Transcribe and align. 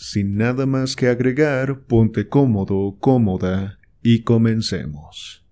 Sin 0.00 0.36
nada 0.36 0.64
más 0.64 0.94
que 0.94 1.08
agregar, 1.08 1.80
ponte 1.80 2.28
cómodo, 2.28 2.96
cómoda 3.00 3.80
y 4.00 4.22
comencemos. 4.22 5.44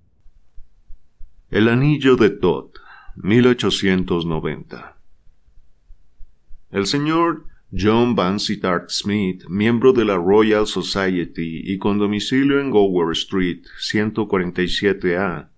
El 1.50 1.68
anillo 1.68 2.14
de 2.14 2.30
Todd, 2.30 2.70
1890. 3.16 4.96
El 6.70 6.86
señor 6.86 7.46
John 7.76 8.14
Vansittart 8.14 8.88
Smith, 8.88 9.42
miembro 9.48 9.92
de 9.92 10.04
la 10.04 10.14
Royal 10.16 10.68
Society 10.68 11.62
y 11.64 11.78
con 11.78 11.98
domicilio 11.98 12.60
en 12.60 12.70
Gower 12.70 13.10
Street, 13.14 13.64
147A, 13.80 15.48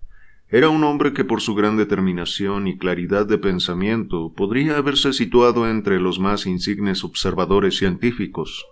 era 0.48 0.70
un 0.70 0.82
hombre 0.84 1.12
que 1.12 1.27
por 1.27 1.43
su 1.43 1.55
gran 1.55 1.77
determinación 1.77 2.66
y 2.66 2.79
claridad 2.79 3.27
de 3.27 3.37
pensamiento 3.37 4.32
podría 4.34 4.79
haberse 4.79 5.12
situado 5.12 5.68
entre 5.68 6.01
los 6.01 6.18
más 6.18 6.46
insignes 6.46 7.05
observadores 7.05 7.77
científicos 7.77 8.65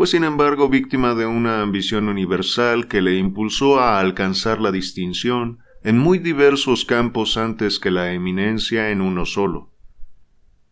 fue 0.00 0.06
sin 0.06 0.24
embargo 0.24 0.70
víctima 0.70 1.14
de 1.14 1.26
una 1.26 1.60
ambición 1.60 2.08
universal 2.08 2.88
que 2.88 3.02
le 3.02 3.18
impulsó 3.18 3.80
a 3.80 4.00
alcanzar 4.00 4.58
la 4.58 4.72
distinción 4.72 5.58
en 5.84 5.98
muy 5.98 6.18
diversos 6.18 6.86
campos 6.86 7.36
antes 7.36 7.78
que 7.78 7.90
la 7.90 8.14
eminencia 8.14 8.92
en 8.92 9.02
uno 9.02 9.26
solo. 9.26 9.68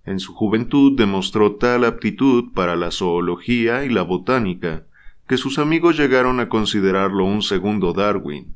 En 0.07 0.19
su 0.19 0.33
juventud 0.33 0.97
demostró 0.97 1.57
tal 1.57 1.85
aptitud 1.85 2.55
para 2.55 2.75
la 2.75 2.91
zoología 2.91 3.85
y 3.85 3.91
la 3.91 4.01
botánica 4.01 4.87
que 5.27 5.37
sus 5.37 5.59
amigos 5.59 5.99
llegaron 5.99 6.41
a 6.41 6.49
considerarlo 6.49 7.27
un 7.27 7.43
segundo 7.43 7.93
Darwin. 7.93 8.55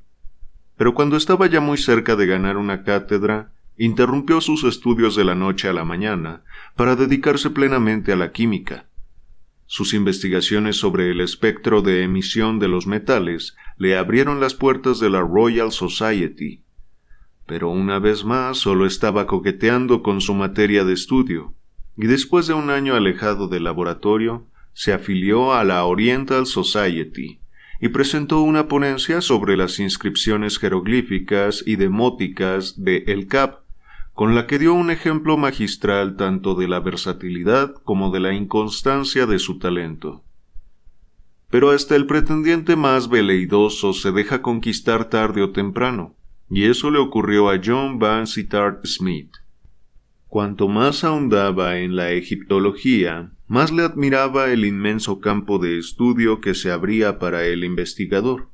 Pero 0.78 0.94
cuando 0.94 1.19
estaba 1.19 1.48
ya 1.48 1.60
muy 1.60 1.77
cerca 1.77 2.16
de 2.16 2.25
ganar 2.25 2.56
una 2.56 2.82
cátedra, 2.82 3.52
interrumpió 3.77 4.41
sus 4.41 4.64
estudios 4.64 5.16
de 5.16 5.25
la 5.25 5.34
noche 5.34 5.69
a 5.69 5.75
la 5.75 5.84
mañana 5.84 6.44
para 6.77 6.97
dedicarse 6.97 7.50
plenamente 7.50 8.10
a 8.14 8.16
la 8.16 8.32
química 8.32 8.86
sus 9.73 9.95
investigaciones 9.95 10.77
sobre 10.77 11.11
el 11.11 11.23
espectro 11.23 11.81
de 11.81 12.03
emisión 12.03 12.59
de 12.59 12.69
los 12.69 12.87
metales 12.87 13.56
le 13.78 13.97
abrieron 13.97 14.39
las 14.39 14.53
puertas 14.53 15.01
de 15.01 15.09
la 15.09 15.23
Royal 15.23 15.73
Society. 15.73 16.62
Pero 17.47 17.70
una 17.70 17.98
vez 17.98 18.23
más 18.23 18.59
solo 18.59 18.84
estaba 18.84 19.27
coqueteando 19.27 20.03
con 20.03 20.20
su 20.20 20.34
materia 20.34 20.84
de 20.84 20.93
estudio, 20.93 21.55
y 21.97 22.06
después 22.06 22.47
de 22.47 22.53
un 22.53 22.69
año 22.69 22.95
alejado 22.95 23.48
del 23.48 23.65
laboratorio, 23.65 24.47
se 24.75 24.93
afilió 24.93 25.55
a 25.55 25.65
la 25.65 25.83
Oriental 25.87 26.45
Society 26.45 27.41
y 27.81 27.89
presentó 27.89 28.43
una 28.43 28.69
ponencia 28.69 29.23
sobre 29.23 29.56
las 29.56 29.78
inscripciones 29.81 30.59
jeroglíficas 30.59 31.65
y 31.65 31.77
demóticas 31.77 32.75
de 32.84 33.05
El 33.06 33.27
Cap, 33.27 33.61
con 34.14 34.34
la 34.34 34.46
que 34.46 34.58
dio 34.58 34.74
un 34.74 34.91
ejemplo 34.91 35.36
magistral 35.36 36.16
tanto 36.16 36.55
de 36.55 36.68
la 36.68 36.80
versatilidad 36.80 37.74
como 37.84 38.10
de 38.10 38.20
la 38.20 38.34
inconstancia 38.34 39.27
de 39.27 39.38
su 39.38 39.58
talento. 39.58 40.22
Pero 41.50 41.70
hasta 41.70 41.96
el 41.96 42.06
pretendiente 42.06 42.77
más 42.77 43.08
veleidoso 43.08 43.92
se 43.92 44.12
deja 44.12 44.42
conquistar 44.42 45.08
tarde 45.08 45.42
o 45.42 45.50
temprano, 45.50 46.14
y 46.50 46.64
eso 46.64 46.91
le 46.91 46.98
ocurrió 46.98 47.48
a 47.48 47.60
John 47.62 47.98
Van 47.98 48.26
Sittart 48.26 48.84
Smith. 48.87 49.32
Cuanto 50.26 50.69
más 50.69 51.04
ahondaba 51.04 51.78
en 51.78 51.97
la 51.97 52.12
egiptología, 52.12 53.32
más 53.48 53.70
le 53.70 53.82
admiraba 53.82 54.50
el 54.50 54.64
inmenso 54.64 55.20
campo 55.20 55.58
de 55.58 55.78
estudio 55.78 56.41
que 56.41 56.54
se 56.54 56.70
abría 56.70 57.19
para 57.19 57.44
el 57.44 57.64
investigador 57.64 58.51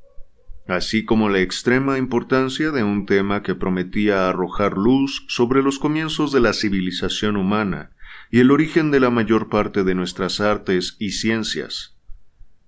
así 0.69 1.05
como 1.05 1.31
la 1.31 1.41
extrema 1.41 1.97
importancia 1.97 2.71
de 2.71 2.84
un 2.84 3.06
tema 3.06 3.43
que 3.43 3.55
prometía 3.55 4.29
arrojar 4.29 4.77
luz 4.77 5.25
sobre 5.27 5.62
los 5.62 5.79
comienzos 5.79 6.31
de 6.31 6.41
la 6.41 6.53
civilización 6.53 7.37
humana 7.37 7.91
y 8.31 8.41
el 8.41 8.51
origen 8.51 8.91
de 8.91 9.01
la 9.01 9.09
mayor 9.09 9.49
parte 9.49 9.83
de 9.83 9.95
nuestras 9.95 10.41
artes 10.41 10.97
y 10.99 11.12
ciencias. 11.12 11.97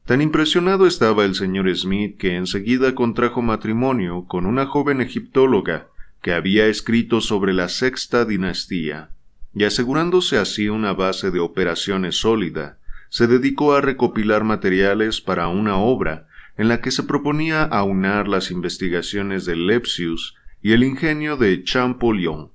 Tan 0.06 0.22
impresionado 0.22 0.86
estaba 0.86 1.26
el 1.26 1.34
señor 1.34 1.72
Smith 1.76 2.16
que 2.16 2.36
enseguida 2.36 2.94
contrajo 2.94 3.42
matrimonio 3.42 4.24
con 4.26 4.46
una 4.46 4.64
joven 4.64 5.02
egiptóloga 5.02 5.88
que 6.22 6.32
había 6.32 6.66
escrito 6.68 7.20
sobre 7.20 7.52
la 7.52 7.68
sexta 7.68 8.24
dinastía, 8.24 9.10
y 9.54 9.64
asegurándose 9.64 10.38
así 10.38 10.70
una 10.70 10.94
base 10.94 11.30
de 11.30 11.40
operaciones 11.40 12.16
sólida, 12.16 12.78
se 13.10 13.26
dedicó 13.26 13.74
a 13.74 13.82
recopilar 13.82 14.42
materiales 14.42 15.20
para 15.20 15.48
una 15.48 15.76
obra 15.76 16.28
en 16.56 16.68
la 16.68 16.80
que 16.80 16.90
se 16.90 17.02
proponía 17.02 17.62
aunar 17.62 18.28
las 18.28 18.50
investigaciones 18.50 19.44
de 19.44 19.56
Lepsius 19.56 20.34
y 20.62 20.72
el 20.72 20.84
ingenio 20.84 21.36
de 21.36 21.64
Champollion. 21.64 22.50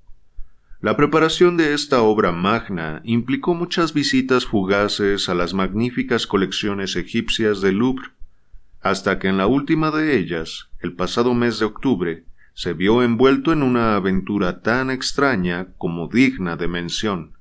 La 0.81 0.95
preparación 0.95 1.57
de 1.57 1.73
esta 1.73 2.01
obra 2.01 2.31
magna 2.31 3.01
implicó 3.03 3.55
muchas 3.55 3.94
visitas 3.94 4.45
fugaces 4.45 5.29
a 5.29 5.34
las 5.34 5.53
magníficas 5.53 6.28
colecciones 6.28 6.95
egipcias 6.95 7.61
del 7.61 7.78
Louvre, 7.78 8.09
hasta 8.81 9.17
que 9.17 9.28
en 9.28 9.38
la 9.38 9.47
última 9.47 9.89
de 9.89 10.16
ellas, 10.16 10.69
el 10.79 10.94
pasado 10.94 11.34
mes 11.34 11.57
de 11.57 11.66
octubre, 11.66 12.25
se 12.53 12.73
vio 12.73 13.01
envuelto 13.01 13.51
en 13.51 13.63
una 13.63 13.95
aventura 13.95 14.61
tan 14.61 14.91
extraña 14.91 15.69
como 15.78 16.07
digna 16.07 16.55
de 16.55 16.67
mención. 16.67 17.34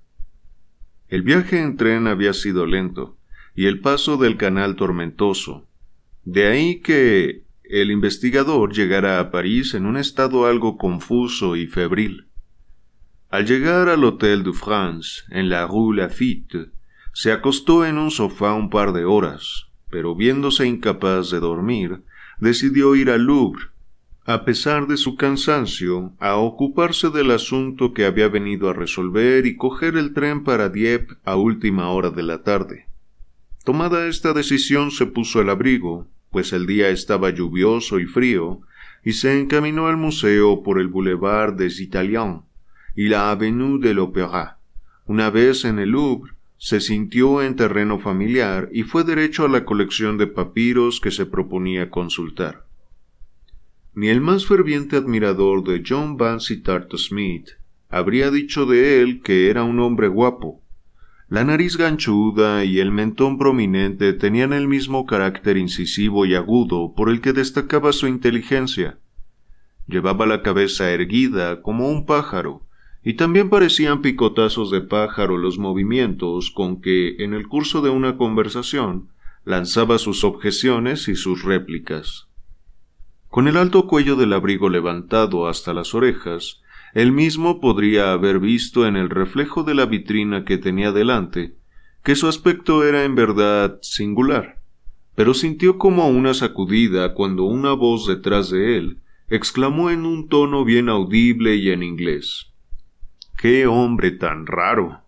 El 1.09 1.21
viaje 1.23 1.61
en 1.61 1.77
tren 1.77 2.07
había 2.07 2.33
sido 2.33 2.65
lento, 2.65 3.19
y 3.55 3.67
el 3.67 3.81
paso 3.81 4.17
del 4.17 4.39
canal 4.39 4.75
tormentoso, 4.75 5.69
de 6.25 6.47
ahí 6.47 6.81
que 6.81 7.45
el 7.65 7.91
investigador 7.91 8.73
llegara 8.73 9.21
a 9.21 9.31
París 9.31 9.75
en 9.75 9.87
un 9.87 9.97
estado 9.97 10.47
algo 10.47 10.77
confuso 10.77 11.57
y 11.57 11.67
febril. 11.67 12.29
Al 13.31 13.47
llegar 13.47 13.89
al 13.89 14.05
Hotel 14.05 14.45
de 14.45 14.53
France, 14.53 15.23
en 15.31 15.49
la 15.49 15.67
Rue 15.67 15.97
Lafitte, 15.97 16.71
se 17.13 17.33
acostó 17.33 17.85
en 17.85 17.99
un 17.99 18.11
sofá 18.11 18.55
un 18.55 18.71
par 18.71 18.93
de 18.93 19.05
horas, 19.05 19.67
pero 19.91 20.15
viéndose 20.15 20.67
incapaz 20.67 21.31
de 21.31 21.41
dormir, 21.41 22.03
decidió 22.39 22.95
ir 22.95 23.11
al 23.11 23.23
Louvre, 23.23 23.67
a 24.27 24.45
pesar 24.45 24.87
de 24.87 24.97
su 24.97 25.17
cansancio, 25.17 26.15
a 26.19 26.37
ocuparse 26.37 27.11
del 27.11 27.31
asunto 27.31 27.93
que 27.93 28.07
había 28.07 28.29
venido 28.29 28.71
a 28.71 28.73
resolver 28.73 29.47
y 29.47 29.57
coger 29.57 29.97
el 29.97 30.15
tren 30.15 30.45
para 30.45 30.71
Dieppe 30.71 31.15
a 31.25 31.37
última 31.37 31.91
hora 31.91 32.11
de 32.11 32.23
la 32.23 32.43
tarde. 32.43 32.87
Tomada 33.65 34.09
esta 34.09 34.35
decisión 34.35 34.91
se 34.91 35.07
puso 35.07 35.41
el 35.41 35.49
abrigo, 35.49 36.07
pues 36.31 36.53
el 36.53 36.67
día 36.67 36.91
estaba 36.91 37.31
lluvioso 37.31 37.99
y 37.99 38.05
frío, 38.05 38.61
y 39.03 39.13
se 39.13 39.41
encaminó 39.41 39.87
al 39.87 39.97
museo 39.97 40.63
por 40.63 40.79
el 40.79 40.89
boulevard 40.89 41.55
des 41.55 41.81
Italiens 41.81 42.43
y 42.95 43.09
la 43.09 43.31
avenue 43.31 43.79
de 43.79 43.95
l'Opéra. 43.95 44.59
Una 45.07 45.31
vez 45.31 45.65
en 45.65 45.79
el 45.79 45.91
Louvre, 45.91 46.33
se 46.59 46.81
sintió 46.81 47.43
en 47.43 47.57
terreno 47.57 47.99
familiar 47.99 48.69
y 48.73 48.85
fue 48.85 49.05
derecho 49.05 49.45
a 49.45 49.49
la 49.49 49.65
colección 49.65 50.19
de 50.19 50.27
papiros 50.27 51.01
que 51.01 51.11
se 51.11 51.27
proponía 51.27 51.91
consultar. 51.91 52.67
Ni 53.95 54.09
el 54.09 54.21
más 54.21 54.47
ferviente 54.47 54.97
admirador 54.97 55.65
de 55.65 55.83
John 55.87 56.17
Van 56.17 56.41
Sittart 56.41 56.95
Smith 56.97 57.51
habría 57.89 58.31
dicho 58.31 58.67
de 58.67 59.01
él 59.01 59.21
que 59.23 59.51
era 59.51 59.63
un 59.63 59.79
hombre 59.79 60.09
guapo, 60.09 60.64
la 61.35 61.43
nariz 61.43 61.77
ganchuda 61.77 62.65
y 62.65 62.79
el 62.79 62.93
mentón 62.93 63.39
prominente 63.39 64.13
tenían 64.13 64.53
el 64.53 64.69
mismo 64.69 65.05
carácter 65.05 65.57
incisivo 65.57 66.27
y 66.27 66.37
agudo 66.37 66.95
por 66.95 67.09
el 67.09 67.21
que 67.21 67.33
destacaba 67.33 67.93
su 67.93 68.07
inteligencia. 68.07 69.01
Llevaba 69.89 70.27
la 70.27 70.43
cabeza 70.43 70.93
erguida 70.93 71.61
como 71.61 71.89
un 71.89 72.07
pájaro, 72.07 72.63
y 73.03 73.15
también 73.15 73.51
parecían 73.51 74.01
picotazos 74.01 74.71
de 74.71 74.83
pájaro 74.83 75.37
los 75.37 75.59
movimientos 75.59 76.53
con 76.53 76.81
que, 76.81 77.17
en 77.19 77.35
el 77.35 77.49
curso 77.49 77.83
de 77.83 77.91
una 77.91 78.17
conversación, 78.17 79.09
lanzaba 79.45 79.99
sus 79.99 80.23
objeciones 80.23 81.09
y 81.09 81.17
sus 81.17 81.43
réplicas. 81.43 82.29
Con 83.27 83.49
el 83.49 83.57
alto 83.57 83.89
cuello 83.89 84.15
del 84.15 84.35
abrigo 84.35 84.69
levantado 84.69 85.49
hasta 85.49 85.75
las 85.75 85.97
orejas, 85.97 86.63
él 86.95 87.11
mismo 87.11 87.61
podría 87.61 88.13
haber 88.13 88.39
visto 88.39 88.87
en 88.87 88.97
el 88.97 89.11
reflejo 89.11 89.65
de 89.65 89.75
la 89.75 89.85
vitrina 89.85 90.45
que 90.45 90.59
tenía 90.59 90.93
delante 90.93 91.57
que 92.05 92.15
su 92.15 92.29
aspecto 92.29 92.85
era 92.85 93.05
en 93.05 93.15
verdad 93.15 93.79
singular, 93.83 94.61
pero 95.15 95.35
sintió 95.35 95.79
como 95.79 96.09
una 96.09 96.35
sacudida 96.35 97.15
cuando 97.15 97.45
una 97.45 97.73
voz 97.73 98.07
detrás 98.07 98.51
de 98.51 98.77
él 98.77 98.99
exclamó 99.29 99.91
en 99.91 100.07
un 100.07 100.29
tono 100.29 100.65
bien 100.65 100.89
audible 100.89 101.57
y 101.57 101.71
en 101.71 101.83
inglés 101.83 102.53
¡Qué 103.37 103.67
hombre 103.67 104.13
tan 104.13 104.47
raro! 104.47 105.01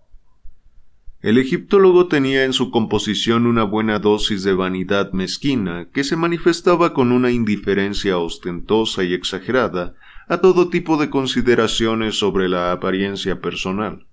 El 1.23 1.39
egiptólogo 1.39 2.09
tenía 2.09 2.45
en 2.45 2.53
su 2.53 2.71
composición 2.71 3.47
una 3.47 3.65
buena 3.65 3.99
dosis 3.99 4.43
de 4.43 4.55
vanidad 4.55 5.13
mezquina 5.13 5.89
que 5.93 6.05
se 6.05 6.17
manifestaba 6.17 6.93
con 6.93 7.13
una 7.13 7.31
indiferencia 7.31 8.19
ostentosa 8.19 9.05
y 9.05 9.15
exagerada 9.15 9.95
a 10.29 10.39
todo 10.39 10.69
tipo 10.69 10.97
de 10.97 11.11
consideraciones 11.11 12.19
sobre 12.19 12.49
la 12.49 12.73
apariencia 12.73 13.41
personal. 13.41 14.07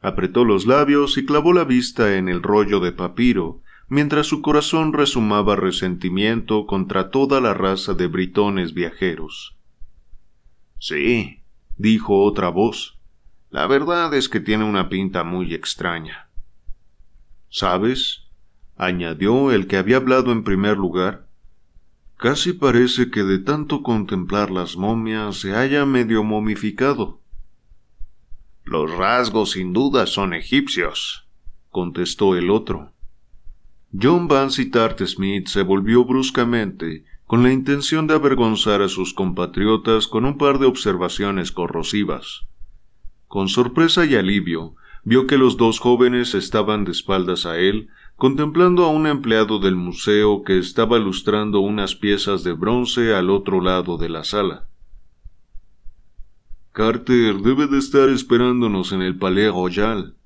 Apretó 0.00 0.44
los 0.44 0.66
labios 0.66 1.16
y 1.16 1.24
clavó 1.24 1.52
la 1.52 1.64
vista 1.64 2.16
en 2.16 2.28
el 2.28 2.42
rollo 2.42 2.80
de 2.80 2.92
papiro, 2.92 3.62
mientras 3.88 4.26
su 4.26 4.42
corazón 4.42 4.92
resumaba 4.92 5.56
resentimiento 5.56 6.66
contra 6.66 7.10
toda 7.10 7.40
la 7.40 7.54
raza 7.54 7.94
de 7.94 8.06
britones 8.06 8.74
viajeros. 8.74 9.56
Sí, 10.78 11.42
dijo 11.78 12.22
otra 12.22 12.48
voz, 12.48 12.98
la 13.50 13.66
verdad 13.66 14.12
es 14.14 14.28
que 14.28 14.40
tiene 14.40 14.64
una 14.64 14.88
pinta 14.88 15.24
muy 15.24 15.54
extraña. 15.54 16.28
¿Sabes? 17.48 18.22
añadió 18.76 19.52
el 19.52 19.66
que 19.68 19.76
había 19.76 19.98
hablado 19.98 20.32
en 20.32 20.44
primer 20.44 20.76
lugar. 20.76 21.23
Casi 22.16 22.52
parece 22.52 23.10
que 23.10 23.22
de 23.22 23.38
tanto 23.38 23.82
contemplar 23.82 24.50
las 24.50 24.76
momias 24.76 25.36
se 25.36 25.54
haya 25.54 25.84
medio 25.84 26.22
momificado. 26.24 27.20
Los 28.64 28.90
rasgos 28.90 29.52
sin 29.52 29.72
duda 29.72 30.06
son 30.06 30.32
egipcios, 30.32 31.26
contestó 31.70 32.36
el 32.36 32.50
otro. 32.50 32.92
John 33.92 34.26
Vansittart 34.26 35.04
Smith 35.06 35.48
se 35.48 35.62
volvió 35.62 36.04
bruscamente 36.04 37.04
con 37.26 37.42
la 37.42 37.52
intención 37.52 38.06
de 38.06 38.14
avergonzar 38.14 38.82
a 38.82 38.88
sus 38.88 39.14
compatriotas 39.14 40.06
con 40.06 40.24
un 40.24 40.38
par 40.38 40.58
de 40.58 40.66
observaciones 40.66 41.52
corrosivas. 41.52 42.46
Con 43.28 43.48
sorpresa 43.48 44.04
y 44.04 44.14
alivio, 44.14 44.74
vio 45.04 45.26
que 45.26 45.38
los 45.38 45.56
dos 45.56 45.78
jóvenes 45.78 46.34
estaban 46.34 46.84
de 46.84 46.92
espaldas 46.92 47.46
a 47.46 47.58
él, 47.58 47.88
contemplando 48.16 48.84
a 48.84 48.90
un 48.90 49.06
empleado 49.06 49.58
del 49.58 49.76
museo 49.76 50.44
que 50.44 50.58
estaba 50.58 50.98
lustrando 50.98 51.60
unas 51.60 51.94
piezas 51.94 52.44
de 52.44 52.52
bronce 52.52 53.14
al 53.14 53.30
otro 53.30 53.60
lado 53.60 53.96
de 53.98 54.08
la 54.08 54.24
sala. 54.24 54.68
Carter 56.72 57.36
debe 57.36 57.66
de 57.66 57.78
estar 57.78 58.08
esperándonos 58.08 58.92
en 58.92 59.02
el 59.02 59.16
Palais 59.16 59.52
Royal, 59.52 60.16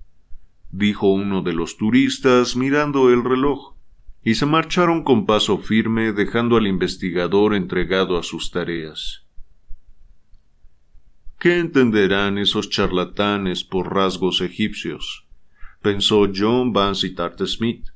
dijo 0.70 1.08
uno 1.08 1.42
de 1.42 1.52
los 1.52 1.76
turistas 1.76 2.56
mirando 2.56 3.10
el 3.10 3.24
reloj, 3.24 3.74
y 4.22 4.34
se 4.34 4.46
marcharon 4.46 5.04
con 5.04 5.26
paso 5.26 5.58
firme 5.58 6.12
dejando 6.12 6.56
al 6.56 6.66
investigador 6.66 7.54
entregado 7.54 8.18
a 8.18 8.22
sus 8.22 8.50
tareas. 8.50 9.24
¿Qué 11.38 11.58
entenderán 11.58 12.36
esos 12.36 12.68
charlatanes 12.68 13.62
por 13.62 13.94
rasgos 13.94 14.40
egipcios? 14.40 15.27
Pensó 15.82 16.28
John 16.34 16.72
Vansittart 16.72 17.40
Smith, 17.46 17.86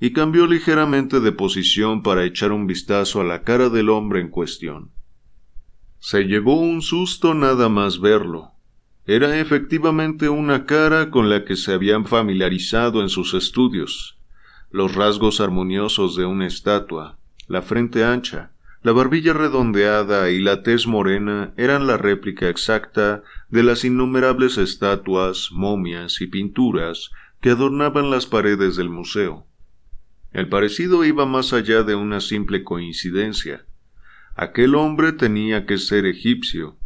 y 0.00 0.12
cambió 0.12 0.46
ligeramente 0.46 1.20
de 1.20 1.32
posición 1.32 2.02
para 2.02 2.24
echar 2.24 2.52
un 2.52 2.66
vistazo 2.66 3.20
a 3.20 3.24
la 3.24 3.42
cara 3.42 3.68
del 3.68 3.88
hombre 3.88 4.20
en 4.20 4.30
cuestión. 4.30 4.90
Se 6.00 6.24
llevó 6.24 6.58
un 6.58 6.82
susto 6.82 7.34
nada 7.34 7.68
más 7.68 8.00
verlo. 8.00 8.50
Era 9.06 9.38
efectivamente 9.38 10.28
una 10.28 10.66
cara 10.66 11.10
con 11.10 11.28
la 11.28 11.44
que 11.44 11.54
se 11.54 11.72
habían 11.72 12.06
familiarizado 12.06 13.02
en 13.02 13.08
sus 13.08 13.34
estudios. 13.34 14.18
Los 14.70 14.94
rasgos 14.94 15.40
armoniosos 15.40 16.16
de 16.16 16.24
una 16.24 16.46
estatua, 16.46 17.18
la 17.46 17.62
frente 17.62 18.04
ancha, 18.04 18.51
la 18.82 18.90
barbilla 18.90 19.32
redondeada 19.32 20.30
y 20.30 20.40
la 20.40 20.62
tez 20.64 20.88
morena 20.88 21.54
eran 21.56 21.86
la 21.86 21.98
réplica 21.98 22.48
exacta 22.48 23.22
de 23.48 23.62
las 23.62 23.84
innumerables 23.84 24.58
estatuas, 24.58 25.50
momias 25.52 26.20
y 26.20 26.26
pinturas 26.26 27.10
que 27.40 27.50
adornaban 27.50 28.10
las 28.10 28.26
paredes 28.26 28.76
del 28.76 28.88
museo. 28.88 29.46
El 30.32 30.48
parecido 30.48 31.04
iba 31.04 31.26
más 31.26 31.52
allá 31.52 31.84
de 31.84 31.94
una 31.94 32.20
simple 32.20 32.64
coincidencia. 32.64 33.66
Aquel 34.34 34.74
hombre 34.74 35.12
tenía 35.12 35.66
que 35.66 35.78
ser 35.78 36.06
egipcio. 36.06 36.76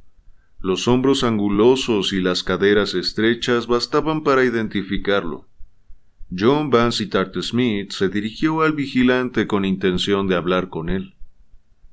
Los 0.60 0.88
hombros 0.88 1.24
angulosos 1.24 2.12
y 2.12 2.20
las 2.20 2.42
caderas 2.42 2.94
estrechas 2.94 3.68
bastaban 3.68 4.22
para 4.22 4.44
identificarlo. 4.44 5.48
John 6.36 6.70
Vansittart 6.70 7.40
Smith 7.40 7.92
se 7.92 8.08
dirigió 8.08 8.62
al 8.62 8.72
vigilante 8.72 9.46
con 9.46 9.64
intención 9.64 10.26
de 10.26 10.34
hablar 10.34 10.68
con 10.68 10.88
él. 10.88 11.15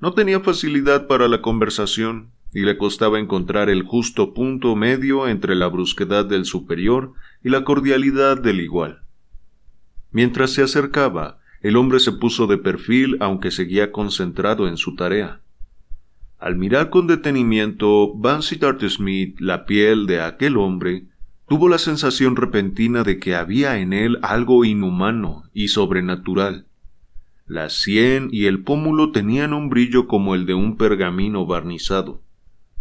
No 0.04 0.14
tenía 0.14 0.42
facilidad 0.42 1.08
para 1.08 1.30
la 1.30 1.42
conversación, 1.42 2.32
y 2.54 2.64
le 2.64 2.78
costaba 2.78 3.20
encontrar 3.20 3.70
el 3.70 3.84
justo 3.84 4.34
punto 4.34 4.76
medio 4.76 5.30
entre 5.30 5.56
la 5.56 5.68
brusquedad 5.68 6.26
del 6.26 6.44
superior 6.44 7.14
y 7.42 7.48
la 7.48 7.64
cordialidad 7.64 8.38
del 8.38 8.60
igual. 8.60 9.04
Mientras 10.12 10.52
se 10.52 10.62
acercaba, 10.62 11.40
el 11.62 11.78
hombre 11.78 12.02
se 12.02 12.12
puso 12.12 12.48
de 12.48 12.58
perfil 12.58 13.16
aunque 13.22 13.50
seguía 13.50 13.94
concentrado 13.94 14.68
en 14.68 14.76
su 14.76 14.98
tarea. 14.98 15.40
Al 16.38 16.58
mirar 16.58 16.90
con 16.90 17.08
detenimiento 17.08 18.14
Vansittart 18.14 18.84
Smith 18.90 19.40
la 19.40 19.66
piel 19.66 20.06
de 20.06 20.20
aquel 20.20 20.58
hombre, 20.58 21.06
tuvo 21.48 21.70
la 21.70 21.78
sensación 21.78 22.36
repentina 22.36 23.06
de 23.06 23.20
que 23.20 23.36
había 23.36 23.80
en 23.80 23.94
él 23.94 24.20
algo 24.22 24.66
inhumano 24.66 25.46
y 25.54 25.70
sobrenatural. 25.70 26.66
La 27.46 27.70
sien 27.70 28.30
y 28.32 28.46
el 28.46 28.64
pómulo 28.64 29.12
tenían 29.12 29.54
un 29.54 29.70
brillo 29.70 30.08
como 30.08 30.34
el 30.34 30.46
de 30.46 30.54
un 30.54 30.78
pergamino 30.78 31.46
barnizado. 31.46 32.22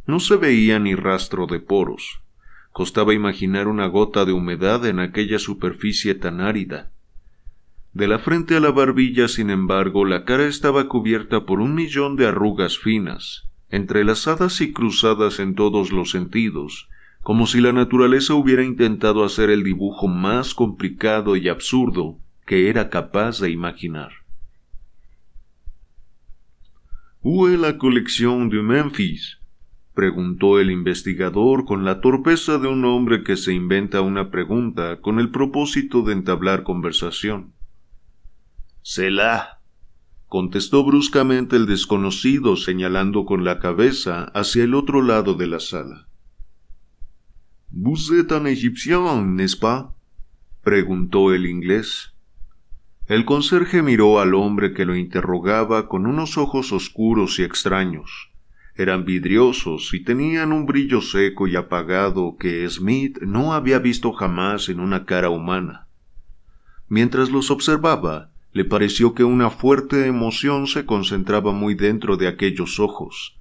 No 0.06 0.20
se 0.20 0.37
veía 0.37 0.79
ni 0.79 0.94
rastro 0.94 1.47
de 1.47 1.59
poros. 1.59 2.20
Costaba 2.70 3.12
imaginar 3.12 3.67
una 3.67 3.87
gota 3.87 4.25
de 4.25 4.32
humedad 4.32 4.87
en 4.87 5.00
aquella 5.00 5.41
superficie 5.41 6.14
tan 6.14 6.41
árida. 6.41 6.93
De 7.93 8.06
la 8.06 8.20
frente 8.20 8.56
a 8.56 8.61
la 8.61 8.70
barbilla, 8.70 9.29
sin 9.29 9.50
embargo, 9.50 10.05
la 10.05 10.25
cara 10.25 10.47
estaba 10.47 10.88
cubierta 10.88 11.44
por 11.44 11.61
un 11.61 11.75
millón 11.75 12.17
de 12.17 12.26
arrugas 12.26 12.79
finas, 12.79 13.49
entrelazadas 13.69 14.61
y 14.61 14.73
cruzadas 14.73 15.41
en 15.41 15.55
todos 15.56 15.93
los 15.93 16.11
sentidos, 16.11 16.88
como 17.20 17.47
si 17.47 17.61
la 17.61 17.73
naturaleza 17.73 18.35
hubiera 18.35 18.62
intentado 18.62 19.25
hacer 19.25 19.50
el 19.50 19.64
dibujo 19.64 20.09
más 20.09 20.55
complicado 20.55 21.37
y 21.37 21.49
absurdo 21.49 22.19
que 22.47 22.70
era 22.70 22.91
capaz 22.91 23.41
de 23.41 23.50
imaginar. 23.50 24.22
¿Où 27.25 27.47
est 27.47 27.57
la 27.57 27.79
colección 27.79 28.49
de 28.49 28.61
Memphis? 28.63 29.39
preguntó 29.95 30.59
el 30.59 30.73
investigador 30.73 31.65
con 31.65 31.85
la 31.85 32.01
torpeza 32.01 32.59
de 32.59 32.67
un 32.67 32.85
hombre 32.85 33.23
que 33.23 33.37
se 33.37 33.53
inventa 33.53 34.01
una 34.01 34.31
pregunta 34.31 35.01
con 35.01 35.21
el 35.21 35.31
propósito 35.31 36.03
de 36.03 36.15
entablar 36.15 36.65
conversación. 36.65 37.53
Selah, 38.83 39.61
contestó 40.26 40.83
bruscamente 40.85 41.55
el 41.55 41.67
desconocido 41.67 42.57
señalando 42.57 43.25
con 43.25 43.45
la 43.45 43.61
cabeza 43.61 44.25
hacia 44.35 44.64
el 44.64 44.75
otro 44.75 45.00
lado 45.00 45.35
de 45.35 45.47
la 45.47 45.61
sala. 45.61 46.09
¿Vous 47.71 48.11
êtes 48.12 48.33
un 48.33 48.47
égyptien, 48.47 49.37
n'est-ce 49.37 49.57
pas? 49.57 49.95
preguntó 50.62 51.33
el 51.33 51.47
inglés. 51.47 52.12
El 53.09 53.25
conserje 53.25 53.82
miró 53.82 54.21
al 54.21 54.32
hombre 54.35 54.73
que 54.73 54.85
lo 54.85 54.94
interrogaba 54.94 55.88
con 55.88 56.06
unos 56.06 56.38
ojos 56.38 56.73
oscuros 56.73 57.40
y 57.40 57.42
extraños. 57.42 58.30
Eran 58.76 59.04
vidriosos 59.04 59.92
y 59.92 60.04
tenían 60.04 60.52
un 60.52 60.66
brillo 60.66 61.02
seco 61.02 61.49
y 61.49 61.56
apagado 61.56 62.37
que 62.38 62.68
Smith 62.71 63.18
no 63.21 63.54
había 63.54 63.80
visto 63.80 64.12
jamás 64.12 64.68
en 64.68 64.78
una 64.78 65.04
cara 65.04 65.30
humana. 65.30 65.88
Mientras 66.88 67.30
los 67.30 67.50
observaba, 67.50 68.30
le 68.52 68.64
pareció 68.64 69.14
que 69.14 69.25
una 69.25 69.50
fuerte 69.50 70.06
emoción 70.06 70.68
se 70.68 70.87
concentraba 70.87 71.52
muy 71.52 71.75
dentro 71.75 72.16
de 72.16 72.28
aquellos 72.28 72.78
ojos, 72.78 73.37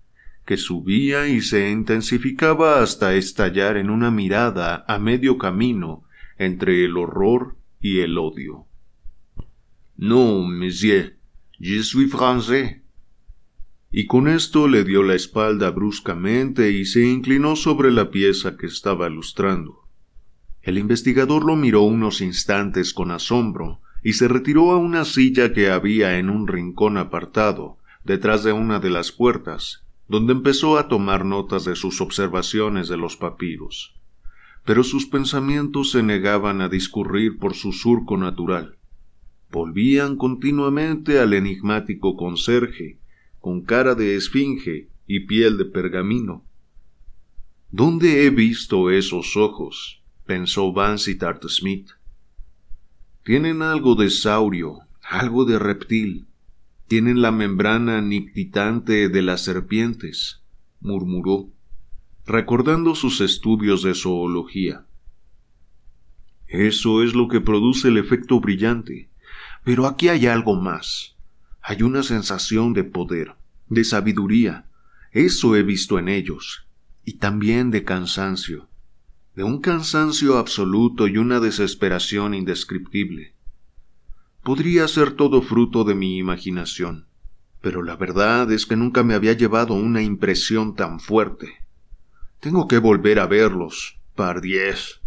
que 0.46 0.58
subía 0.58 1.27
y 1.27 1.41
se 1.41 1.70
intensificaba 1.70 2.82
hasta 2.82 3.13
estallar 3.13 3.77
en 3.77 3.91
una 3.91 4.10
mirada 4.10 4.84
a 4.88 4.98
medio 4.98 5.38
camino 5.38 6.03
entre 6.39 6.84
el 6.84 6.98
horror 6.98 7.58
y 7.80 8.00
el 8.00 8.18
odio. 8.18 8.65
No, 10.03 10.41
monsieur, 10.43 11.20
je 11.60 11.84
suis 11.84 12.08
français. 12.08 12.81
Y 13.91 14.08
con 14.08 14.27
esto 14.27 14.67
le 14.67 14.84
dio 14.84 15.03
la 15.03 15.13
espalda 15.13 15.70
bruscamente 15.70 16.72
y 16.72 16.86
se 16.86 17.05
inclinó 17.05 17.55
sobre 17.55 17.91
la 17.91 18.10
pieza 18.10 18.58
que 18.58 18.65
estaba 18.65 19.10
lustrando. 19.10 19.88
El 20.63 20.79
investigador 20.79 21.46
lo 21.46 21.55
miró 21.55 21.84
unos 21.84 22.22
instantes 22.22 22.96
con 22.96 23.12
asombro, 23.12 23.79
y 24.01 24.13
se 24.13 24.27
retiró 24.27 24.72
a 24.72 24.77
una 24.77 25.05
silla 25.05 25.53
que 25.53 25.70
había 25.70 26.17
en 26.17 26.31
un 26.31 26.48
rincón 26.48 26.98
apartado, 26.98 27.77
detrás 28.03 28.43
de 28.43 28.53
una 28.53 28.79
de 28.79 28.89
las 28.89 29.12
puertas, 29.12 29.86
donde 30.08 30.34
empezó 30.34 30.79
a 30.79 30.88
tomar 30.88 31.25
notas 31.25 31.63
de 31.63 31.75
sus 31.75 32.01
observaciones 32.01 32.88
de 32.88 32.98
los 32.98 33.17
papiros. 33.17 33.93
Pero 34.65 34.84
sus 34.84 35.05
pensamientos 35.05 35.91
se 35.91 36.01
negaban 36.01 36.62
a 36.62 36.70
discurrir 36.70 37.38
por 37.38 37.53
su 37.53 37.72
surco 37.72 38.17
natural. 38.17 38.79
Volvían 39.51 40.15
continuamente 40.15 41.20
al 41.20 41.34
enigmático 41.34 42.15
conserje, 42.15 43.00
con 43.41 43.63
cara 43.63 43.96
de 43.96 44.15
esfinge 44.15 44.88
y 45.08 45.22
piel 45.27 45.58
de 45.58 45.65
pergamino. 45.65 46.46
¿Dónde 47.70 48.25
he 48.25 48.29
visto 48.29 48.89
esos 48.89 49.36
ojos? 49.36 50.03
pensó 50.25 50.72
Vansittart 50.72 51.43
Smith 51.50 51.89
Tienen 53.25 53.62
algo 53.62 53.96
de 53.96 54.10
saurio, 54.10 54.79
algo 55.01 55.43
de 55.43 55.60
reptil. 55.60 56.27
Tienen 56.88 57.22
la 57.22 57.31
membrana 57.31 58.01
nictitante 58.01 59.10
de 59.10 59.22
las 59.22 59.43
serpientes, 59.43 60.41
murmuró, 60.79 61.50
recordando 62.25 62.96
sus 62.96 63.20
estudios 63.20 63.84
de 63.84 63.96
zoología. 63.96 64.86
Eso 66.48 67.03
es 67.03 67.13
lo 67.13 67.27
que 67.27 67.41
produce 67.41 67.89
el 67.89 67.98
efecto 67.98 68.39
brillante. 68.39 69.11
Pero 69.63 69.88
aquí 69.88 70.10
hay 70.10 70.27
algo 70.27 70.56
más. 70.56 71.15
Hay 71.62 71.84
una 71.84 72.03
sensación 72.03 72.74
de 72.74 72.84
poder, 72.84 73.36
de 73.70 73.84
sabiduría. 73.84 74.65
Eso 75.12 75.56
he 75.56 75.63
visto 75.63 76.00
en 76.00 76.10
ellos. 76.10 76.65
Y 77.06 77.13
también 77.13 77.72
de 77.72 77.84
cansancio 77.84 78.68
de 79.36 79.44
un 79.44 79.62
cansancio 79.62 80.38
absoluto 80.38 81.08
y 81.08 81.18
una 81.18 81.39
desesperación 81.39 82.34
indescriptible. 82.34 83.34
Podría 84.44 84.88
ser 84.88 85.12
todo 85.13 85.41
fruto 85.41 85.84
de 85.84 85.96
mi 85.96 86.18
imaginación, 86.18 87.08
pero 87.62 87.82
la 87.82 87.96
verdad 87.96 88.51
es 88.51 88.65
que 88.65 88.75
nunca 88.75 89.03
me 89.03 89.13
había 89.13 89.34
llevado 89.34 89.74
una 89.74 90.01
impresión 90.01 90.75
tan 90.75 91.00
fuerte. 91.00 91.60
Tengo 92.39 92.68
que 92.68 92.80
volver 92.80 93.20
a 93.20 93.27
verlos, 93.27 94.00
par 94.15 94.41
diez. 94.41 95.00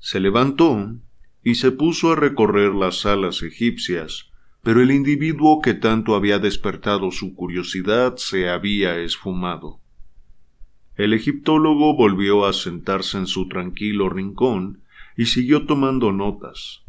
Se 0.00 0.18
levantó 0.18 0.96
y 1.42 1.54
se 1.54 1.72
puso 1.72 2.12
a 2.12 2.16
recorrer 2.16 2.74
las 2.74 3.00
salas 3.00 3.42
egipcias, 3.42 4.30
pero 4.62 4.82
el 4.82 4.90
individuo 4.90 5.60
que 5.62 5.74
tanto 5.74 6.14
había 6.14 6.38
despertado 6.38 7.10
su 7.10 7.34
curiosidad 7.34 8.16
se 8.16 8.50
había 8.50 8.98
esfumado. 8.98 9.80
El 10.96 11.14
egiptólogo 11.14 11.96
volvió 11.96 12.44
a 12.44 12.52
sentarse 12.52 13.16
en 13.16 13.26
su 13.26 13.48
tranquilo 13.48 14.10
rincón 14.10 14.82
y 15.16 15.26
siguió 15.26 15.64
tomando 15.64 16.12
notas. 16.12 16.82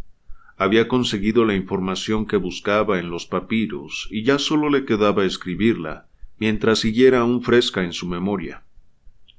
Había 0.57 0.87
conseguido 0.87 1.45
la 1.45 1.55
información 1.55 2.25
que 2.25 2.35
buscaba 2.35 2.99
en 2.99 3.09
los 3.09 3.25
papiros 3.25 4.07
y 4.11 4.23
ya 4.23 4.37
solo 4.37 4.69
le 4.69 4.83
quedaba 4.85 5.25
escribirla, 5.25 6.07
mientras 6.39 6.79
siguiera 6.79 7.21
aún 7.21 7.41
fresca 7.41 7.83
en 7.83 7.93
su 7.93 8.07
memoria. 8.07 8.63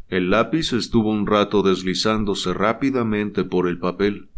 El 0.09 0.31
lápiz 0.31 0.73
estuvo 0.73 1.11
un 1.11 1.27
rato 1.27 1.63
deslizándose 1.63 2.53
rápidamente 2.55 3.45
por 3.45 3.69
el 3.69 3.79
papel, 3.79 4.31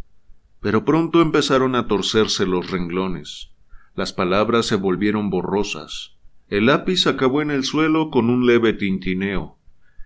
pero 0.65 0.87
pronto 0.87 1.21
empezaron 1.21 1.75
a 1.75 1.89
torcerse 1.89 2.47
los 2.47 2.71
renglones. 2.71 3.51
Las 3.95 4.15
palabras 4.15 4.65
se 4.65 4.77
volvieron 4.77 5.29
borrosas. 5.29 6.17
El 6.49 6.67
lápiz 6.67 7.07
acabó 7.07 7.43
en 7.43 7.51
el 7.51 7.65
suelo 7.65 8.09
con 8.09 8.31
un 8.31 8.47
leve 8.47 8.73
tintineo, 8.73 9.59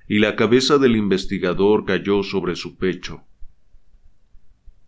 y 0.09 0.19
la 0.19 0.35
cabeza 0.35 0.79
del 0.79 0.97
investigador 0.97 1.85
cayó 1.85 2.25
sobre 2.25 2.57
su 2.57 2.77
pecho. 2.77 3.23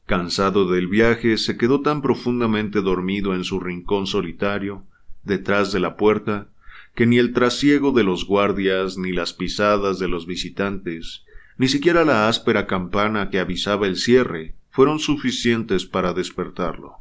Cansado 0.07 0.69
del 0.69 0.89
viaje, 0.89 1.39
se 1.39 1.57
quedó 1.57 1.83
tan 1.83 2.03
profundamente 2.03 2.81
dormido 2.83 3.33
en 3.33 3.45
su 3.45 3.61
rincón 3.61 4.09
solitario, 4.09 4.89
detrás 5.23 5.71
de 5.71 5.79
la 5.79 5.97
puerta, 5.97 6.49
que 6.97 7.07
ni 7.07 7.19
el 7.19 7.33
trasiego 7.33 7.93
de 7.93 8.03
los 8.03 8.27
guardias, 8.27 8.99
ni 8.99 9.13
las 9.13 9.35
pisadas 9.35 10.01
de 10.01 10.09
los 10.09 10.27
visitantes, 10.27 11.25
ni 11.59 11.69
siquiera 11.69 12.05
la 12.05 12.27
áspera 12.27 12.67
campana 12.67 13.31
que 13.31 13.39
avisaba 13.39 13.87
el 13.87 13.95
cierre, 13.95 14.57
fueron 14.71 14.99
suficientes 14.99 15.85
para 15.85 16.13
despertarlo. 16.13 16.97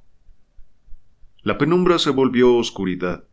La 1.44 1.58
penumbra 1.58 2.00
se 2.00 2.10
volvió 2.10 2.56
oscuridad, 2.56 3.24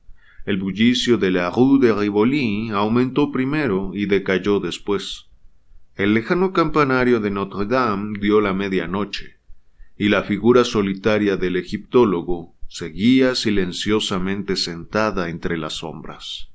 el 0.47 0.59
bullicio 0.59 1.19
de 1.19 1.33
la 1.33 1.51
rue 1.51 1.81
de 1.81 1.93
Rivoli 1.93 2.71
aumentó 2.71 3.33
primero 3.33 3.91
y 3.93 4.07
decayó 4.07 4.61
después. 4.61 5.27
El 5.97 6.15
lejano 6.15 6.53
campanario 6.53 7.19
de 7.19 7.33
Notre 7.33 7.67
Dame 7.67 8.17
dio 8.21 8.41
la 8.41 8.55
medianoche, 8.55 9.39
y 9.99 10.09
la 10.09 10.23
figura 10.23 10.63
solitaria 10.63 11.37
del 11.37 11.57
egiptólogo 11.57 12.55
seguía 12.69 13.35
silenciosamente 13.35 14.55
sentada 14.55 15.31
entre 15.31 15.57
las 15.59 15.79
sombras. 15.79 16.51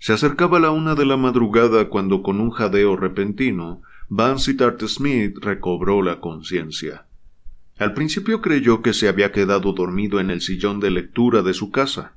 Se 0.00 0.12
acercaba 0.12 0.58
la 0.58 0.72
una 0.72 0.96
de 0.96 1.06
la 1.06 1.16
madrugada 1.16 1.88
cuando 1.88 2.24
con 2.24 2.40
un 2.40 2.50
jadeo 2.50 2.96
repentino 2.96 3.82
Vansittart 4.14 4.78
Smith 4.88 5.38
recobró 5.40 6.02
la 6.02 6.20
conciencia. 6.20 7.06
Al 7.78 7.94
principio 7.94 8.42
creyó 8.42 8.82
que 8.82 8.92
se 8.92 9.08
había 9.08 9.32
quedado 9.32 9.72
dormido 9.72 10.20
en 10.20 10.28
el 10.28 10.42
sillón 10.42 10.80
de 10.80 10.90
lectura 10.90 11.40
de 11.40 11.54
su 11.54 11.70
casa, 11.70 12.12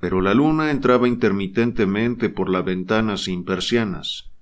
pero 0.00 0.20
la 0.20 0.34
luna 0.34 0.72
entraba 0.72 1.06
intermitentemente 1.06 2.28
por 2.28 2.50
la 2.50 2.62
ventana 2.62 3.16
sin 3.16 3.44
persianas, 3.44 4.32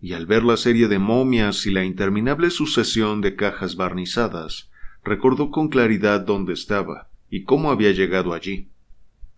y 0.00 0.14
al 0.14 0.24
ver 0.24 0.42
la 0.42 0.56
serie 0.56 0.88
de 0.88 0.98
momias 0.98 1.66
y 1.66 1.72
la 1.72 1.84
interminable 1.84 2.48
sucesión 2.48 3.20
de 3.20 3.36
cajas 3.36 3.76
barnizadas, 3.76 4.70
recordó 5.04 5.50
con 5.50 5.68
claridad 5.68 6.22
dónde 6.22 6.54
estaba 6.54 7.10
y 7.28 7.44
cómo 7.44 7.70
había 7.70 7.92
llegado 7.92 8.32
allí. 8.32 8.70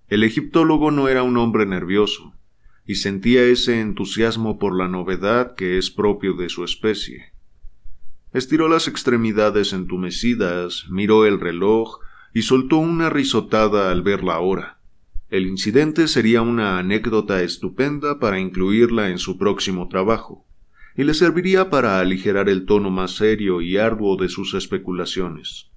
El 0.07 0.23
egiptólogo 0.23 0.93
no 0.93 1.09
era 1.09 1.25
un 1.25 1.37
hombre 1.37 1.67
nervioso, 1.67 2.33
y 2.87 2.97
sentía 2.97 3.45
ese 3.45 3.81
entusiasmo 3.81 4.59
por 4.59 4.77
la 4.77 4.89
novedad 4.89 5.55
que 5.55 5.79
es 5.79 5.91
propio 5.91 6.35
de 6.35 6.49
su 6.49 6.65
especie. 6.65 7.33
Estiró 8.33 8.69
las 8.69 8.89
extremidades 8.89 9.73
entumecidas, 9.73 10.87
miró 10.91 11.27
el 11.27 11.39
reloj 11.39 11.99
y 12.35 12.43
soltó 12.43 12.79
una 12.79 13.11
risotada 13.11 13.91
al 13.91 14.03
ver 14.03 14.25
la 14.25 14.41
hora. 14.41 14.79
El 15.29 15.47
incidente 15.47 16.09
sería 16.09 16.43
una 16.43 16.79
anécdota 16.79 17.43
estupenda 17.43 18.19
para 18.19 18.39
incluirla 18.39 19.09
en 19.11 19.19
su 19.19 19.39
próximo 19.39 19.89
trabajo, 19.89 20.45
y 20.97 21.05
le 21.05 21.15
serviría 21.15 21.71
para 21.71 22.01
aligerar 22.01 22.49
el 22.49 22.67
tono 22.67 22.91
más 22.91 23.13
serio 23.13 23.63
y 23.63 23.79
arduo 23.79 24.17
de 24.17 24.29
sus 24.29 24.55
especulaciones. 24.55 25.71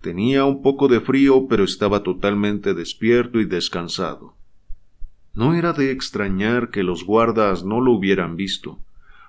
Tenía 0.00 0.44
un 0.44 0.62
poco 0.62 0.88
de 0.88 1.00
frío, 1.00 1.48
pero 1.48 1.64
estaba 1.64 2.02
totalmente 2.02 2.72
despierto 2.72 3.40
y 3.40 3.44
descansado. 3.44 4.37
No 5.38 5.54
era 5.54 5.72
de 5.72 5.90
extrañar 5.90 6.70
que 6.70 6.82
los 6.82 7.04
guardas 7.04 7.64
no 7.64 7.80
lo 7.80 7.92
hubieran 7.92 8.36
visto 8.36 8.78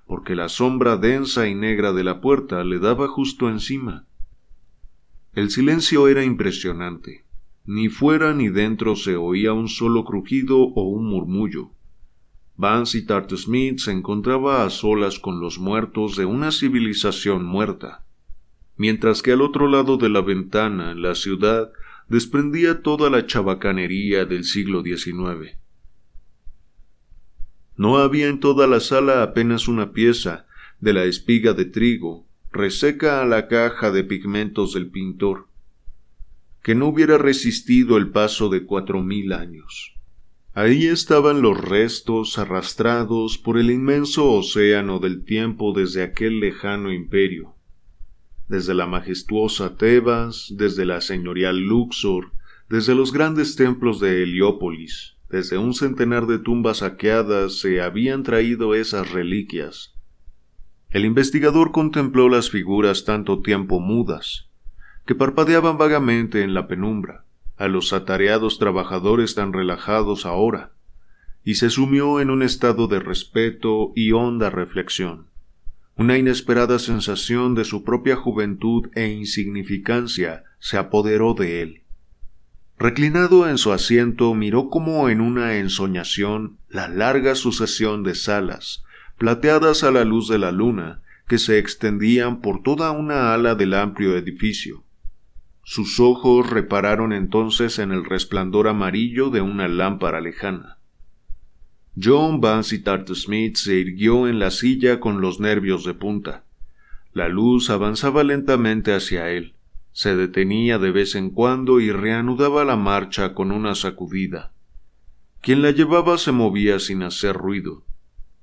porque 0.10 0.34
la 0.34 0.50
sombra 0.50 0.98
densa 0.98 1.48
y 1.48 1.54
negra 1.54 1.94
de 1.94 2.04
la 2.04 2.20
puerta 2.20 2.64
le 2.64 2.80
daba 2.80 3.08
justo 3.08 3.48
encima. 3.48 4.08
El 5.36 5.52
silencio 5.52 6.08
era 6.08 6.24
impresionante. 6.24 7.26
Ni 7.64 7.90
fuera 7.90 8.34
ni 8.34 8.50
dentro 8.50 8.96
se 8.96 9.18
oía 9.18 9.54
un 9.54 9.68
solo 9.70 10.04
crujido 10.06 10.58
o 10.62 10.82
un 10.82 11.06
murmullo. 11.06 11.70
Vance 12.58 12.98
y 12.98 13.06
Tart 13.06 13.32
Smith 13.36 13.78
se 13.78 13.92
encontraba 13.92 14.64
a 14.64 14.72
solas 14.72 15.20
con 15.20 15.40
los 15.40 15.60
muertos 15.60 16.16
de 16.16 16.26
una 16.26 16.52
civilización 16.52 17.46
muerta, 17.46 18.04
mientras 18.76 19.22
que 19.22 19.34
al 19.34 19.44
otro 19.44 19.68
lado 19.68 19.98
de 19.98 20.10
la 20.10 20.22
ventana, 20.22 20.96
la 20.96 21.14
ciudad, 21.14 21.72
desprendía 22.08 22.82
toda 22.82 23.12
la 23.12 23.28
chabacanería 23.28 24.26
del 24.26 24.44
siglo 24.44 24.82
XIX. 24.82 25.60
No 27.80 27.98
había 27.98 28.28
en 28.28 28.42
toda 28.42 28.68
la 28.68 28.82
sala 28.82 29.24
apenas 29.24 29.70
una 29.70 29.94
pieza 29.94 30.46
de 30.82 30.92
la 30.92 31.06
espiga 31.06 31.54
de 31.54 31.64
trigo, 31.64 32.28
reseca 32.52 33.22
a 33.22 33.26
la 33.26 33.48
caja 33.48 33.90
de 33.90 34.04
pigmentos 34.04 34.74
del 34.74 34.88
pintor, 34.88 35.48
que 36.62 36.76
no 36.76 36.88
hubiera 36.88 37.18
resistido 37.18 37.96
el 37.96 38.10
paso 38.10 38.50
de 38.50 38.66
cuatro 38.66 39.02
mil 39.02 39.32
años. 39.32 39.96
Ahí 40.54 40.88
estaban 40.88 41.42
los 41.42 41.58
restos 41.58 42.38
arrastrados 42.38 43.38
por 43.38 43.58
el 43.58 43.72
inmenso 43.72 44.30
océano 44.30 45.00
del 45.00 45.24
tiempo 45.24 45.72
desde 45.72 46.04
aquel 46.04 46.42
lejano 46.42 46.92
imperio, 46.92 47.56
desde 48.50 48.74
la 48.74 48.88
majestuosa 48.88 49.78
Tebas, 49.78 50.54
desde 50.58 50.84
la 50.84 51.00
señorial 51.00 51.62
Luxor, 51.62 52.34
desde 52.68 52.94
los 52.94 53.14
grandes 53.14 53.56
templos 53.56 54.02
de 54.02 54.24
Heliópolis, 54.24 55.16
desde 55.30 55.58
un 55.58 55.74
centenar 55.74 56.26
de 56.26 56.40
tumbas 56.40 56.78
saqueadas 56.78 57.60
se 57.60 57.82
habían 57.82 58.24
traído 58.24 58.74
esas 58.74 59.12
reliquias. 59.12 59.94
El 60.90 61.06
investigador 61.06 61.72
contempló 61.72 62.30
las 62.30 62.50
figuras 62.50 63.06
tanto 63.06 63.42
tiempo 63.42 63.80
mudas, 63.80 64.50
que 65.06 65.14
parpadeaban 65.14 65.78
vagamente 65.78 66.42
en 66.42 66.54
la 66.54 66.68
penumbra, 66.68 67.26
a 67.58 67.68
los 67.68 67.94
atareados 67.94 68.58
trabajadores 68.58 69.36
tan 69.36 69.54
relajados 69.54 70.26
ahora, 70.26 70.72
y 71.44 71.56
se 71.56 71.70
sumió 71.70 72.20
en 72.20 72.32
un 72.32 72.42
estado 72.42 72.88
de 72.88 73.00
respeto 73.00 73.92
y 73.96 74.12
honda 74.14 74.50
reflexión. 74.50 75.28
Una 75.96 76.18
inesperada 76.18 76.80
sensación 76.80 77.56
de 77.56 77.66
su 77.66 77.84
propia 77.84 78.16
juventud 78.16 78.90
e 78.96 79.10
insignificancia 79.10 80.44
se 80.60 80.78
apoderó 80.78 81.34
de 81.34 81.62
él. 81.62 81.84
Reclinado 82.80 83.50
en 83.50 83.58
su 83.58 83.74
asiento, 83.74 84.34
miró 84.34 84.70
como 84.70 85.10
en 85.10 85.20
una 85.20 85.58
ensoñación 85.58 86.60
la 86.70 86.88
larga 86.88 87.36
sucesión 87.36 88.04
de 88.04 88.16
salas, 88.16 88.86
plateadas 89.18 89.84
a 89.84 89.92
la 89.92 90.06
luz 90.06 90.30
de 90.30 90.40
la 90.40 90.54
luna, 90.54 91.02
que 91.28 91.40
se 91.40 91.58
extendían 91.58 92.40
por 92.40 92.64
toda 92.64 92.92
una 92.92 93.34
ala 93.34 93.56
del 93.56 93.74
amplio 93.74 94.16
edificio. 94.16 94.86
Sus 95.62 96.00
ojos 96.00 96.50
repararon 96.50 97.12
entonces 97.12 97.80
en 97.80 97.92
el 97.92 98.06
resplandor 98.06 98.70
amarillo 98.70 99.30
de 99.30 99.42
una 99.42 99.68
lámpara 99.68 100.22
lejana. 100.22 100.78
John 102.02 102.40
Vansittart 102.40 103.10
Smith 103.14 103.58
se 103.58 103.76
irguió 103.76 104.30
en 104.30 104.40
la 104.40 104.52
silla 104.52 105.02
con 105.02 105.20
los 105.20 105.42
nervios 105.42 105.84
de 105.84 105.96
punta. 105.96 106.46
La 107.12 107.28
luz 107.28 107.70
avanzaba 107.70 108.24
lentamente 108.24 108.94
hacia 108.94 109.30
él, 109.32 109.54
se 109.92 110.16
detenía 110.16 110.80
de 110.80 110.92
vez 110.92 111.16
en 111.16 111.30
cuando 111.30 111.80
y 111.80 111.92
reanudaba 111.92 112.64
la 112.66 112.76
marcha 112.76 113.34
con 113.34 113.52
una 113.52 113.76
sacudida. 113.76 114.54
Quien 115.42 115.62
la 115.62 115.72
llevaba 115.72 116.18
se 116.18 116.32
movía 116.32 116.80
sin 116.80 117.04
hacer 117.04 117.36
ruido. 117.36 117.84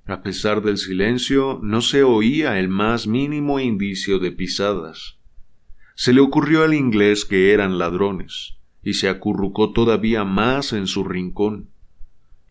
A 0.06 0.22
pesar 0.22 0.62
del 0.62 0.78
silencio, 0.78 1.58
no 1.62 1.80
se 1.80 2.02
oía 2.02 2.58
el 2.58 2.68
más 2.68 3.06
mínimo 3.06 3.58
indicio 3.58 4.18
de 4.18 4.32
pisadas. 4.32 5.18
Se 5.94 6.12
le 6.12 6.20
ocurrió 6.20 6.62
al 6.62 6.74
inglés 6.74 7.24
que 7.24 7.52
eran 7.52 7.78
ladrones, 7.78 8.56
y 8.82 8.94
se 8.94 9.08
acurrucó 9.08 9.72
todavía 9.72 10.24
más 10.24 10.72
en 10.72 10.86
su 10.86 11.04
rincón. 11.04 11.70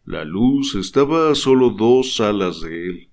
La 0.03 0.25
luz 0.25 0.75
estaba 0.75 1.31
a 1.31 1.35
solo 1.35 1.69
dos 1.69 2.15
salas 2.15 2.61
de 2.61 2.89
él. 2.89 3.09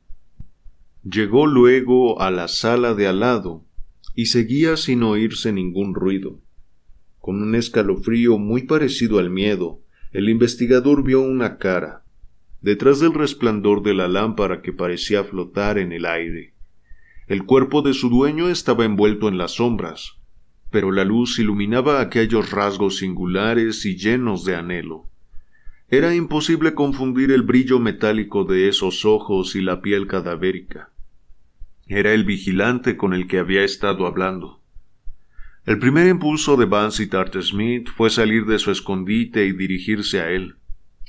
Llegó 1.05 1.47
luego 1.47 2.21
a 2.21 2.31
la 2.31 2.49
sala 2.49 2.95
de 2.95 3.07
al 3.07 3.21
lado, 3.21 3.65
y 4.15 4.27
seguía 4.27 4.77
sin 4.77 5.03
oírse 5.03 5.53
ningún 5.53 5.95
ruido. 5.95 6.41
Con 7.21 7.43
un 7.43 7.55
escalofrío 7.55 8.39
muy 8.39 8.63
parecido 8.65 9.19
al 9.19 9.31
miedo, 9.31 9.81
el 10.13 10.29
investigador 10.29 11.05
vio 11.05 11.21
una 11.21 11.59
cara, 11.59 12.05
detrás 12.61 13.01
del 13.01 13.15
resplandor 13.15 13.83
de 13.83 13.95
la 13.95 14.09
lámpara 14.09 14.61
que 14.63 14.73
parecía 14.73 15.25
flotar 15.25 15.79
en 15.79 15.93
el 15.93 16.07
aire. 16.07 16.55
El 17.27 17.45
cuerpo 17.45 17.83
de 17.83 17.95
su 17.95 18.09
dueño 18.09 18.49
estaba 18.49 18.85
envuelto 18.85 19.29
en 19.29 19.39
las 19.39 19.53
sombras, 19.53 20.19
pero 20.71 20.91
la 20.91 21.05
luz 21.05 21.39
iluminaba 21.39 22.01
aquellos 22.01 22.51
rasgos 22.51 22.99
singulares 22.99 23.85
y 23.87 23.97
llenos 23.97 24.45
de 24.45 24.57
anhelo. 24.57 25.09
Era 25.89 26.15
imposible 26.15 26.75
confundir 26.75 27.31
el 27.31 27.43
brillo 27.43 27.79
metálico 27.79 28.45
de 28.45 28.69
esos 28.69 29.05
ojos 29.05 29.55
y 29.57 29.61
la 29.61 29.83
piel 29.83 30.07
cadavérica. 30.07 30.92
Era 31.87 32.13
el 32.13 32.25
vigilante 32.25 32.97
con 32.97 33.13
el 33.13 33.27
que 33.27 33.39
había 33.39 33.65
estado 33.65 34.07
hablando. 34.07 34.61
El 35.65 35.79
primer 35.79 36.09
impulso 36.09 36.57
de 36.57 36.67
Tart 37.07 37.37
Smith 37.41 37.89
fue 37.97 38.11
salir 38.11 38.47
de 38.47 38.59
su 38.59 38.71
escondite 38.71 39.47
y 39.47 39.53
dirigirse 39.53 40.21
a 40.21 40.31
él. 40.31 40.57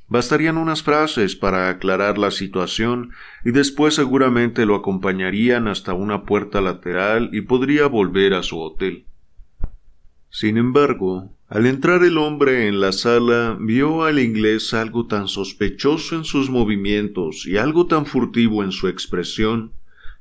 Bastarían 0.07 0.57
unas 0.57 0.83
frases 0.83 1.35
para 1.35 1.69
aclarar 1.69 2.19
la 2.19 2.29
situación 2.29 3.11
y 3.43 3.51
después 3.51 3.95
seguramente 3.95 4.65
lo 4.65 4.75
acompañarían 4.75 5.67
hasta 5.67 5.93
una 5.93 6.23
puerta 6.23 6.61
lateral 6.61 7.29
y 7.33 7.41
podría 7.41 7.87
volver 7.87 8.35
a 8.35 8.43
su 8.43 8.59
hotel. 8.59 9.05
Sin 10.29 10.57
embargo, 10.57 11.35
al 11.47 11.65
entrar 11.65 12.03
el 12.03 12.17
hombre 12.17 12.67
en 12.67 12.79
la 12.79 12.91
sala 12.91 13.57
vio 13.59 14.03
al 14.03 14.19
inglés 14.19 14.73
algo 14.73 15.07
tan 15.07 15.27
sospechoso 15.27 16.15
en 16.15 16.25
sus 16.25 16.49
movimientos 16.49 17.47
y 17.47 17.57
algo 17.57 17.87
tan 17.87 18.05
furtivo 18.05 18.63
en 18.63 18.71
su 18.71 18.87
expresión 18.87 19.71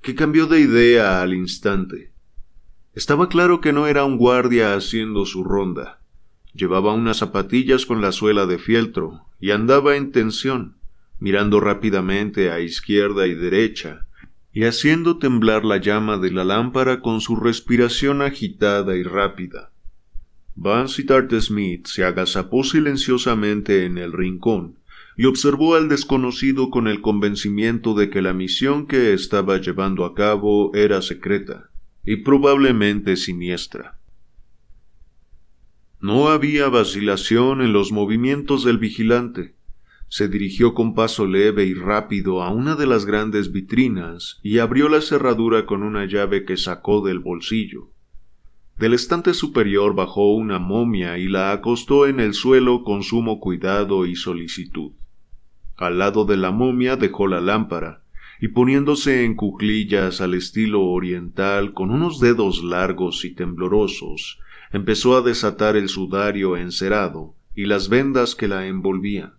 que 0.02 0.16
cambió 0.16 0.46
de 0.46 0.60
idea 0.60 1.22
al 1.22 1.32
instante. 1.32 2.10
Estaba 2.92 3.28
claro 3.28 3.60
que 3.60 3.72
no 3.72 3.86
era 3.86 4.04
un 4.04 4.18
guardia 4.18 4.74
haciendo 4.74 5.24
su 5.24 5.44
ronda. 5.44 6.00
Llevaba 6.52 6.92
unas 6.92 7.18
zapatillas 7.18 7.86
con 7.86 8.02
la 8.02 8.10
suela 8.10 8.46
de 8.46 8.58
fieltro 8.58 9.24
y 9.38 9.52
andaba 9.52 9.96
en 9.96 10.10
tensión, 10.10 10.76
mirando 11.20 11.60
rápidamente 11.60 12.50
a 12.50 12.60
izquierda 12.60 13.28
y 13.28 13.34
derecha, 13.34 14.06
y 14.52 14.64
haciendo 14.64 15.18
temblar 15.18 15.64
la 15.64 15.76
llama 15.76 16.18
de 16.18 16.32
la 16.32 16.44
lámpara 16.44 17.00
con 17.00 17.20
su 17.20 17.36
respiración 17.36 18.22
agitada 18.22 18.96
y 18.96 19.04
rápida. 19.04 19.70
Vansittart 20.56 21.32
Smith 21.40 21.86
se 21.86 22.04
agazapó 22.04 22.64
silenciosamente 22.64 23.86
en 23.86 23.98
el 23.98 24.12
rincón 24.12 24.81
y 25.16 25.26
observó 25.26 25.74
al 25.74 25.88
desconocido 25.88 26.70
con 26.70 26.88
el 26.88 27.00
convencimiento 27.00 27.94
de 27.94 28.10
que 28.10 28.22
la 28.22 28.32
misión 28.32 28.86
que 28.86 29.12
estaba 29.12 29.58
llevando 29.58 30.04
a 30.04 30.14
cabo 30.14 30.74
era 30.74 31.02
secreta 31.02 31.70
y 32.04 32.16
probablemente 32.16 33.16
siniestra. 33.16 33.98
No 36.00 36.28
había 36.28 36.68
vacilación 36.68 37.62
en 37.62 37.72
los 37.72 37.92
movimientos 37.92 38.64
del 38.64 38.78
vigilante. 38.78 39.54
Se 40.08 40.28
dirigió 40.28 40.74
con 40.74 40.94
paso 40.94 41.26
leve 41.26 41.64
y 41.64 41.74
rápido 41.74 42.42
a 42.42 42.50
una 42.50 42.74
de 42.74 42.86
las 42.86 43.06
grandes 43.06 43.52
vitrinas 43.52 44.40
y 44.42 44.58
abrió 44.58 44.88
la 44.88 45.00
cerradura 45.00 45.64
con 45.64 45.82
una 45.82 46.04
llave 46.06 46.44
que 46.44 46.56
sacó 46.56 47.02
del 47.06 47.20
bolsillo. 47.20 47.90
Del 48.78 48.94
estante 48.94 49.32
superior 49.32 49.94
bajó 49.94 50.34
una 50.34 50.58
momia 50.58 51.18
y 51.18 51.28
la 51.28 51.52
acostó 51.52 52.08
en 52.08 52.18
el 52.18 52.34
suelo 52.34 52.82
con 52.82 53.04
sumo 53.04 53.38
cuidado 53.38 54.04
y 54.04 54.16
solicitud. 54.16 54.92
Al 55.82 55.98
lado 55.98 56.24
de 56.24 56.36
la 56.36 56.52
momia 56.52 56.94
dejó 56.94 57.26
la 57.26 57.40
lámpara, 57.40 58.04
y 58.40 58.46
poniéndose 58.46 59.24
en 59.24 59.34
cuclillas 59.34 60.20
al 60.20 60.34
estilo 60.34 60.84
oriental 60.84 61.74
con 61.74 61.90
unos 61.90 62.20
dedos 62.20 62.62
largos 62.62 63.24
y 63.24 63.34
temblorosos, 63.34 64.38
empezó 64.70 65.16
a 65.16 65.22
desatar 65.22 65.74
el 65.74 65.88
sudario 65.88 66.56
encerado 66.56 67.34
y 67.56 67.64
las 67.64 67.88
vendas 67.88 68.36
que 68.36 68.46
la 68.46 68.68
envolvían. 68.68 69.32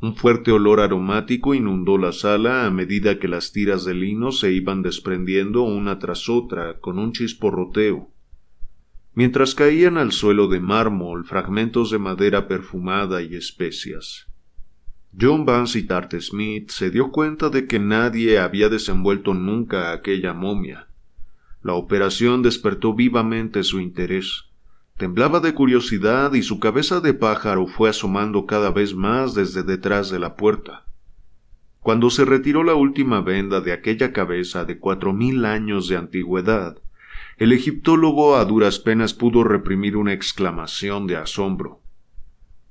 Un 0.00 0.16
fuerte 0.16 0.52
olor 0.52 0.80
aromático 0.80 1.54
inundó 1.54 1.98
la 1.98 2.12
sala 2.12 2.64
a 2.64 2.70
medida 2.70 3.18
que 3.18 3.28
las 3.28 3.52
tiras 3.52 3.84
de 3.84 3.92
lino 3.92 4.32
se 4.32 4.52
iban 4.52 4.80
desprendiendo 4.80 5.64
una 5.64 5.98
tras 5.98 6.30
otra 6.30 6.80
con 6.80 6.98
un 6.98 7.12
chisporroteo, 7.12 8.10
mientras 9.12 9.54
caían 9.54 9.98
al 9.98 10.12
suelo 10.12 10.48
de 10.48 10.60
mármol 10.60 11.26
fragmentos 11.26 11.90
de 11.90 11.98
madera 11.98 12.48
perfumada 12.48 13.20
y 13.20 13.34
especias. 13.34 14.28
John 15.18 15.46
Vansittart 15.46 16.14
Smith 16.20 16.70
se 16.70 16.90
dio 16.90 17.10
cuenta 17.10 17.48
de 17.48 17.66
que 17.66 17.78
nadie 17.78 18.38
había 18.38 18.68
desenvuelto 18.68 19.32
nunca 19.32 19.92
aquella 19.92 20.34
momia, 20.34 20.88
la 21.62 21.74
operación 21.74 22.42
despertó 22.42 22.94
vivamente 22.94 23.64
su 23.64 23.80
interés. 23.80 24.44
Temblaba 24.98 25.40
de 25.40 25.52
curiosidad 25.52 26.32
y 26.34 26.42
su 26.42 26.60
cabeza 26.60 27.00
de 27.00 27.12
pájaro 27.12 27.66
fue 27.66 27.88
asomando 27.88 28.46
cada 28.46 28.70
vez 28.70 28.94
más 28.94 29.34
desde 29.34 29.62
detrás 29.62 30.10
de 30.10 30.18
la 30.18 30.36
puerta. 30.36 30.84
Cuando 31.80 32.10
se 32.10 32.24
retiró 32.24 32.62
la 32.62 32.74
última 32.74 33.20
venda 33.20 33.60
de 33.60 33.72
aquella 33.72 34.12
cabeza 34.12 34.64
de 34.64 34.78
cuatro 34.78 35.12
mil 35.12 35.44
años 35.44 35.88
de 35.88 35.96
antigüedad, 35.96 36.78
el 37.36 37.52
egiptólogo 37.52 38.36
a 38.36 38.44
duras 38.44 38.78
penas 38.78 39.12
pudo 39.12 39.44
reprimir 39.44 39.96
una 39.96 40.12
exclamación 40.12 41.06
de 41.06 41.16
asombro. 41.16 41.80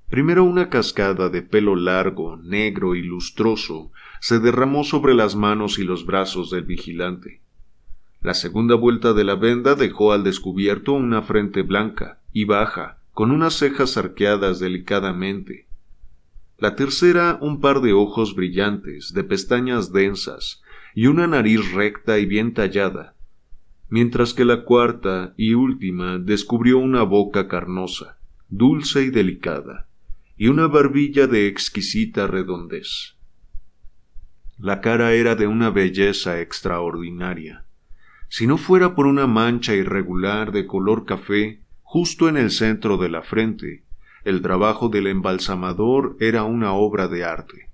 Primero 0.09 0.43
una 0.43 0.69
cascada 0.69 1.29
de 1.29 1.41
pelo 1.41 1.75
largo, 1.75 2.37
negro 2.37 2.95
y 2.95 3.01
lustroso 3.01 3.91
se 4.21 4.39
derramó 4.39 4.83
sobre 4.83 5.13
las 5.15 5.35
manos 5.35 5.79
y 5.79 5.83
los 5.83 6.05
brazos 6.05 6.51
del 6.51 6.63
vigilante. 6.63 7.41
La 8.21 8.33
segunda 8.33 8.75
vuelta 8.75 9.13
de 9.13 9.23
la 9.23 9.35
venda 9.35 9.75
dejó 9.75 10.13
al 10.13 10.23
descubierto 10.23 10.93
una 10.93 11.21
frente 11.21 11.63
blanca 11.63 12.21
y 12.31 12.45
baja, 12.45 12.99
con 13.13 13.31
unas 13.31 13.55
cejas 13.55 13.97
arqueadas 13.97 14.59
delicadamente. 14.59 15.67
La 16.57 16.75
tercera 16.75 17.37
un 17.41 17.59
par 17.59 17.81
de 17.81 17.93
ojos 17.93 18.35
brillantes, 18.35 19.13
de 19.13 19.23
pestañas 19.23 19.91
densas, 19.91 20.61
y 20.93 21.07
una 21.07 21.27
nariz 21.27 21.73
recta 21.73 22.19
y 22.19 22.25
bien 22.25 22.53
tallada, 22.53 23.15
mientras 23.89 24.33
que 24.33 24.45
la 24.45 24.63
cuarta 24.63 25.33
y 25.35 25.53
última 25.53 26.17
descubrió 26.17 26.77
una 26.77 27.03
boca 27.03 27.47
carnosa, 27.47 28.17
dulce 28.49 29.03
y 29.03 29.09
delicada, 29.09 29.87
y 30.37 30.47
una 30.47 30.67
barbilla 30.67 31.27
de 31.27 31.47
exquisita 31.47 32.27
redondez. 32.27 33.15
La 34.57 34.81
cara 34.81 35.13
era 35.13 35.35
de 35.35 35.47
una 35.47 35.69
belleza 35.69 36.39
extraordinaria 36.41 37.65
si 38.27 38.47
no 38.47 38.57
fuera 38.57 38.95
por 38.95 39.05
una 39.05 39.27
mancha 39.27 39.73
irregular 39.73 40.51
de 40.51 40.65
color 40.65 41.05
café 41.05 41.61
justo 41.83 42.27
en 42.27 42.37
el 42.37 42.51
centro 42.51 42.97
de 42.97 43.09
la 43.09 43.21
frente, 43.21 43.83
el 44.23 44.41
trabajo 44.41 44.89
del 44.89 45.07
embalsamador 45.07 46.17
era 46.19 46.43
una 46.43 46.73
obra 46.73 47.07
de 47.07 47.23
arte. 47.23 47.69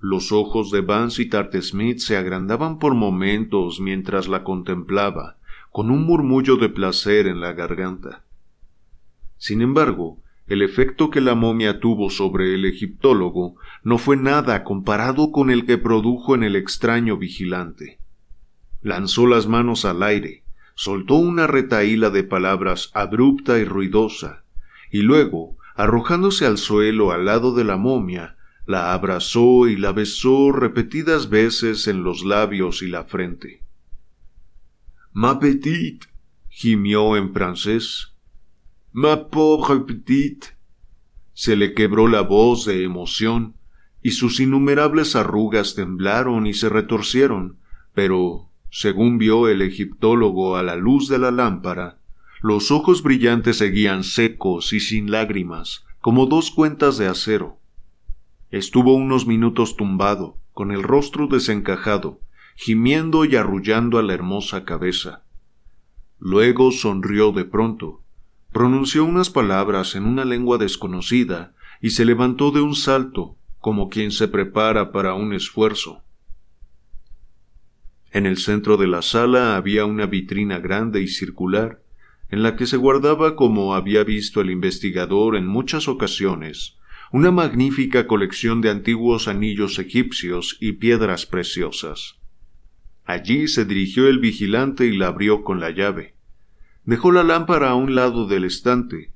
Los 0.00 0.32
ojos 0.32 0.70
de 0.70 0.82
Tart 1.30 1.54
Smith 1.60 1.98
se 1.98 2.16
agrandaban 2.16 2.78
por 2.78 2.94
momentos 2.94 3.78
mientras 3.78 4.26
la 4.26 4.42
contemplaba, 4.42 5.36
con 5.70 5.90
un 5.90 6.04
murmullo 6.04 6.56
de 6.56 6.68
placer 6.68 7.26
en 7.26 7.40
la 7.40 7.52
garganta. 7.52 8.24
Sin 9.36 9.62
embargo, 9.62 10.18
el 10.46 10.62
efecto 10.62 11.10
que 11.10 11.20
la 11.20 11.34
momia 11.34 11.80
tuvo 11.80 12.10
sobre 12.10 12.54
el 12.54 12.64
egiptólogo 12.64 13.56
no 13.82 13.98
fue 13.98 14.16
nada 14.16 14.64
comparado 14.64 15.32
con 15.32 15.50
el 15.50 15.66
que 15.66 15.78
produjo 15.78 16.34
en 16.34 16.42
el 16.42 16.56
extraño 16.56 17.16
vigilante 17.16 17.98
lanzó 18.82 19.26
las 19.26 19.46
manos 19.46 19.84
al 19.84 20.02
aire, 20.02 20.42
soltó 20.74 21.14
una 21.14 21.46
retaíla 21.46 22.10
de 22.10 22.24
palabras 22.24 22.90
abrupta 22.94 23.58
y 23.58 23.64
ruidosa, 23.64 24.44
y 24.90 25.02
luego, 25.02 25.56
arrojándose 25.76 26.46
al 26.46 26.58
suelo 26.58 27.12
al 27.12 27.24
lado 27.24 27.54
de 27.54 27.64
la 27.64 27.76
momia, 27.76 28.36
la 28.66 28.92
abrazó 28.92 29.68
y 29.68 29.76
la 29.76 29.92
besó 29.92 30.52
repetidas 30.52 31.30
veces 31.30 31.88
en 31.88 32.04
los 32.04 32.24
labios 32.24 32.82
y 32.82 32.88
la 32.88 33.04
frente. 33.04 33.62
Ma 35.12 35.38
petite, 35.38 36.06
gimió 36.48 37.16
en 37.16 37.32
francés. 37.32 38.11
Ma 38.94 39.30
pauvre 39.30 39.86
petite. 39.86 40.48
Se 41.32 41.56
le 41.56 41.72
quebró 41.72 42.08
la 42.08 42.20
voz 42.20 42.66
de 42.66 42.84
emoción, 42.84 43.54
y 44.02 44.10
sus 44.10 44.38
innumerables 44.38 45.16
arrugas 45.16 45.74
temblaron 45.74 46.46
y 46.46 46.52
se 46.52 46.68
retorcieron, 46.68 47.56
pero 47.94 48.50
según 48.70 49.16
vio 49.16 49.48
el 49.48 49.62
egiptólogo 49.62 50.56
a 50.56 50.62
la 50.62 50.76
luz 50.76 51.08
de 51.08 51.18
la 51.18 51.30
lámpara, 51.30 52.00
los 52.42 52.70
ojos 52.70 53.02
brillantes 53.02 53.58
seguían 53.58 54.04
secos 54.04 54.74
y 54.74 54.80
sin 54.80 55.10
lágrimas, 55.10 55.86
como 56.00 56.26
dos 56.26 56.50
cuentas 56.50 56.98
de 56.98 57.06
acero. 57.06 57.58
Estuvo 58.50 58.94
unos 58.94 59.26
minutos 59.26 59.76
tumbado, 59.76 60.36
con 60.52 60.70
el 60.70 60.82
rostro 60.82 61.28
desencajado, 61.28 62.20
gimiendo 62.56 63.24
y 63.24 63.36
arrullando 63.36 63.98
a 63.98 64.02
la 64.02 64.12
hermosa 64.12 64.66
cabeza. 64.66 65.24
Luego 66.18 66.72
sonrió 66.72 67.32
de 67.32 67.46
pronto, 67.46 68.01
pronunció 68.52 69.04
unas 69.04 69.30
palabras 69.30 69.94
en 69.94 70.04
una 70.04 70.24
lengua 70.24 70.58
desconocida 70.58 71.54
y 71.80 71.90
se 71.90 72.04
levantó 72.04 72.50
de 72.50 72.60
un 72.60 72.74
salto, 72.74 73.36
como 73.58 73.88
quien 73.88 74.10
se 74.12 74.28
prepara 74.28 74.92
para 74.92 75.14
un 75.14 75.32
esfuerzo. 75.32 76.02
En 78.10 78.26
el 78.26 78.36
centro 78.36 78.76
de 78.76 78.86
la 78.86 79.00
sala 79.00 79.56
había 79.56 79.86
una 79.86 80.06
vitrina 80.06 80.58
grande 80.58 81.00
y 81.00 81.08
circular, 81.08 81.82
en 82.28 82.42
la 82.42 82.56
que 82.56 82.66
se 82.66 82.76
guardaba, 82.76 83.36
como 83.36 83.74
había 83.74 84.04
visto 84.04 84.40
el 84.40 84.50
investigador 84.50 85.36
en 85.36 85.46
muchas 85.46 85.88
ocasiones, 85.88 86.78
una 87.10 87.30
magnífica 87.30 88.06
colección 88.06 88.60
de 88.60 88.70
antiguos 88.70 89.28
anillos 89.28 89.78
egipcios 89.78 90.56
y 90.60 90.72
piedras 90.72 91.26
preciosas. 91.26 92.18
Allí 93.04 93.48
se 93.48 93.64
dirigió 93.64 94.08
el 94.08 94.18
vigilante 94.18 94.86
y 94.86 94.96
la 94.96 95.08
abrió 95.08 95.42
con 95.42 95.60
la 95.60 95.70
llave. 95.70 96.14
Dejó 96.84 97.12
la 97.12 97.22
lámpara 97.22 97.70
a 97.70 97.74
un 97.74 97.94
lado 97.94 98.26
del 98.26 98.44
estante, 98.44 99.12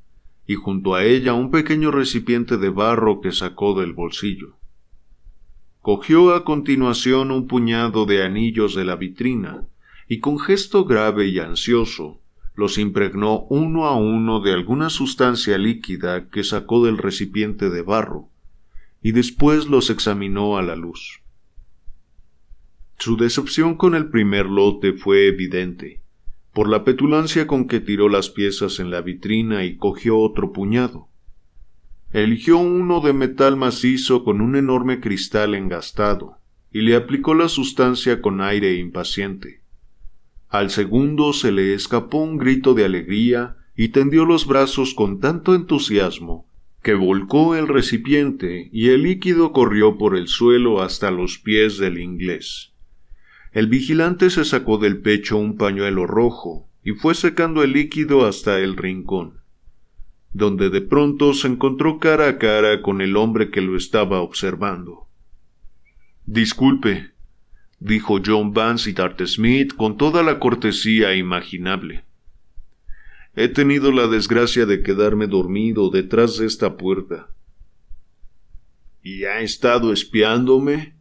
y 0.46 0.54
junto 0.54 0.94
a 0.94 1.04
ella 1.04 1.34
un 1.34 1.50
pequeño 1.50 1.90
recipiente 1.90 2.58
de 2.58 2.70
barro 2.70 3.20
que 3.20 3.32
sacó 3.32 3.78
del 3.78 3.92
bolsillo. 3.92 4.56
Cogió 5.80 6.34
a 6.34 6.44
continuación 6.44 7.30
un 7.30 7.48
puñado 7.48 8.06
de 8.06 8.22
anillos 8.22 8.74
de 8.74 8.84
la 8.84 8.96
vitrina, 8.96 9.68
y 10.08 10.20
con 10.20 10.38
gesto 10.38 10.84
grave 10.84 11.26
y 11.26 11.40
ansioso 11.40 12.20
los 12.56 12.78
impregnó 12.78 13.40
uno 13.50 13.86
a 13.86 13.96
uno 13.96 14.40
de 14.40 14.52
alguna 14.52 14.88
sustancia 14.88 15.58
líquida 15.58 16.30
que 16.30 16.42
sacó 16.42 16.84
del 16.84 16.96
recipiente 16.96 17.68
de 17.68 17.82
barro, 17.82 18.30
y 19.02 19.12
después 19.12 19.66
los 19.66 19.90
examinó 19.90 20.56
a 20.56 20.62
la 20.62 20.74
luz. 20.74 21.20
Su 22.98 23.18
decepción 23.18 23.76
con 23.76 23.94
el 23.94 24.08
primer 24.08 24.46
lote 24.46 24.94
fue 24.94 25.26
evidente, 25.26 26.00
por 26.56 26.70
la 26.70 26.84
petulancia 26.84 27.46
con 27.46 27.68
que 27.68 27.80
tiró 27.80 28.08
las 28.08 28.30
piezas 28.30 28.80
en 28.80 28.90
la 28.90 29.02
vitrina 29.02 29.66
y 29.66 29.76
cogió 29.76 30.18
otro 30.18 30.54
puñado. 30.54 31.10
Eligió 32.12 32.56
uno 32.56 33.02
de 33.02 33.12
metal 33.12 33.58
macizo 33.58 34.24
con 34.24 34.40
un 34.40 34.56
enorme 34.56 35.00
cristal 35.00 35.54
engastado, 35.54 36.38
y 36.72 36.80
le 36.80 36.96
aplicó 36.96 37.34
la 37.34 37.50
sustancia 37.50 38.22
con 38.22 38.40
aire 38.40 38.72
impaciente. 38.76 39.60
Al 40.48 40.70
segundo 40.70 41.34
se 41.34 41.52
le 41.52 41.74
escapó 41.74 42.22
un 42.22 42.38
grito 42.38 42.72
de 42.72 42.86
alegría 42.86 43.58
y 43.76 43.88
tendió 43.88 44.24
los 44.24 44.46
brazos 44.46 44.94
con 44.94 45.20
tanto 45.20 45.54
entusiasmo 45.54 46.48
que 46.82 46.94
volcó 46.94 47.54
el 47.54 47.68
recipiente 47.68 48.70
y 48.72 48.88
el 48.88 49.02
líquido 49.02 49.52
corrió 49.52 49.98
por 49.98 50.16
el 50.16 50.26
suelo 50.26 50.80
hasta 50.80 51.10
los 51.10 51.36
pies 51.38 51.76
del 51.76 51.98
inglés. 51.98 52.72
El 53.56 53.68
vigilante 53.68 54.28
se 54.28 54.44
sacó 54.44 54.76
del 54.76 54.98
pecho 54.98 55.38
un 55.38 55.56
pañuelo 55.56 56.06
rojo 56.06 56.68
y 56.84 56.90
fue 56.90 57.14
secando 57.14 57.62
el 57.62 57.72
líquido 57.72 58.26
hasta 58.26 58.58
el 58.58 58.76
rincón, 58.76 59.40
donde 60.34 60.68
de 60.68 60.82
pronto 60.82 61.32
se 61.32 61.48
encontró 61.48 61.98
cara 61.98 62.28
a 62.28 62.36
cara 62.36 62.82
con 62.82 63.00
el 63.00 63.16
hombre 63.16 63.50
que 63.50 63.62
lo 63.62 63.78
estaba 63.78 64.20
observando. 64.20 65.08
Disculpe, 66.26 67.12
dijo 67.80 68.20
John 68.22 68.52
Vansittart 68.52 69.24
Smith 69.24 69.74
con 69.74 69.96
toda 69.96 70.22
la 70.22 70.38
cortesía 70.38 71.14
imaginable. 71.14 72.04
He 73.36 73.48
tenido 73.48 73.90
la 73.90 74.06
desgracia 74.06 74.66
de 74.66 74.82
quedarme 74.82 75.28
dormido 75.28 75.88
detrás 75.88 76.36
de 76.36 76.44
esta 76.44 76.76
puerta. 76.76 77.30
¿Y 79.02 79.24
ha 79.24 79.40
estado 79.40 79.94
espiándome? 79.94 80.95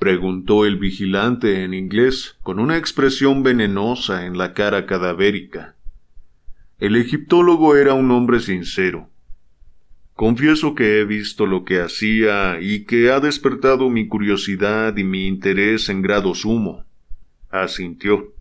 Preguntó 0.00 0.64
el 0.64 0.78
vigilante 0.78 1.62
en 1.62 1.74
inglés, 1.74 2.38
con 2.42 2.58
una 2.58 2.78
expresión 2.78 3.42
venenosa 3.42 4.24
en 4.24 4.38
la 4.38 4.54
cara 4.54 4.86
cadavérica. 4.86 5.76
El 6.78 6.96
egiptólogo 6.96 7.76
era 7.76 7.92
un 7.92 8.10
hombre 8.10 8.40
sincero. 8.40 9.10
Confieso 10.14 10.74
que 10.74 10.98
he 10.98 11.04
visto 11.04 11.44
lo 11.44 11.64
que 11.64 11.82
hacía 11.82 12.58
y 12.60 12.86
que 12.86 13.10
ha 13.12 13.20
despertado 13.20 13.90
mi 13.90 14.08
curiosidad 14.08 14.96
y 14.96 15.04
mi 15.04 15.26
interés 15.26 15.90
en 15.90 16.00
grado 16.00 16.34
sumo. 16.34 16.86
Asintió. 17.50 18.32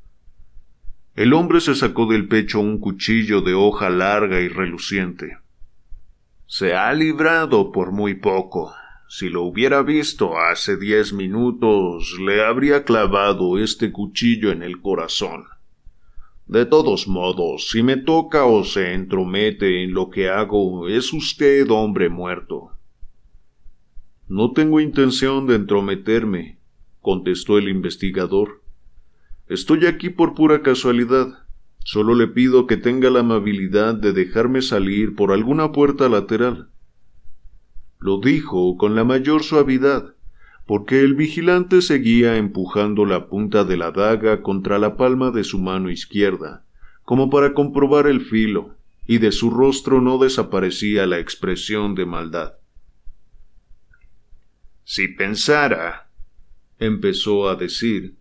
El 1.15 1.33
hombre 1.33 1.59
se 1.59 1.75
sacó 1.75 2.05
del 2.05 2.29
pecho 2.29 2.61
un 2.61 2.79
cuchillo 2.79 3.41
de 3.41 3.53
hoja 3.53 3.89
larga 3.89 4.39
y 4.39 4.47
reluciente. 4.47 5.37
Se 6.47 6.73
ha 6.73 6.93
librado 6.93 7.73
por 7.73 7.91
muy 7.91 8.15
poco, 8.15 8.73
si 9.11 9.27
lo 9.27 9.41
hubiera 9.41 9.81
visto 9.81 10.37
hace 10.37 10.77
diez 10.77 11.13
minutos, 11.13 12.15
le 12.19 12.45
habría 12.45 12.83
clavado 12.83 13.57
este 13.57 13.91
cuchillo 13.91 14.51
en 14.51 14.61
el 14.61 14.81
corazón. 14.81 15.45
De 16.45 16.67
todos 16.67 17.07
modos, 17.07 17.69
si 17.71 17.81
me 17.81 17.97
toca 17.97 18.45
o 18.45 18.63
se 18.63 18.93
entromete 18.93 19.83
en 19.83 19.95
lo 19.95 20.11
que 20.11 20.29
hago, 20.29 20.87
es 20.87 21.11
usted 21.11 21.71
hombre 21.71 22.09
muerto. 22.09 22.69
No 24.27 24.51
tengo 24.51 24.79
intención 24.79 25.47
de 25.47 25.55
entrometerme, 25.55 26.59
contestó 27.01 27.57
el 27.57 27.67
investigador. 27.67 28.61
Estoy 29.47 29.87
aquí 29.87 30.11
por 30.11 30.35
pura 30.35 30.61
casualidad. 30.61 31.47
Solo 31.83 32.13
le 32.13 32.27
pido 32.27 32.67
que 32.67 32.77
tenga 32.77 33.09
la 33.09 33.21
amabilidad 33.21 33.95
de 33.95 34.13
dejarme 34.13 34.61
salir 34.61 35.15
por 35.15 35.31
alguna 35.31 35.71
puerta 35.71 36.07
lateral. 36.09 36.69
Lo 37.99 38.19
dijo 38.19 38.77
con 38.77 38.95
la 38.95 39.03
mayor 39.03 39.43
suavidad, 39.43 40.15
porque 40.65 41.01
el 41.01 41.15
vigilante 41.15 41.81
seguía 41.81 42.37
empujando 42.37 43.05
la 43.05 43.27
punta 43.27 43.65
de 43.65 43.75
la 43.75 43.91
daga 43.91 44.41
contra 44.41 44.79
la 44.79 44.95
palma 44.95 45.31
de 45.31 45.43
su 45.43 45.59
mano 45.59 45.89
izquierda, 45.89 46.63
como 47.03 47.29
para 47.29 47.53
comprobar 47.53 48.07
el 48.07 48.21
filo, 48.21 48.77
y 49.05 49.17
de 49.17 49.31
su 49.31 49.49
rostro 49.49 49.99
no 49.99 50.17
desaparecía 50.17 51.05
la 51.07 51.19
expresión 51.19 51.95
de 51.95 52.05
maldad. 52.05 52.53
Si 54.83 55.07
pensara, 55.07 56.09
empezó 56.77 57.49
a 57.49 57.55
decir, 57.55 58.15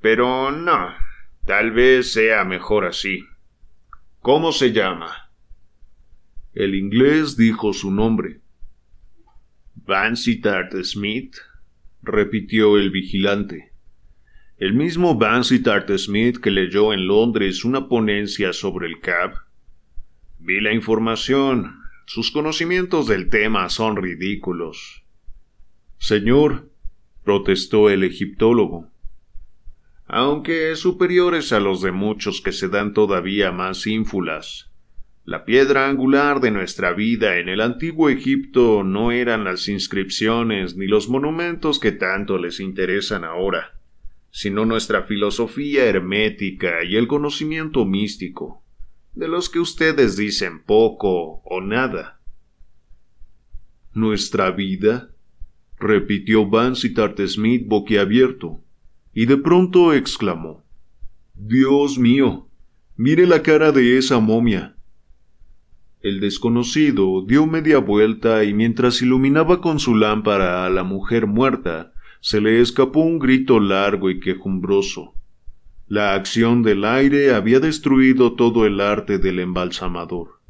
pero 0.00 0.50
no, 0.50 0.90
tal 1.46 1.70
vez 1.70 2.12
sea 2.12 2.44
mejor 2.44 2.84
así. 2.84 3.24
¿Cómo 4.20 4.52
se 4.52 4.72
llama? 4.72 5.30
El 6.52 6.74
inglés 6.74 7.36
dijo 7.36 7.72
su 7.72 7.90
nombre. 7.90 8.43
Vansittart 9.86 10.72
Smith, 10.82 11.36
repitió 12.02 12.78
el 12.78 12.90
vigilante. 12.90 13.72
El 14.56 14.72
mismo 14.72 15.18
Vansittart 15.18 15.90
Smith 15.98 16.38
que 16.38 16.50
leyó 16.50 16.94
en 16.94 17.06
Londres 17.06 17.66
una 17.66 17.86
ponencia 17.86 18.54
sobre 18.54 18.86
el 18.86 19.00
CAB. 19.00 19.34
Vi 20.38 20.62
la 20.62 20.72
información. 20.72 21.80
Sus 22.06 22.30
conocimientos 22.30 23.08
del 23.08 23.28
tema 23.28 23.68
son 23.68 23.96
ridículos. 23.96 25.04
Señor, 25.98 26.70
protestó 27.22 27.90
el 27.90 28.04
egiptólogo. 28.04 28.88
Aunque 30.06 30.76
superiores 30.76 31.52
a 31.52 31.60
los 31.60 31.82
de 31.82 31.92
muchos 31.92 32.40
que 32.40 32.52
se 32.52 32.68
dan 32.68 32.94
todavía 32.94 33.52
más 33.52 33.86
ínfulas. 33.86 34.70
La 35.26 35.46
piedra 35.46 35.88
angular 35.88 36.40
de 36.40 36.50
nuestra 36.50 36.92
vida 36.92 37.38
en 37.38 37.48
el 37.48 37.62
antiguo 37.62 38.10
Egipto 38.10 38.84
no 38.84 39.10
eran 39.10 39.42
las 39.42 39.68
inscripciones 39.68 40.76
ni 40.76 40.86
los 40.86 41.08
monumentos 41.08 41.80
que 41.80 41.92
tanto 41.92 42.36
les 42.36 42.60
interesan 42.60 43.24
ahora, 43.24 43.80
sino 44.30 44.66
nuestra 44.66 45.04
filosofía 45.04 45.86
hermética 45.86 46.84
y 46.84 46.96
el 46.96 47.06
conocimiento 47.06 47.86
místico, 47.86 48.62
de 49.14 49.28
los 49.28 49.48
que 49.48 49.60
ustedes 49.60 50.18
dicen 50.18 50.62
poco 50.62 51.40
o 51.44 51.60
nada. 51.62 52.20
¿Nuestra 53.94 54.50
vida? 54.50 55.10
repitió 55.78 56.46
Vansittart 56.46 57.18
Smith 57.26 57.66
boquiabierto, 57.66 58.60
y 59.14 59.24
de 59.24 59.38
pronto 59.38 59.94
exclamó 59.94 60.64
Dios 61.32 61.98
mío, 61.98 62.50
mire 62.96 63.26
la 63.26 63.42
cara 63.42 63.72
de 63.72 63.96
esa 63.96 64.20
momia. 64.20 64.73
El 66.04 66.20
desconocido 66.20 67.24
dio 67.26 67.46
media 67.46 67.78
vuelta 67.78 68.44
y 68.44 68.52
mientras 68.52 69.00
iluminaba 69.00 69.62
con 69.62 69.78
su 69.80 69.96
lámpara 69.96 70.66
a 70.66 70.68
la 70.68 70.84
mujer 70.84 71.26
muerta, 71.26 71.94
se 72.20 72.42
le 72.42 72.60
escapó 72.60 73.00
un 73.00 73.18
grito 73.18 73.58
largo 73.58 74.10
y 74.10 74.20
quejumbroso. 74.20 75.14
La 75.88 76.12
acción 76.12 76.62
del 76.62 76.84
aire 76.84 77.32
había 77.34 77.58
destruido 77.58 78.34
todo 78.34 78.66
el 78.66 78.82
arte 78.82 79.16
del 79.16 79.38
embalsamador. 79.38 80.40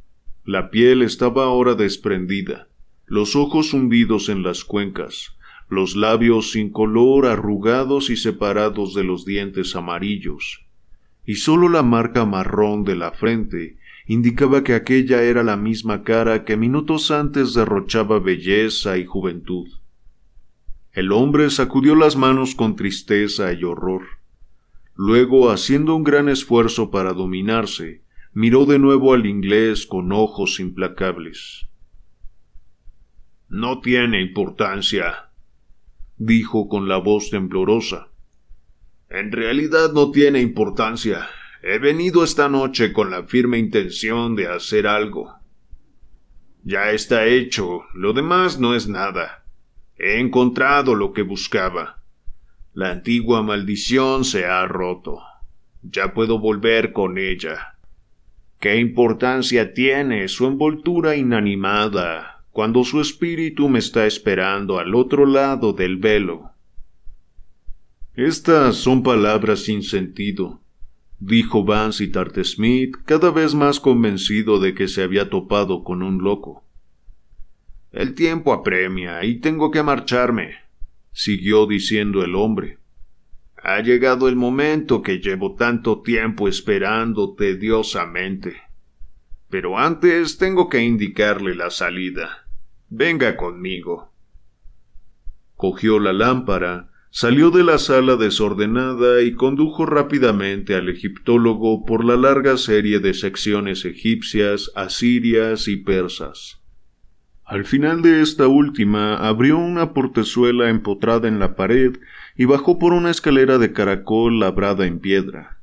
La 0.44 0.70
piel 0.70 1.02
estaba 1.02 1.44
ahora 1.44 1.76
desprendida, 1.76 2.66
los 3.06 3.36
ojos 3.36 3.74
hundidos 3.74 4.28
en 4.28 4.42
las 4.42 4.64
cuencas, 4.64 5.36
los 5.68 5.94
labios 5.94 6.50
sin 6.50 6.70
color 6.70 7.26
arrugados 7.26 8.10
y 8.10 8.16
separados 8.16 8.92
de 8.92 9.04
los 9.04 9.24
dientes 9.24 9.76
amarillos, 9.76 10.64
y 11.24 11.36
sólo 11.36 11.68
la 11.68 11.84
marca 11.84 12.24
marrón 12.24 12.82
de 12.82 12.96
la 12.96 13.12
frente 13.12 13.76
indicaba 14.06 14.62
que 14.62 14.74
aquella 14.74 15.22
era 15.22 15.42
la 15.42 15.56
misma 15.56 16.02
cara 16.02 16.44
que 16.44 16.56
minutos 16.56 17.10
antes 17.10 17.54
derrochaba 17.54 18.18
belleza 18.18 18.98
y 18.98 19.06
juventud. 19.06 19.68
El 20.92 21.10
hombre 21.12 21.50
sacudió 21.50 21.94
las 21.94 22.16
manos 22.16 22.54
con 22.54 22.76
tristeza 22.76 23.52
y 23.52 23.64
horror. 23.64 24.02
Luego, 24.94 25.50
haciendo 25.50 25.96
un 25.96 26.04
gran 26.04 26.28
esfuerzo 26.28 26.90
para 26.90 27.12
dominarse, 27.14 28.02
miró 28.32 28.64
de 28.64 28.78
nuevo 28.78 29.12
al 29.12 29.26
inglés 29.26 29.86
con 29.86 30.12
ojos 30.12 30.60
implacables. 30.60 31.66
No 33.48 33.80
tiene 33.80 34.20
importancia, 34.20 35.30
dijo 36.16 36.68
con 36.68 36.88
la 36.88 36.98
voz 36.98 37.30
temblorosa. 37.30 38.08
En 39.08 39.32
realidad 39.32 39.92
no 39.92 40.10
tiene 40.10 40.40
importancia. 40.40 41.26
He 41.66 41.78
venido 41.78 42.22
esta 42.22 42.50
noche 42.50 42.92
con 42.92 43.10
la 43.10 43.22
firme 43.22 43.56
intención 43.56 44.36
de 44.36 44.48
hacer 44.48 44.86
algo. 44.86 45.32
Ya 46.62 46.90
está 46.90 47.24
hecho, 47.24 47.84
lo 47.94 48.12
demás 48.12 48.60
no 48.60 48.74
es 48.74 48.86
nada. 48.86 49.46
He 49.96 50.20
encontrado 50.20 50.94
lo 50.94 51.14
que 51.14 51.22
buscaba. 51.22 52.02
La 52.74 52.90
antigua 52.90 53.42
maldición 53.42 54.26
se 54.26 54.44
ha 54.44 54.66
roto. 54.66 55.22
Ya 55.80 56.12
puedo 56.12 56.38
volver 56.38 56.92
con 56.92 57.16
ella. 57.16 57.78
¿Qué 58.60 58.76
importancia 58.76 59.72
tiene 59.72 60.28
su 60.28 60.46
envoltura 60.46 61.16
inanimada 61.16 62.44
cuando 62.50 62.84
su 62.84 63.00
espíritu 63.00 63.70
me 63.70 63.78
está 63.78 64.04
esperando 64.04 64.78
al 64.78 64.94
otro 64.94 65.24
lado 65.24 65.72
del 65.72 65.96
velo? 65.96 66.50
Estas 68.14 68.76
son 68.76 69.02
palabras 69.02 69.60
sin 69.60 69.82
sentido, 69.82 70.60
dijo 71.18 71.64
Vansittart 71.64 72.36
Smith, 72.44 72.96
cada 73.04 73.30
vez 73.30 73.54
más 73.54 73.80
convencido 73.80 74.58
de 74.60 74.74
que 74.74 74.88
se 74.88 75.02
había 75.02 75.30
topado 75.30 75.84
con 75.84 76.02
un 76.02 76.22
loco. 76.22 76.64
El 77.92 78.14
tiempo 78.14 78.52
apremia 78.52 79.24
y 79.24 79.36
tengo 79.36 79.70
que 79.70 79.82
marcharme, 79.82 80.56
siguió 81.12 81.66
diciendo 81.66 82.24
el 82.24 82.34
hombre. 82.34 82.78
Ha 83.62 83.80
llegado 83.80 84.28
el 84.28 84.36
momento 84.36 85.00
que 85.00 85.20
llevo 85.20 85.54
tanto 85.54 86.02
tiempo 86.02 86.48
esperando 86.48 87.34
tediosamente. 87.34 88.56
Pero 89.48 89.78
antes 89.78 90.36
tengo 90.36 90.68
que 90.68 90.82
indicarle 90.82 91.54
la 91.54 91.70
salida. 91.70 92.46
Venga 92.90 93.36
conmigo. 93.36 94.12
Cogió 95.56 95.98
la 95.98 96.12
lámpara 96.12 96.90
Salió 97.16 97.52
de 97.52 97.62
la 97.62 97.78
sala 97.78 98.16
desordenada 98.16 99.22
y 99.22 99.34
condujo 99.34 99.86
rápidamente 99.86 100.74
al 100.74 100.88
egiptólogo 100.88 101.84
por 101.84 102.04
la 102.04 102.16
larga 102.16 102.56
serie 102.56 102.98
de 102.98 103.14
secciones 103.14 103.84
egipcias, 103.84 104.72
asirias 104.74 105.68
y 105.68 105.76
persas. 105.76 106.60
Al 107.44 107.66
final 107.66 108.02
de 108.02 108.20
esta 108.20 108.48
última 108.48 109.14
abrió 109.14 109.58
una 109.58 109.92
portezuela 109.92 110.68
empotrada 110.68 111.28
en 111.28 111.38
la 111.38 111.54
pared 111.54 112.00
y 112.36 112.46
bajó 112.46 112.80
por 112.80 112.92
una 112.92 113.12
escalera 113.12 113.58
de 113.58 113.72
caracol 113.72 114.40
labrada 114.40 114.84
en 114.84 114.98
piedra. 114.98 115.60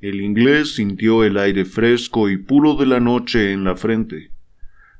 El 0.00 0.22
inglés 0.22 0.76
sintió 0.76 1.24
el 1.24 1.36
aire 1.36 1.66
fresco 1.66 2.30
y 2.30 2.38
puro 2.38 2.74
de 2.74 2.86
la 2.86 3.00
noche 3.00 3.52
en 3.52 3.64
la 3.64 3.76
frente. 3.76 4.30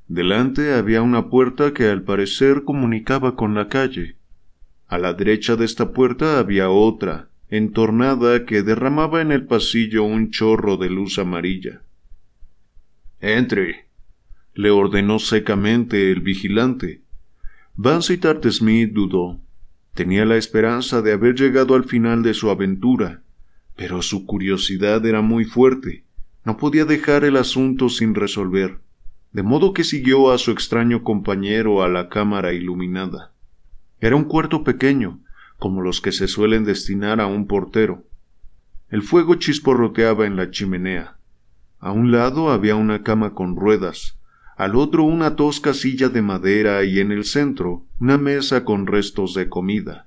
Delante 0.08 0.74
había 0.74 1.00
una 1.00 1.30
puerta 1.30 1.72
que 1.72 1.88
al 1.88 2.02
parecer 2.02 2.64
comunicaba 2.64 3.34
con 3.34 3.54
la 3.54 3.70
calle. 3.70 4.16
A 4.88 4.98
la 4.98 5.12
derecha 5.14 5.56
de 5.56 5.64
esta 5.64 5.92
puerta 5.92 6.38
había 6.38 6.70
otra, 6.70 7.28
entornada, 7.48 8.44
que 8.44 8.62
derramaba 8.62 9.20
en 9.20 9.32
el 9.32 9.46
pasillo 9.46 10.04
un 10.04 10.30
chorro 10.30 10.76
de 10.76 10.90
luz 10.90 11.18
amarilla. 11.18 11.82
Entre, 13.20 13.86
le 14.54 14.70
ordenó 14.70 15.18
secamente 15.18 16.10
el 16.10 16.20
vigilante. 16.20 17.02
Vansittart 17.74 18.46
Smith 18.48 18.92
dudó. 18.92 19.40
Tenía 19.94 20.24
la 20.24 20.36
esperanza 20.36 21.02
de 21.02 21.12
haber 21.12 21.34
llegado 21.34 21.74
al 21.74 21.84
final 21.84 22.22
de 22.22 22.34
su 22.34 22.50
aventura, 22.50 23.22
pero 23.76 24.02
su 24.02 24.24
curiosidad 24.24 25.04
era 25.04 25.20
muy 25.20 25.44
fuerte. 25.44 26.04
No 26.44 26.56
podía 26.56 26.84
dejar 26.84 27.24
el 27.24 27.36
asunto 27.36 27.88
sin 27.88 28.14
resolver, 28.14 28.78
de 29.32 29.42
modo 29.42 29.74
que 29.74 29.84
siguió 29.84 30.30
a 30.30 30.38
su 30.38 30.52
extraño 30.52 31.02
compañero 31.02 31.82
a 31.82 31.88
la 31.88 32.08
cámara 32.08 32.52
iluminada. 32.52 33.32
Era 33.98 34.14
un 34.14 34.24
cuarto 34.24 34.62
pequeño, 34.62 35.20
como 35.58 35.80
los 35.80 36.02
que 36.02 36.12
se 36.12 36.28
suelen 36.28 36.64
destinar 36.64 37.18
a 37.18 37.26
un 37.26 37.46
portero. 37.46 38.04
El 38.90 39.02
fuego 39.02 39.36
chisporroteaba 39.36 40.26
en 40.26 40.36
la 40.36 40.50
chimenea. 40.50 41.16
A 41.80 41.92
un 41.92 42.12
lado 42.12 42.50
había 42.50 42.76
una 42.76 43.02
cama 43.02 43.32
con 43.32 43.56
ruedas, 43.56 44.18
al 44.56 44.76
otro 44.76 45.04
una 45.04 45.34
tosca 45.34 45.72
silla 45.72 46.10
de 46.10 46.20
madera 46.20 46.84
y 46.84 47.00
en 47.00 47.10
el 47.10 47.24
centro 47.24 47.84
una 47.98 48.18
mesa 48.18 48.64
con 48.64 48.86
restos 48.86 49.34
de 49.34 49.48
comida. 49.48 50.06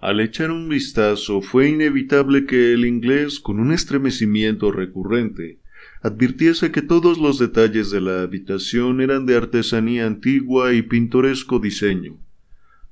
Al 0.00 0.20
echar 0.20 0.50
un 0.50 0.68
vistazo 0.68 1.40
fue 1.40 1.68
inevitable 1.68 2.44
que 2.44 2.72
el 2.72 2.86
inglés, 2.86 3.40
con 3.40 3.60
un 3.60 3.72
estremecimiento 3.72 4.70
recurrente, 4.72 5.58
advirtiese 6.02 6.70
que 6.72 6.82
todos 6.82 7.18
los 7.18 7.38
detalles 7.38 7.90
de 7.90 8.00
la 8.00 8.22
habitación 8.22 9.00
eran 9.00 9.26
de 9.26 9.36
artesanía 9.36 10.06
antigua 10.06 10.72
y 10.72 10.82
pintoresco 10.82 11.60
diseño 11.60 12.18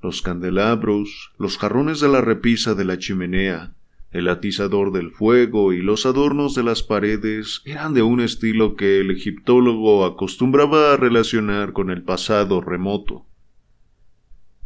los 0.06 0.22
candelabros, 0.22 1.32
los 1.36 1.58
jarrones 1.58 1.98
de 1.98 2.08
la 2.08 2.20
repisa 2.20 2.76
de 2.76 2.84
la 2.84 2.96
chimenea, 2.96 3.74
el 4.12 4.28
atizador 4.28 4.92
del 4.92 5.10
fuego 5.10 5.72
y 5.72 5.82
los 5.82 6.06
adornos 6.06 6.54
de 6.54 6.62
las 6.62 6.84
paredes 6.84 7.60
eran 7.64 7.92
de 7.92 8.02
un 8.02 8.20
estilo 8.20 8.76
que 8.76 9.00
el 9.00 9.10
egiptólogo 9.10 10.04
acostumbraba 10.04 10.92
a 10.92 10.96
relacionar 10.96 11.72
con 11.72 11.90
el 11.90 12.02
pasado 12.02 12.60
remoto. 12.60 13.26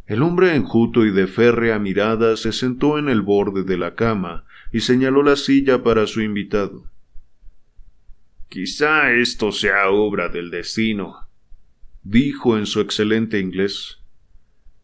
El 0.05 0.21
hombre 0.21 0.55
enjuto 0.55 1.05
y 1.07 1.11
de 1.11 1.25
férrea 1.25 1.79
mirada 1.79 2.37
se 2.37 2.51
sentó 2.51 2.99
en 2.99 3.09
el 3.09 3.23
borde 3.23 3.63
de 3.63 3.77
la 3.77 3.95
cama 3.95 4.45
y 4.71 4.81
señaló 4.81 5.23
la 5.23 5.37
silla 5.37 5.81
para 5.81 6.05
su 6.05 6.21
invitado. 6.21 6.85
Quizá 8.47 9.11
esto 9.11 9.51
sea 9.51 9.89
obra 9.89 10.29
del 10.29 10.51
destino, 10.51 11.15
dijo 12.03 12.59
en 12.59 12.67
su 12.67 12.79
excelente 12.79 13.39
inglés. 13.39 14.00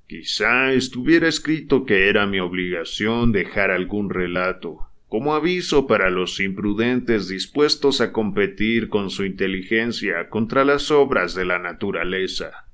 Quizá 0.07 0.71
estuviera 0.71 1.27
escrito 1.27 1.83
que 1.83 2.07
era 2.07 2.25
mi 2.25 2.39
obligación 2.39 3.33
dejar 3.33 3.71
algún 3.71 4.09
relato, 4.09 4.87
como 5.09 5.35
aviso 5.35 5.85
para 5.85 6.09
los 6.09 6.39
imprudentes 6.39 7.27
dispuestos 7.27 7.99
a 7.99 8.13
competir 8.13 8.87
con 8.87 9.09
su 9.09 9.25
inteligencia 9.25 10.29
contra 10.29 10.63
las 10.63 10.91
obras 10.91 11.35
de 11.35 11.43
la 11.43 11.59
naturaleza. 11.59 12.69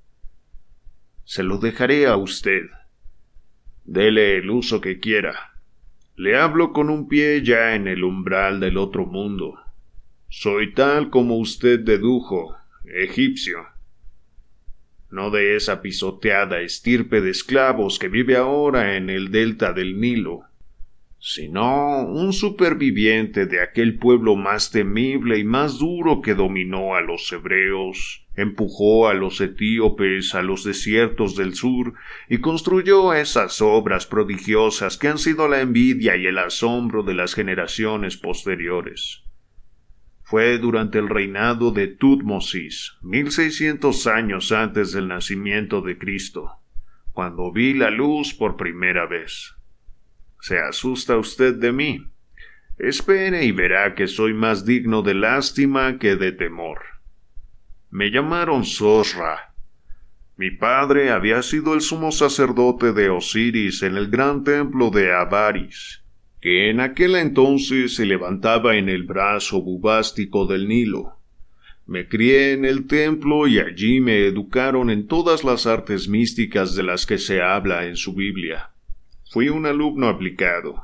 Se 1.24 1.42
lo 1.42 1.58
dejaré 1.58 2.06
a 2.06 2.18
usted. 2.18 2.70
Dele 3.84 4.38
el 4.38 4.52
uso 4.52 4.80
que 4.80 5.00
quiera. 5.00 5.54
Le 6.16 6.38
hablo 6.38 6.72
con 6.72 6.92
un 6.92 7.08
pie 7.08 7.42
ya 7.42 7.74
en 7.74 7.88
el 7.88 8.04
umbral 8.04 8.60
del 8.60 8.78
otro 8.78 9.08
mundo. 9.08 9.60
Soy 10.30 10.74
tal 10.74 11.10
como 11.10 11.38
usted 11.38 11.80
dedujo, 11.80 12.56
egipcio 12.86 13.73
no 15.14 15.30
de 15.30 15.56
esa 15.56 15.84
pisoteada 15.84 16.62
estirpe 16.62 17.22
de 17.22 17.30
esclavos 17.30 18.00
que 18.00 18.08
vive 18.08 18.36
ahora 18.36 18.98
en 18.98 19.12
el 19.12 19.30
delta 19.30 19.72
del 19.72 20.00
Nilo, 20.00 20.42
sino 21.20 22.00
un 22.00 22.34
superviviente 22.34 23.46
de 23.46 23.62
aquel 23.62 24.00
pueblo 24.00 24.36
más 24.36 24.72
temible 24.72 25.38
y 25.38 25.44
más 25.44 25.78
duro 25.78 26.22
que 26.22 26.34
dominó 26.34 26.96
a 26.96 27.02
los 27.02 27.32
hebreos, 27.32 28.26
empujó 28.36 29.08
a 29.08 29.14
los 29.14 29.40
etíopes 29.40 30.34
a 30.34 30.42
los 30.42 30.64
desiertos 30.64 31.36
del 31.36 31.54
sur 31.54 31.94
y 32.28 32.40
construyó 32.40 33.14
esas 33.14 33.62
obras 33.62 34.08
prodigiosas 34.08 34.98
que 34.98 35.10
han 35.10 35.20
sido 35.20 35.48
la 35.48 35.62
envidia 35.62 36.18
y 36.18 36.26
el 36.26 36.40
asombro 36.40 37.04
de 37.04 37.14
las 37.14 37.36
generaciones 37.36 38.18
posteriores. 38.18 39.22
Fue 40.24 40.58
durante 40.58 41.00
el 41.00 41.10
reinado 41.10 41.72
de 41.72 41.88
Tutmosis, 41.88 42.94
mil 43.02 43.30
seiscientos 43.30 44.08
años 44.08 44.54
antes 44.54 44.94
del 44.94 45.10
nacimiento 45.10 45.82
de 45.82 45.98
Cristo, 45.98 46.50
cuando 47.12 47.52
vi 47.52 47.74
la 47.74 47.90
luz 47.90 48.34
por 48.34 48.56
primera 48.56 49.06
vez. 49.06 49.54
¿Se 50.40 50.60
asusta 50.60 51.18
usted 51.18 51.56
de 51.56 51.74
mí? 51.74 52.08
Espere 52.78 53.44
y 53.44 53.52
verá 53.52 53.96
que 53.96 54.08
soy 54.08 54.34
más 54.34 54.66
digno 54.66 55.02
de 55.02 55.14
lástima 55.14 56.00
que 56.00 56.16
de 56.16 56.32
temor. 56.32 56.80
Me 57.92 58.10
llamaron 58.10 58.64
Sosra. 58.64 59.54
Mi 60.38 60.52
padre 60.52 61.12
había 61.12 61.42
sido 61.44 61.74
el 61.74 61.82
sumo 61.82 62.12
sacerdote 62.12 62.94
de 62.94 63.10
Osiris 63.10 63.84
en 63.84 63.98
el 63.98 64.10
gran 64.10 64.44
templo 64.44 64.90
de 64.90 65.14
Avaris 65.14 66.03
que 66.44 66.70
en 66.70 66.82
aquel 66.82 67.16
entonces 67.16 67.96
se 67.96 68.06
levantaba 68.06 68.76
en 68.76 68.90
el 68.90 69.04
brazo 69.04 69.62
bubástico 69.62 70.46
del 70.46 70.68
Nilo. 70.68 71.14
Me 71.88 72.10
crié 72.10 72.52
en 72.52 72.66
el 72.66 72.86
templo 72.86 73.48
y 73.48 73.60
allí 73.60 74.02
me 74.02 74.26
educaron 74.26 74.90
en 74.90 75.08
todas 75.08 75.46
las 75.46 75.66
artes 75.68 76.10
místicas 76.10 76.76
de 76.76 76.84
las 76.84 77.06
que 77.06 77.18
se 77.18 77.42
habla 77.42 77.86
en 77.86 77.96
su 77.96 78.14
Biblia. 78.14 78.72
Fui 79.32 79.48
un 79.48 79.66
alumno 79.66 80.10
aplicado. 80.10 80.84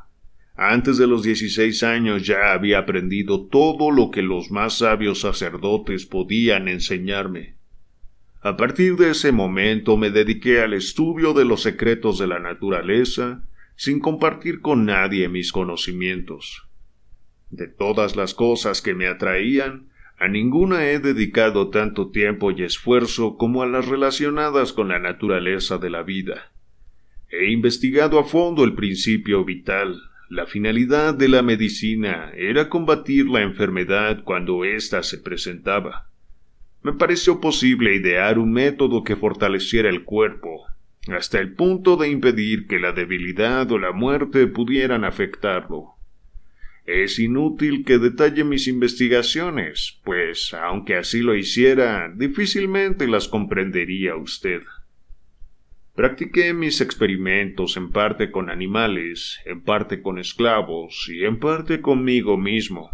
Antes 0.56 0.98
de 0.98 1.08
los 1.08 1.24
dieciséis 1.24 1.84
años 1.84 2.26
ya 2.26 2.54
había 2.54 2.80
aprendido 2.80 3.46
todo 3.48 3.92
lo 3.92 4.12
que 4.12 4.22
los 4.22 4.52
más 4.52 4.78
sabios 4.78 5.20
sacerdotes 5.20 6.06
podían 6.06 6.70
enseñarme. 6.70 7.56
A 8.42 8.56
partir 8.56 8.96
de 8.96 9.12
ese 9.12 9.34
momento 9.34 9.98
me 9.98 10.10
dediqué 10.10 10.62
al 10.62 10.74
estudio 10.74 11.34
de 11.34 11.44
los 11.44 11.64
secretos 11.64 12.18
de 12.18 12.28
la 12.28 12.40
naturaleza, 12.40 13.44
sin 13.80 14.02
compartir 14.02 14.60
con 14.60 14.84
nadie 14.84 15.30
mis 15.30 15.54
conocimientos. 15.54 16.68
De 17.50 17.70
todas 17.70 18.18
las 18.18 18.34
cosas 18.34 18.82
que 18.82 18.94
me 18.94 19.08
atraían, 19.08 19.88
a 20.18 20.28
ninguna 20.28 20.90
he 20.90 21.00
dedicado 21.00 21.70
tanto 21.70 22.12
tiempo 22.12 22.52
y 22.52 22.64
esfuerzo 22.64 23.38
como 23.38 23.64
a 23.64 23.68
las 23.68 23.88
relacionadas 23.88 24.74
con 24.74 24.90
la 24.90 25.00
naturaleza 25.00 25.78
de 25.78 25.90
la 25.92 26.04
vida. 26.04 26.52
He 27.30 27.52
investigado 27.52 28.20
a 28.20 28.26
fondo 28.26 28.66
el 28.66 28.76
principio 28.76 29.46
vital. 29.46 29.98
La 30.28 30.46
finalidad 30.46 31.14
de 31.14 31.30
la 31.30 31.42
medicina 31.42 32.34
era 32.36 32.68
combatir 32.68 33.30
la 33.30 33.44
enfermedad 33.44 34.26
cuando 34.26 34.66
ésta 34.66 35.04
se 35.04 35.20
presentaba. 35.20 36.10
Me 36.84 36.92
pareció 36.92 37.40
posible 37.40 37.96
idear 37.96 38.40
un 38.40 38.52
método 38.52 39.06
que 39.06 39.16
fortaleciera 39.16 39.88
el 39.88 40.04
cuerpo, 40.04 40.66
hasta 41.14 41.40
el 41.40 41.54
punto 41.54 41.98
de 41.98 42.10
impedir 42.10 42.68
que 42.68 42.80
la 42.80 42.92
debilidad 42.92 43.72
o 43.72 43.78
la 43.78 43.92
muerte 43.92 44.48
pudieran 44.48 45.04
afectarlo. 45.04 45.96
Es 46.86 47.20
inútil 47.20 47.86
que 47.86 48.00
detalle 48.00 48.44
mis 48.44 48.68
investigaciones, 48.68 50.00
pues, 50.04 50.54
aunque 50.54 50.96
así 50.96 51.22
lo 51.22 51.36
hiciera, 51.36 52.12
difícilmente 52.16 53.08
las 53.08 53.28
comprendería 53.28 54.16
usted. 54.16 54.64
Practiqué 55.96 56.54
mis 56.54 56.82
experimentos 56.82 57.78
en 57.78 57.92
parte 57.92 58.32
con 58.32 58.50
animales, 58.50 59.40
en 59.46 59.62
parte 59.62 60.02
con 60.02 60.18
esclavos 60.18 61.10
y 61.10 61.26
en 61.26 61.40
parte 61.40 61.82
conmigo 61.82 62.38
mismo. 62.38 62.90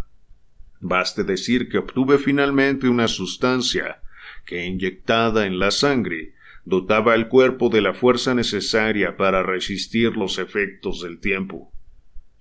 Baste 0.82 1.23
decir 1.23 1.69
que 1.69 1.78
obtuve 1.78 2.17
finalmente 2.17 2.89
una 2.89 3.08
sustancia 3.08 4.01
que, 4.45 4.65
inyectada 4.65 5.45
en 5.45 5.58
la 5.58 5.71
sangre, 5.71 6.35
dotaba 6.65 7.13
al 7.13 7.30
cuerpo 7.30 7.69
de 7.69 7.82
la 7.82 7.93
fuerza 7.93 8.34
necesaria 8.34 9.15
para 9.15 9.43
resistir 9.43 10.17
los 10.17 10.39
efectos 10.39 11.01
del 11.01 11.19
tiempo 11.19 11.71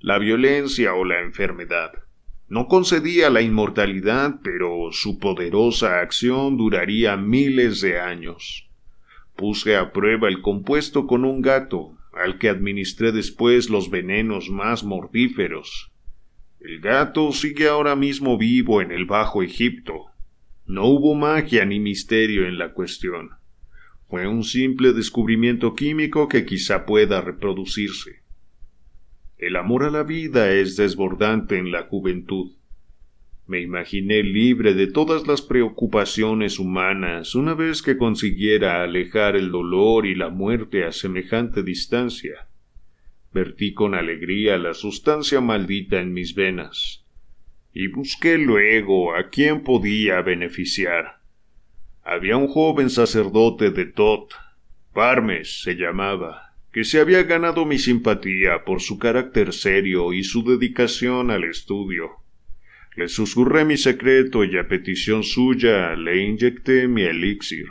la 0.04 0.18
violencia 0.18 0.92
o 0.92 1.02
la 1.06 1.22
enfermedad. 1.22 1.92
No 2.46 2.68
concedía 2.68 3.30
la 3.30 3.40
inmortalidad, 3.40 4.38
pero 4.42 4.90
su 4.92 5.18
poderosa 5.18 6.00
acción 6.00 6.58
duraría 6.58 7.16
miles 7.16 7.80
de 7.80 7.98
años. 7.98 8.68
Puse 9.34 9.78
a 9.78 9.92
prueba 9.92 10.28
el 10.28 10.42
compuesto 10.42 11.06
con 11.06 11.24
un 11.24 11.40
gato, 11.40 11.96
al 12.12 12.38
que 12.38 12.50
administré 12.50 13.12
después 13.12 13.70
los 13.70 13.88
venenos 13.88 14.50
más 14.50 14.84
mortíferos. 14.84 15.90
El 16.60 16.80
gato 16.80 17.32
sigue 17.32 17.66
ahora 17.66 17.96
mismo 17.96 18.36
vivo 18.36 18.82
en 18.82 18.92
el 18.92 19.06
Bajo 19.06 19.42
Egipto. 19.42 20.08
No 20.66 20.84
hubo 20.84 21.14
magia 21.14 21.64
ni 21.64 21.80
misterio 21.80 22.46
en 22.46 22.58
la 22.58 22.74
cuestión. 22.74 23.30
Fue 24.08 24.26
un 24.26 24.44
simple 24.44 24.92
descubrimiento 24.92 25.74
químico 25.74 26.28
que 26.28 26.44
quizá 26.44 26.86
pueda 26.86 27.20
reproducirse. 27.20 28.22
El 29.38 29.56
amor 29.56 29.82
a 29.84 29.90
la 29.90 30.02
vida 30.02 30.52
es 30.52 30.76
desbordante 30.76 31.58
en 31.58 31.72
la 31.72 31.82
juventud. 31.82 32.52
Me 33.46 33.60
imaginé 33.60 34.22
libre 34.22 34.72
de 34.72 34.86
todas 34.86 35.26
las 35.26 35.42
preocupaciones 35.42 36.58
humanas 36.58 37.34
una 37.34 37.54
vez 37.54 37.82
que 37.82 37.98
consiguiera 37.98 38.82
alejar 38.82 39.36
el 39.36 39.50
dolor 39.50 40.06
y 40.06 40.14
la 40.14 40.30
muerte 40.30 40.84
a 40.84 40.92
semejante 40.92 41.62
distancia. 41.62 42.48
Vertí 43.34 43.74
con 43.74 43.94
alegría 43.94 44.56
la 44.56 44.72
sustancia 44.72 45.40
maldita 45.40 46.00
en 46.00 46.12
mis 46.12 46.34
venas, 46.34 47.04
y 47.74 47.88
busqué 47.88 48.38
luego 48.38 49.14
a 49.14 49.28
quien 49.28 49.62
podía 49.62 50.22
beneficiar. 50.22 51.23
Había 52.06 52.36
un 52.36 52.48
joven 52.48 52.90
sacerdote 52.90 53.70
de 53.70 53.86
Tot, 53.86 54.34
Parmes 54.92 55.62
se 55.62 55.74
llamaba, 55.74 56.52
que 56.70 56.84
se 56.84 57.00
había 57.00 57.22
ganado 57.22 57.64
mi 57.64 57.78
simpatía 57.78 58.62
por 58.66 58.82
su 58.82 58.98
carácter 58.98 59.54
serio 59.54 60.12
y 60.12 60.22
su 60.22 60.44
dedicación 60.44 61.30
al 61.30 61.44
estudio. 61.44 62.10
Le 62.94 63.08
susurré 63.08 63.64
mi 63.64 63.78
secreto 63.78 64.44
y 64.44 64.58
a 64.58 64.68
petición 64.68 65.22
suya 65.22 65.96
le 65.96 66.22
inyecté 66.22 66.88
mi 66.88 67.04
elixir. 67.04 67.68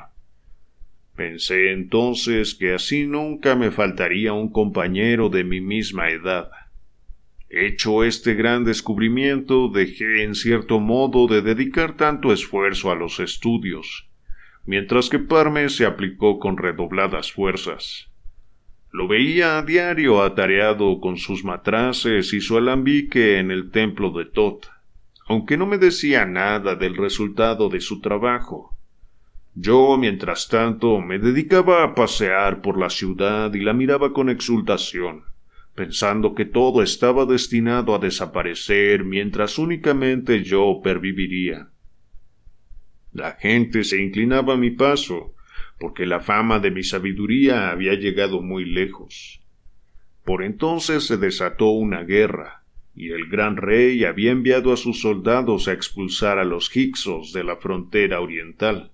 Pensé 1.15 1.71
entonces 1.71 2.55
que 2.55 2.73
así 2.73 3.05
nunca 3.05 3.55
me 3.55 3.69
faltaría 3.69 4.33
un 4.33 4.51
compañero 4.51 5.29
de 5.29 5.43
mi 5.43 5.61
misma 5.61 6.09
edad. 6.09 6.49
Hecho 7.49 8.03
este 8.03 8.33
gran 8.33 8.63
descubrimiento, 8.63 9.69
dejé 9.69 10.23
en 10.23 10.33
cierto 10.33 10.79
modo 10.79 11.27
de 11.27 11.43
dedicar 11.43 11.95
tanto 11.97 12.33
esfuerzo 12.33 12.91
a 12.91 12.95
los 12.95 13.19
estudios, 13.19 14.09
mientras 14.65 15.09
que 15.09 15.19
Parme 15.19 15.69
se 15.69 15.85
aplicó 15.85 16.39
con 16.39 16.57
redobladas 16.57 17.31
fuerzas. 17.31 18.09
Lo 18.91 19.07
veía 19.07 19.57
a 19.57 19.63
diario 19.63 20.21
atareado 20.21 20.99
con 20.99 21.17
sus 21.17 21.43
matraces 21.43 22.31
y 22.33 22.41
su 22.41 22.57
alambique 22.57 23.39
en 23.39 23.49
el 23.49 23.71
templo 23.71 24.11
de 24.11 24.25
Tot, 24.25 24.67
aunque 25.27 25.57
no 25.57 25.65
me 25.65 25.77
decía 25.77 26.25
nada 26.25 26.75
del 26.75 26.95
resultado 26.95 27.69
de 27.69 27.81
su 27.81 28.01
trabajo. 28.01 28.77
Yo, 29.55 29.97
mientras 29.97 30.47
tanto, 30.47 30.99
me 30.99 31.19
dedicaba 31.19 31.83
a 31.83 31.95
pasear 31.95 32.61
por 32.61 32.79
la 32.79 32.89
ciudad 32.89 33.53
y 33.53 33.61
la 33.61 33.73
miraba 33.73 34.13
con 34.13 34.29
exultación, 34.29 35.23
pensando 35.75 36.33
que 36.33 36.45
todo 36.45 36.81
estaba 36.81 37.25
destinado 37.25 37.95
a 37.95 37.99
desaparecer 37.99 39.03
mientras 39.03 39.57
únicamente 39.57 40.43
yo 40.43 40.81
perviviría. 40.83 41.69
La 43.13 43.33
gente 43.33 43.83
se 43.83 44.01
inclinaba 44.01 44.55
a 44.55 44.57
mi 44.57 44.71
paso, 44.71 45.35
porque 45.79 46.05
la 46.05 46.19
fama 46.19 46.59
de 46.59 46.71
mi 46.71 46.83
sabiduría 46.83 47.69
había 47.69 47.93
llegado 47.93 48.41
muy 48.41 48.65
lejos. 48.65 49.41
Por 50.25 50.43
entonces 50.43 51.05
se 51.05 51.17
desató 51.17 51.69
una 51.69 52.03
guerra, 52.03 52.63
y 52.95 53.11
el 53.11 53.27
gran 53.27 53.57
rey 53.57 54.03
había 54.03 54.31
enviado 54.31 54.73
a 54.73 54.77
sus 54.77 55.01
soldados 55.01 55.67
a 55.67 55.73
expulsar 55.73 56.39
a 56.39 56.43
los 56.43 56.75
Hicsos 56.75 57.33
de 57.33 57.43
la 57.43 57.57
frontera 57.57 58.19
oriental. 58.19 58.91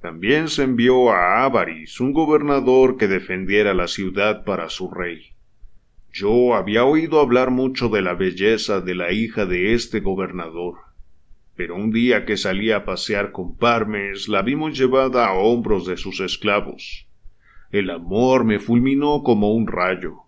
También 0.00 0.48
se 0.48 0.62
envió 0.62 1.10
a 1.10 1.44
Ávaris 1.44 2.00
un 2.00 2.12
gobernador 2.12 2.96
que 2.96 3.08
defendiera 3.08 3.74
la 3.74 3.88
ciudad 3.88 4.44
para 4.44 4.68
su 4.68 4.90
rey. 4.90 5.32
Yo 6.12 6.54
había 6.54 6.84
oído 6.84 7.20
hablar 7.20 7.50
mucho 7.50 7.88
de 7.88 8.00
la 8.00 8.14
belleza 8.14 8.80
de 8.80 8.94
la 8.94 9.12
hija 9.12 9.46
de 9.46 9.74
este 9.74 10.00
gobernador, 10.00 10.76
pero 11.56 11.76
un 11.76 11.92
día 11.92 12.24
que 12.24 12.36
salí 12.36 12.72
a 12.72 12.84
pasear 12.84 13.30
con 13.30 13.56
Parmes 13.56 14.28
la 14.28 14.42
vimos 14.42 14.76
llevada 14.76 15.26
a 15.26 15.34
hombros 15.34 15.86
de 15.86 15.96
sus 15.96 16.20
esclavos. 16.20 17.06
El 17.70 17.90
amor 17.90 18.44
me 18.44 18.58
fulminó 18.58 19.22
como 19.22 19.52
un 19.52 19.66
rayo. 19.66 20.22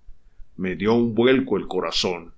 Me 0.57 0.77
dio 0.77 0.95
un 0.95 1.15
vuelco 1.15 1.57
el 1.57 1.67
corazón. 1.67 2.35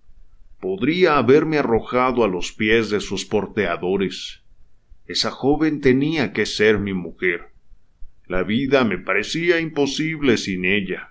Podría 0.61 1.19
haberme 1.19 1.59
arrojado 1.59 2.25
a 2.25 2.29
los 2.29 2.53
pies 2.53 2.91
de 2.91 3.01
sus 3.01 3.25
porteadores. 3.25 4.43
Esa 5.07 5.31
joven 5.31 5.81
tenía 5.81 6.33
que 6.33 6.47
ser 6.47 6.79
mi 6.79 6.93
mujer. 6.93 7.53
La 8.27 8.43
vida 8.43 8.85
me 8.85 8.99
parecía 8.99 9.61
imposible 9.61 10.37
sin 10.37 10.65
ella. 10.65 11.09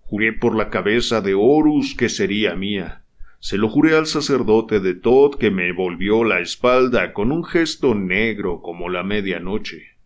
Juré 0.00 0.32
por 0.32 0.56
la 0.56 0.70
cabeza 0.70 1.20
de 1.20 1.34
Horus 1.34 1.94
que 1.94 2.08
sería 2.08 2.54
mía. 2.54 3.02
Se 3.38 3.58
lo 3.58 3.68
juré 3.68 3.96
al 3.96 4.06
sacerdote 4.06 4.80
de 4.80 4.94
Todd 4.94 5.36
que 5.36 5.50
me 5.50 5.72
volvió 5.72 6.24
la 6.24 6.40
espalda 6.40 7.12
con 7.12 7.30
un 7.30 7.44
gesto 7.44 7.94
negro 7.94 8.60
como 8.62 8.88
la 8.88 9.02
medianoche. 9.02 9.96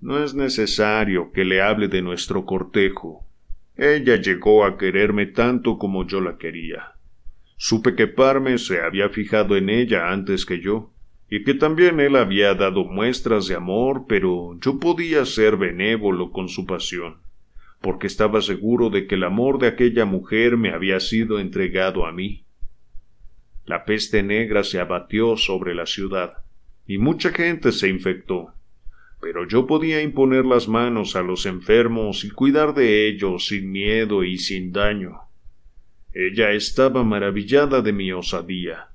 No 0.00 0.22
es 0.22 0.34
necesario 0.34 1.32
que 1.32 1.44
le 1.44 1.62
hable 1.62 1.88
de 1.88 2.02
nuestro 2.02 2.44
cortejo. 2.44 3.26
Ella 3.76 4.16
llegó 4.16 4.64
a 4.64 4.76
quererme 4.76 5.26
tanto 5.26 5.78
como 5.78 6.06
yo 6.06 6.20
la 6.20 6.36
quería. 6.36 6.92
Supe 7.56 7.94
que 7.94 8.08
Parme 8.08 8.58
se 8.58 8.80
había 8.80 9.08
fijado 9.08 9.56
en 9.56 9.70
ella 9.70 10.10
antes 10.10 10.44
que 10.44 10.60
yo, 10.60 10.92
y 11.30 11.44
que 11.44 11.54
también 11.54 11.98
él 12.00 12.16
había 12.16 12.54
dado 12.54 12.84
muestras 12.84 13.46
de 13.46 13.54
amor, 13.54 14.04
pero 14.06 14.58
yo 14.60 14.78
podía 14.78 15.24
ser 15.24 15.56
benévolo 15.56 16.30
con 16.30 16.48
su 16.48 16.66
pasión 16.66 17.22
porque 17.82 18.06
estaba 18.06 18.40
seguro 18.40 18.90
de 18.90 19.06
que 19.06 19.16
el 19.16 19.24
amor 19.24 19.58
de 19.58 19.66
aquella 19.66 20.04
mujer 20.04 20.56
me 20.56 20.70
había 20.70 21.00
sido 21.00 21.38
entregado 21.38 22.06
a 22.06 22.12
mí. 22.12 22.44
La 23.64 23.84
peste 23.84 24.22
negra 24.22 24.64
se 24.64 24.80
abatió 24.80 25.36
sobre 25.36 25.74
la 25.74 25.86
ciudad, 25.86 26.44
y 26.86 26.98
mucha 26.98 27.30
gente 27.30 27.72
se 27.72 27.88
infectó, 27.88 28.54
pero 29.20 29.46
yo 29.46 29.66
podía 29.66 30.02
imponer 30.02 30.44
las 30.44 30.68
manos 30.68 31.14
a 31.14 31.22
los 31.22 31.46
enfermos 31.46 32.24
y 32.24 32.30
cuidar 32.30 32.74
de 32.74 33.06
ellos 33.06 33.46
sin 33.46 33.70
miedo 33.70 34.24
y 34.24 34.38
sin 34.38 34.72
daño. 34.72 35.20
Ella 36.12 36.50
estaba 36.52 37.04
maravillada 37.04 37.82
de 37.82 37.92
mi 37.92 38.12
osadía. 38.12 38.88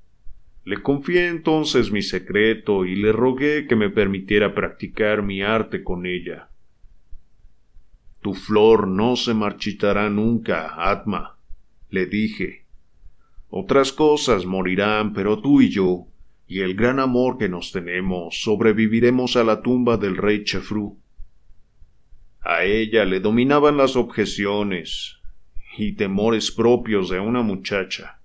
Le 0.66 0.82
confié 0.82 1.28
entonces 1.28 1.92
mi 1.92 2.02
secreto 2.02 2.86
y 2.86 2.98
le 2.98 3.14
rogué 3.14 3.68
que 3.68 3.78
me 3.78 3.90
permitiera 3.90 4.54
practicar 4.54 5.24
mi 5.24 5.42
arte 5.42 5.82
con 5.82 6.06
ella. 6.06 6.47
Tu 8.22 8.34
flor 8.34 8.88
no 8.88 9.15
se 9.15 9.34
marchitará 9.34 10.09
nunca, 10.09 10.89
Atma, 10.91 11.38
le 11.89 12.05
dije. 12.05 12.65
Otras 13.49 13.93
cosas 13.93 14.45
morirán, 14.45 15.13
pero 15.13 15.39
tú 15.39 15.61
y 15.61 15.70
yo, 15.70 16.07
y 16.47 16.61
el 16.61 16.76
gran 16.76 16.99
amor 16.99 17.38
que 17.38 17.49
nos 17.49 17.72
tenemos, 17.72 18.41
sobreviviremos 18.41 19.36
a 19.36 19.43
la 19.43 19.61
tumba 19.61 19.97
del 19.97 20.18
rey 20.18 20.43
Chefru. 20.43 20.97
A 22.41 22.63
ella 22.63 23.05
le 23.05 23.20
dominaban 23.20 23.78
las 23.78 23.95
objeciones 23.95 25.18
y 25.78 25.93
temores 25.93 26.51
propios 26.51 27.09
de 27.09 27.20
una 27.20 27.41
muchacha. 27.41 28.20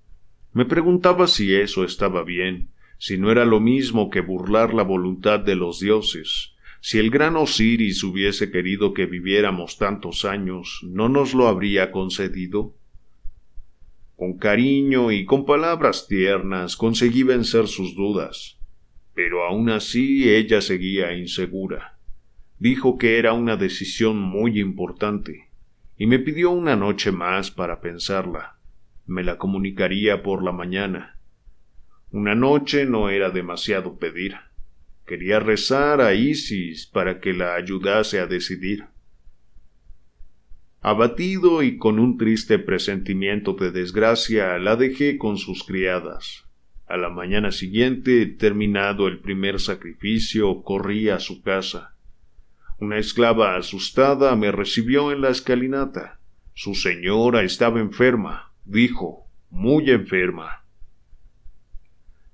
Me 0.53 0.65
preguntaba 0.65 1.27
si 1.27 1.55
eso 1.55 1.85
estaba 1.85 2.23
bien, 2.23 2.71
si 2.99 3.19
no 3.19 3.31
era 3.33 3.45
lo 3.45 3.59
mismo 3.59 4.11
que 4.11 4.21
burlar 4.21 4.75
la 4.75 4.85
voluntad 4.85 5.41
de 5.41 5.57
los 5.57 5.81
dioses, 5.81 6.52
si 6.85 6.99
el 6.99 7.11
gran 7.11 7.37
Osiris 7.37 8.03
hubiese 8.03 8.51
querido 8.51 8.93
que 8.93 9.07
viviéramos 9.07 9.79
tantos 9.79 10.25
años, 10.25 10.81
¿no 10.83 11.09
nos 11.09 11.33
lo 11.33 11.47
habría 11.47 11.93
concedido? 11.93 12.75
Con 14.17 14.37
cariño 14.37 15.13
y 15.13 15.25
con 15.25 15.47
palabras 15.47 16.09
tiernas 16.09 16.77
conseguí 16.77 17.23
vencer 17.23 17.69
sus 17.69 17.95
dudas, 17.95 18.59
pero 19.15 19.45
aun 19.45 19.71
así 19.71 20.29
ella 20.29 20.61
seguía 20.61 21.17
insegura. 21.17 22.01
Dijo 22.59 22.99
que 22.99 23.17
era 23.17 23.33
una 23.33 23.57
decisión 23.57 24.19
muy 24.19 24.59
importante, 24.59 25.51
y 25.97 26.07
me 26.07 26.19
pidió 26.19 26.51
una 26.51 26.75
noche 26.75 27.13
más 27.13 27.53
para 27.53 27.81
pensarla. 27.81 28.59
Me 29.07 29.23
la 29.23 29.39
comunicaría 29.39 30.25
por 30.25 30.43
la 30.43 30.51
mañana. 30.51 31.17
Una 32.11 32.35
noche 32.35 32.87
no 32.87 33.09
era 33.09 33.31
demasiado 33.31 34.01
pedir. 34.01 34.35
Quería 35.07 35.41
rezar 35.41 36.01
a 36.01 36.15
Isis 36.15 36.87
para 36.87 37.21
que 37.21 37.33
la 37.33 37.55
ayudase 37.55 38.21
a 38.21 38.27
decidir. 38.27 38.85
Abatido 40.81 41.63
y 41.63 41.79
con 41.79 41.99
un 41.99 42.19
triste 42.19 42.59
presentimiento 42.59 43.55
de 43.55 43.71
desgracia, 43.71 44.59
la 44.59 44.77
dejé 44.77 45.17
con 45.17 45.37
sus 45.39 45.65
criadas. 45.65 46.45
A 46.87 46.97
la 46.97 47.09
mañana 47.09 47.53
siguiente, 47.53 48.27
terminado 48.27 49.07
el 49.07 49.21
primer 49.21 49.61
sacrificio, 49.61 50.63
corrí 50.63 51.09
a 51.09 51.21
su 51.21 51.41
casa. 51.43 51.95
Una 52.79 52.99
esclava 52.99 53.57
asustada 53.57 54.35
me 54.35 54.51
recibió 54.51 55.13
en 55.13 55.21
la 55.21 55.31
escalinata. 55.31 56.19
Su 56.53 56.75
señora 56.75 57.45
estaba 57.45 57.81
enferma, 57.81 58.53
dijo, 58.65 59.29
muy 59.51 59.89
enferma. 59.91 60.62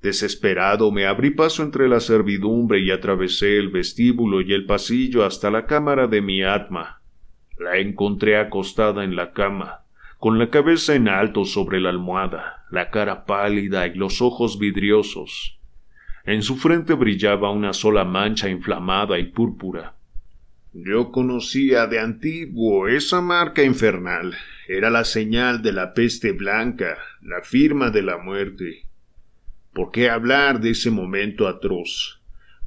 Desesperado 0.03 0.93
me 0.93 1.07
abrí 1.07 1.31
paso 1.31 1.63
entre 1.63 1.89
la 1.89 1.99
servidumbre 1.99 2.81
y 2.81 2.91
atravesé 2.91 3.59
el 3.59 3.69
vestíbulo 3.69 4.41
y 4.41 4.53
el 4.53 4.65
pasillo 4.65 5.25
hasta 5.25 5.51
la 5.51 5.67
cámara 5.67 6.07
de 6.07 6.23
mi 6.23 6.43
atma. 6.43 7.01
La 7.59 7.79
encontré 7.79 8.37
acostada 8.37 9.03
en 9.03 9.17
la 9.17 9.33
cama, 9.33 9.81
con 10.19 10.39
la 10.39 10.51
cabeza 10.51 10.95
en 10.95 11.09
alto 11.09 11.45
sobre 11.45 11.81
la 11.81 11.91
almohada, 11.91 12.65
la 12.71 12.91
cara 12.91 13.25
pálida 13.25 13.87
y 13.89 13.95
los 13.95 14.23
ojos 14.23 14.59
vidriosos. 14.61 15.59
En 16.25 16.43
su 16.43 16.57
frente 16.57 16.95
brillaba 16.95 17.51
una 17.51 17.73
sola 17.73 18.05
mancha 18.05 18.49
inflamada 18.49 19.19
y 19.19 19.25
púrpura. 19.25 19.95
Yo 20.73 21.11
conocía 21.11 21.87
de 21.87 21.99
antiguo 21.99 22.87
esa 22.87 23.21
marca 23.21 23.65
infernal. 23.65 24.37
Era 24.69 24.91
la 24.91 25.05
señal 25.05 25.63
de 25.63 25.73
la 25.73 25.95
peste 25.95 26.33
blanca, 26.33 26.99
la 27.23 27.41
firma 27.43 27.91
de 27.91 28.03
la 28.03 28.19
muerte. 28.19 28.88
¿Por 29.73 29.91
qué 29.91 30.11
hablar 30.11 30.61
de 30.61 30.71
ese 30.71 30.91
momento 30.91 31.47
atroz? 31.47 32.21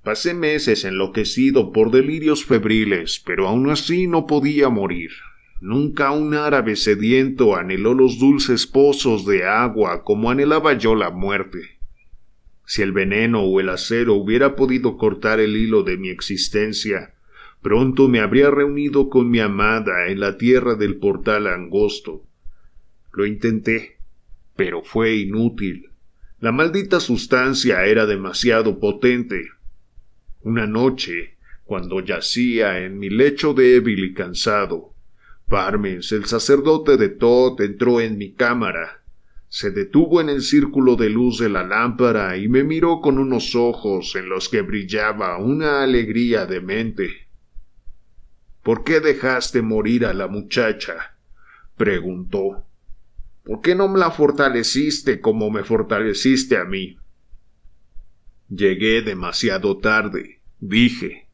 Pasé 0.04 0.34
meses 0.34 0.84
enloquecido 0.84 1.72
por 1.72 1.92
delirios 1.92 2.44
febriles, 2.46 3.22
pero 3.26 3.48
aun 3.48 3.70
así 3.70 4.08
no 4.08 4.26
podía 4.26 4.70
morir. 4.70 5.12
Nunca 5.62 6.10
un 6.12 6.34
árabe 6.34 6.76
sediento 6.76 7.56
anheló 7.56 7.94
los 7.94 8.18
dulces 8.18 8.66
pozos 8.66 9.28
de 9.28 9.46
agua 9.46 10.04
como 10.04 10.32
anhelaba 10.32 10.74
yo 10.74 10.96
la 10.96 11.12
muerte. 11.12 11.78
Si 12.66 12.82
el 12.82 12.94
veneno 12.94 13.42
o 13.42 13.60
el 13.60 13.70
acero 13.70 14.16
hubiera 14.16 14.56
podido 14.56 14.98
cortar 14.98 15.40
el 15.40 15.56
hilo 15.56 15.84
de 15.84 15.98
mi 15.98 16.10
existencia, 16.10 17.14
pronto 17.62 18.08
me 18.08 18.22
habría 18.22 18.50
reunido 18.50 19.10
con 19.10 19.30
mi 19.30 19.40
amada 19.40 20.08
en 20.08 20.20
la 20.20 20.40
tierra 20.40 20.74
del 20.74 20.96
portal 20.96 21.46
angosto. 21.46 22.24
Lo 23.14 23.28
intenté, 23.28 23.98
pero 24.56 24.82
fue 24.82 25.16
inútil. 25.16 25.91
La 26.42 26.52
maldita 26.52 27.00
sustancia 27.00 27.86
era 27.86 28.08
demasiado 28.08 28.80
potente. 28.80 29.50
Una 30.42 30.66
noche, 30.66 31.38
cuando 31.66 32.00
yacía 32.00 32.80
en 32.80 32.98
mi 32.98 33.12
lecho 33.12 33.54
débil 33.54 34.04
y 34.06 34.14
cansado, 34.16 34.96
Parmes, 35.48 36.12
el 36.12 36.26
sacerdote 36.26 36.98
de 36.98 37.10
Tot, 37.10 37.62
entró 37.62 38.02
en 38.02 38.18
mi 38.18 38.34
cámara. 38.34 39.04
Se 39.50 39.70
detuvo 39.70 40.20
en 40.20 40.30
el 40.30 40.42
círculo 40.42 40.96
de 40.96 41.12
luz 41.12 41.38
de 41.38 41.50
la 41.50 41.64
lámpara 41.64 42.36
y 42.38 42.48
me 42.48 42.64
miró 42.64 43.02
con 43.02 43.20
unos 43.20 43.54
ojos 43.54 44.16
en 44.16 44.28
los 44.28 44.50
que 44.50 44.62
brillaba 44.64 45.38
una 45.38 45.84
alegría 45.84 46.48
demente. 46.48 47.28
¿Por 48.64 48.84
qué 48.84 49.00
dejaste 49.00 49.62
morir 49.62 50.08
a 50.08 50.16
la 50.16 50.28
muchacha? 50.28 51.18
preguntó. 51.78 52.66
¿Por 53.44 53.62
qué 53.62 53.76
no 53.76 53.88
me 53.88 54.00
la 54.00 54.12
fortaleciste 54.12 55.20
como 55.20 55.50
me 55.50 55.64
fortaleciste 55.64 56.58
a 56.58 56.66
mí? 56.66 56.98
Llegué 58.50 59.02
demasiado 59.02 59.78
tarde, 59.78 60.42
dije, 60.60 61.28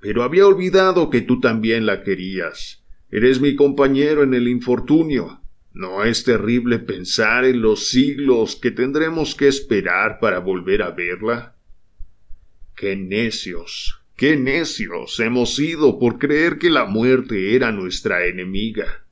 pero 0.00 0.22
había 0.22 0.46
olvidado 0.46 1.10
que 1.10 1.22
tú 1.22 1.40
también 1.40 1.86
la 1.86 2.02
querías. 2.02 2.84
Eres 3.10 3.40
mi 3.40 3.56
compañero 3.56 4.22
en 4.22 4.34
el 4.34 4.48
infortunio. 4.48 5.40
¿No 5.72 6.04
es 6.04 6.24
terrible 6.24 6.78
pensar 6.78 7.44
en 7.44 7.62
los 7.62 7.88
siglos 7.88 8.56
que 8.56 8.70
tendremos 8.70 9.34
que 9.34 9.48
esperar 9.48 10.18
para 10.20 10.40
volver 10.40 10.82
a 10.82 10.90
verla? 10.90 11.56
¡Qué 12.74 12.96
necios! 12.96 14.02
¡Qué 14.16 14.36
necios 14.36 15.20
hemos 15.20 15.54
sido 15.54 15.98
por 15.98 16.18
creer 16.18 16.58
que 16.58 16.70
la 16.70 16.84
muerte 16.84 17.54
era 17.54 17.70
nuestra 17.70 18.26
enemiga! 18.26 19.06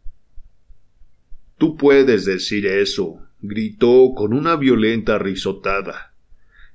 Tú 1.59 1.77
puedes 1.77 2.27
decir 2.27 2.67
eso, 2.67 3.27
gritó 3.41 4.13
con 4.15 4.35
una 4.35 4.57
violenta 4.57 5.19
risotada. 5.19 6.13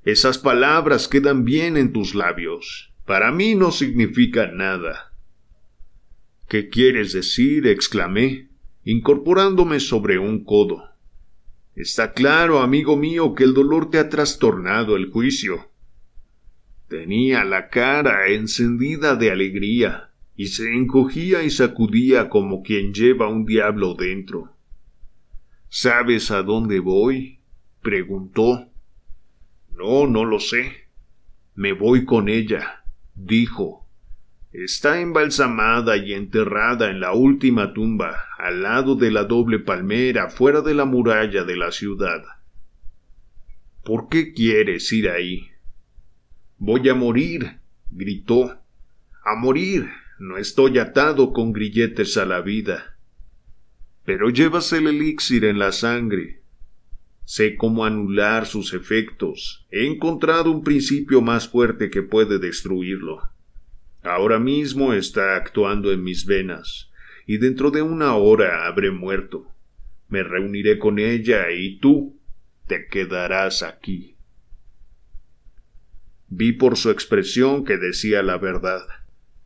Esas 0.03 0.39
palabras 0.39 1.07
quedan 1.07 1.45
bien 1.45 1.77
en 1.77 1.93
tus 1.93 2.15
labios. 2.15 2.91
Para 3.05 3.31
mí 3.31 3.53
no 3.53 3.71
significan 3.71 4.57
nada. 4.57 5.13
¿Qué 6.49 6.69
quieres 6.69 7.13
decir? 7.13 7.67
exclamé, 7.67 8.49
incorporándome 8.83 9.79
sobre 9.79 10.17
un 10.17 10.43
codo. 10.43 10.89
Está 11.75 12.13
claro, 12.13 12.59
amigo 12.59 12.97
mío, 12.97 13.35
que 13.35 13.43
el 13.43 13.53
dolor 13.53 13.91
te 13.91 13.99
ha 13.99 14.09
trastornado 14.09 14.95
el 14.95 15.11
juicio. 15.11 15.69
Tenía 16.87 17.45
la 17.45 17.69
cara 17.69 18.27
encendida 18.29 19.15
de 19.15 19.31
alegría, 19.31 20.09
y 20.35 20.47
se 20.47 20.73
encogía 20.73 21.43
y 21.43 21.51
sacudía 21.51 22.29
como 22.29 22.63
quien 22.63 22.93
lleva 22.93 23.29
un 23.29 23.45
diablo 23.45 23.93
dentro. 23.93 24.57
¿Sabes 25.73 26.31
a 26.31 26.43
dónde 26.43 26.81
voy? 26.81 27.39
preguntó. 27.81 28.67
No, 29.73 30.05
no 30.05 30.25
lo 30.25 30.37
sé. 30.41 30.89
Me 31.55 31.71
voy 31.71 32.03
con 32.03 32.27
ella, 32.27 32.83
dijo. 33.15 33.87
Está 34.51 34.99
embalsamada 34.99 35.95
y 35.95 36.13
enterrada 36.13 36.89
en 36.89 36.99
la 36.99 37.13
última 37.13 37.71
tumba, 37.71 38.17
al 38.37 38.63
lado 38.63 38.95
de 38.95 39.11
la 39.11 39.23
doble 39.23 39.59
palmera, 39.59 40.29
fuera 40.29 40.59
de 40.59 40.73
la 40.73 40.83
muralla 40.83 41.45
de 41.45 41.55
la 41.55 41.71
ciudad. 41.71 42.21
¿Por 43.85 44.09
qué 44.09 44.33
quieres 44.33 44.91
ir 44.91 45.07
ahí? 45.07 45.51
Voy 46.57 46.89
a 46.89 46.95
morir, 46.95 47.59
gritó. 47.89 48.59
A 49.23 49.35
morir. 49.37 49.89
No 50.19 50.35
estoy 50.37 50.79
atado 50.79 51.31
con 51.31 51.53
grilletes 51.53 52.17
a 52.17 52.25
la 52.25 52.41
vida 52.41 52.90
pero 54.05 54.29
llevas 54.29 54.73
el 54.73 54.87
elixir 54.87 55.45
en 55.45 55.59
la 55.59 55.71
sangre. 55.71 56.41
Sé 57.23 57.55
cómo 57.55 57.85
anular 57.85 58.45
sus 58.45 58.73
efectos. 58.73 59.65
He 59.71 59.85
encontrado 59.85 60.51
un 60.51 60.63
principio 60.63 61.21
más 61.21 61.47
fuerte 61.47 61.89
que 61.89 62.01
puede 62.01 62.39
destruirlo. 62.39 63.21
Ahora 64.03 64.39
mismo 64.39 64.93
está 64.93 65.35
actuando 65.35 65.91
en 65.91 66.03
mis 66.03 66.25
venas, 66.25 66.91
y 67.27 67.37
dentro 67.37 67.69
de 67.69 67.83
una 67.83 68.15
hora 68.15 68.65
habré 68.65 68.91
muerto. 68.91 69.47
Me 70.09 70.23
reuniré 70.23 70.79
con 70.79 70.99
ella 70.99 71.51
y 71.51 71.77
tú 71.77 72.19
te 72.67 72.87
quedarás 72.87 73.63
aquí. 73.63 74.15
Vi 76.27 76.53
por 76.53 76.77
su 76.77 76.89
expresión 76.89 77.63
que 77.63 77.77
decía 77.77 78.23
la 78.23 78.37
verdad. 78.37 78.87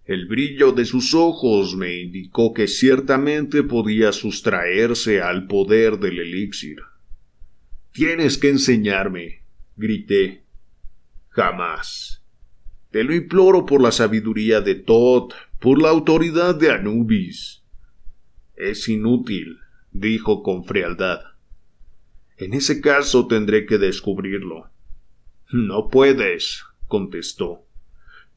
El 0.06 0.28
brillo 0.28 0.72
de 0.72 0.86
sus 0.86 1.16
ojos 1.16 1.76
me 1.76 1.95
indicó 1.99 2.53
que 2.53 2.68
ciertamente 2.68 3.64
podía 3.64 4.12
sustraerse 4.12 5.20
al 5.22 5.47
poder 5.47 5.97
del 5.97 6.20
elixir. 6.20 6.78
Tienes 7.91 8.38
que 8.38 8.49
enseñarme, 8.49 9.41
grité. 9.76 10.43
Jamás. 11.30 12.24
Te 12.91 13.03
lo 13.03 13.16
imploro 13.16 13.66
por 13.66 13.82
la 13.82 13.91
sabiduría 13.91 14.62
de 14.62 14.76
Todd, 14.76 15.34
por 15.60 15.82
la 15.82 15.89
autoridad 15.89 16.53
de 16.53 16.72
Anubis. 16.72 17.64
Es 18.56 18.88
inútil, 18.88 19.58
dijo 19.91 20.43
con 20.43 20.66
frialdad. 20.66 21.22
En 22.38 22.53
ese 22.53 22.80
caso 22.80 23.26
tendré 23.28 23.66
que 23.66 23.80
descubrirlo. 23.80 24.70
No 25.51 25.89
puedes, 25.89 26.64
contestó. 26.88 27.64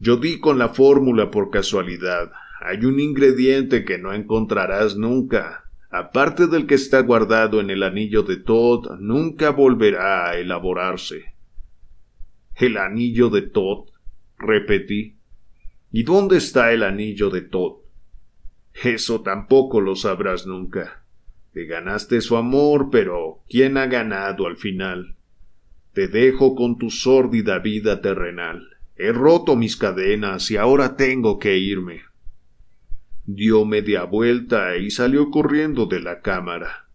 Yo 0.00 0.16
di 0.16 0.38
con 0.38 0.58
la 0.58 0.68
fórmula 0.68 1.30
por 1.30 1.50
casualidad. 1.50 2.30
Hay 2.60 2.84
un 2.84 3.00
ingrediente 3.00 3.84
que 3.84 3.98
no 3.98 4.12
encontrarás 4.12 4.96
nunca. 4.96 5.64
Aparte 5.90 6.46
del 6.46 6.66
que 6.66 6.74
está 6.74 7.00
guardado 7.00 7.60
en 7.60 7.70
el 7.70 7.82
anillo 7.82 8.22
de 8.22 8.36
Todd, 8.36 8.98
nunca 9.00 9.50
volverá 9.50 10.30
a 10.30 10.36
elaborarse. 10.36 11.34
El 12.54 12.76
anillo 12.76 13.30
de 13.30 13.42
Todd, 13.42 13.88
repetí. 14.38 15.16
¿Y 15.90 16.02
dónde 16.02 16.36
está 16.36 16.72
el 16.72 16.82
anillo 16.82 17.30
de 17.30 17.42
Todd? 17.42 17.78
Eso 18.84 19.22
tampoco 19.22 19.80
lo 19.80 19.96
sabrás 19.96 20.46
nunca. 20.46 21.04
Te 21.52 21.64
ganaste 21.64 22.20
su 22.20 22.36
amor, 22.36 22.88
pero 22.92 23.42
¿quién 23.48 23.78
ha 23.78 23.86
ganado 23.86 24.46
al 24.46 24.56
final? 24.56 25.16
Te 25.92 26.06
dejo 26.06 26.54
con 26.54 26.78
tu 26.78 26.90
sórdida 26.90 27.58
vida 27.58 28.00
terrenal. 28.00 28.77
He 28.98 29.12
roto 29.12 29.54
mis 29.54 29.76
cadenas 29.76 30.50
y 30.50 30.56
ahora 30.56 30.96
tengo 30.96 31.38
que 31.38 31.56
irme. 31.56 32.02
Dio 33.26 33.64
media 33.64 34.02
vuelta 34.02 34.76
y 34.76 34.90
salió 34.90 35.30
corriendo 35.30 35.86
de 35.86 36.00
la 36.00 36.20
cámara. 36.20 36.88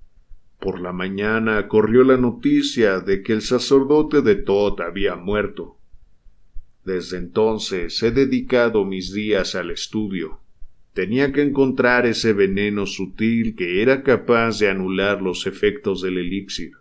Por 0.60 0.82
la 0.82 0.91
mañana 0.91 1.68
corrió 1.70 2.04
la 2.04 2.18
noticia 2.18 2.99
de 2.99 3.24
que 3.24 3.32
el 3.32 3.41
sacerdote 3.41 4.22
de 4.22 4.36
Todd 4.36 4.82
había 4.82 5.16
muerto. 5.16 5.78
Desde 6.84 7.18
entonces 7.18 8.04
he 8.04 8.12
dedicado 8.12 8.84
mis 8.84 9.14
días 9.14 9.56
al 9.56 9.72
estudio. 9.72 10.41
Tenía 10.93 11.32
que 11.32 11.41
encontrar 11.41 12.06
ese 12.06 12.34
veneno 12.34 12.86
sutil 12.86 13.56
que 13.56 13.82
era 13.82 14.04
capaz 14.04 14.60
de 14.60 14.70
anular 14.70 15.22
los 15.22 15.47
efectos 15.47 16.01
del 16.01 16.18
elixir. 16.18 16.74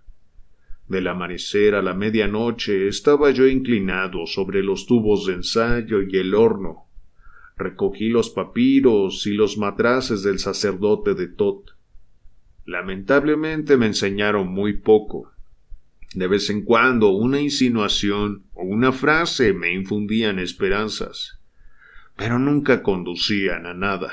Del 0.92 1.08
amanecer 1.08 1.74
a 1.74 1.80
la 1.80 1.94
medianoche 1.94 2.86
estaba 2.86 3.30
yo 3.30 3.48
inclinado 3.48 4.26
sobre 4.26 4.62
los 4.62 4.84
tubos 4.84 5.24
de 5.24 5.32
ensayo 5.32 6.02
y 6.02 6.18
el 6.18 6.34
horno. 6.34 6.84
Recogí 7.56 8.10
los 8.10 8.28
papiros 8.28 9.26
y 9.26 9.32
los 9.32 9.56
matraces 9.56 10.22
del 10.22 10.38
sacerdote 10.38 11.14
de 11.14 11.28
Tot. 11.28 11.70
Lamentablemente 12.66 13.78
me 13.78 13.86
enseñaron 13.86 14.48
muy 14.48 14.74
poco. 14.74 15.32
De 16.14 16.26
vez 16.26 16.50
en 16.50 16.60
cuando 16.60 17.08
una 17.08 17.40
insinuación 17.40 18.44
o 18.52 18.62
una 18.62 18.92
frase 18.92 19.54
me 19.54 19.72
infundían 19.72 20.38
esperanzas, 20.38 21.40
pero 22.18 22.38
nunca 22.38 22.82
conducían 22.82 23.64
a 23.64 23.72
nada. 23.72 24.12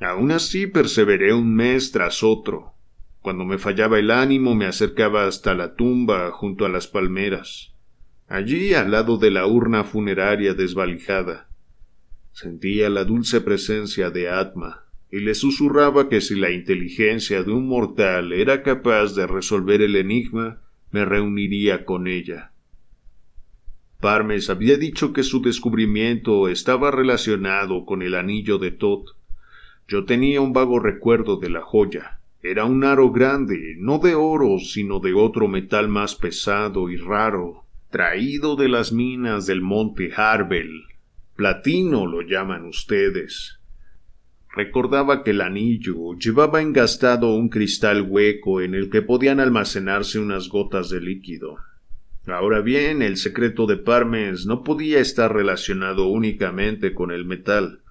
Aun 0.00 0.32
así 0.32 0.66
perseveré 0.66 1.32
un 1.32 1.54
mes 1.54 1.92
tras 1.92 2.24
otro. 2.24 2.74
Cuando 3.22 3.44
me 3.44 3.58
fallaba 3.58 3.98
el 3.98 4.10
ánimo 4.10 4.54
me 4.54 4.66
acercaba 4.66 5.26
hasta 5.26 5.54
la 5.54 5.74
tumba 5.74 6.30
junto 6.30 6.64
a 6.64 6.68
las 6.68 6.86
palmeras. 6.86 7.74
Allí, 8.28 8.74
al 8.74 8.92
lado 8.92 9.18
de 9.18 9.30
la 9.30 9.46
urna 9.46 9.84
funeraria 9.84 10.54
desvalijada, 10.54 11.48
sentía 12.32 12.88
la 12.88 13.04
dulce 13.04 13.40
presencia 13.40 14.10
de 14.10 14.30
Atma, 14.30 14.84
y 15.10 15.20
le 15.20 15.34
susurraba 15.34 16.08
que 16.08 16.20
si 16.20 16.36
la 16.36 16.50
inteligencia 16.50 17.42
de 17.42 17.50
un 17.50 17.66
mortal 17.66 18.32
era 18.32 18.62
capaz 18.62 19.14
de 19.14 19.26
resolver 19.26 19.82
el 19.82 19.96
enigma, 19.96 20.62
me 20.92 21.04
reuniría 21.04 21.84
con 21.84 22.06
ella. 22.06 22.52
Parmes 24.00 24.48
había 24.48 24.78
dicho 24.78 25.12
que 25.12 25.24
su 25.24 25.42
descubrimiento 25.42 26.48
estaba 26.48 26.90
relacionado 26.90 27.84
con 27.84 28.00
el 28.00 28.14
anillo 28.14 28.56
de 28.58 28.70
Tot. 28.70 29.16
Yo 29.88 30.04
tenía 30.04 30.40
un 30.40 30.52
vago 30.52 30.78
recuerdo 30.78 31.36
de 31.36 31.50
la 31.50 31.60
joya. 31.60 32.19
Era 32.42 32.64
un 32.64 32.84
aro 32.84 33.10
grande, 33.10 33.76
no 33.78 33.98
de 33.98 34.14
oro, 34.14 34.58
sino 34.58 34.98
de 34.98 35.12
otro 35.12 35.46
metal 35.46 35.88
más 35.88 36.14
pesado 36.14 36.88
y 36.88 36.96
raro, 36.96 37.66
traído 37.90 38.56
de 38.56 38.68
las 38.68 38.92
minas 38.92 39.46
del 39.46 39.60
monte 39.60 40.10
Harbel. 40.16 40.84
Platino 41.36 42.06
lo 42.06 42.22
llaman 42.22 42.64
ustedes. 42.64 43.60
Recordaba 44.54 45.22
que 45.22 45.32
el 45.32 45.42
anillo 45.42 46.14
llevaba 46.18 46.62
engastado 46.62 47.34
un 47.34 47.50
cristal 47.50 48.02
hueco 48.02 48.62
en 48.62 48.74
el 48.74 48.88
que 48.88 49.02
podían 49.02 49.38
almacenarse 49.38 50.18
unas 50.18 50.48
gotas 50.48 50.88
de 50.88 51.00
líquido. 51.00 51.58
Ahora 52.26 52.60
bien, 52.62 53.02
el 53.02 53.16
secreto 53.18 53.66
de 53.66 53.76
Parmes 53.76 54.46
no 54.46 54.64
podía 54.64 54.98
estar 54.98 55.34
relacionado 55.34 56.08
únicamente 56.08 56.94
con 56.94 57.10
el 57.10 57.26
metal, 57.26 57.82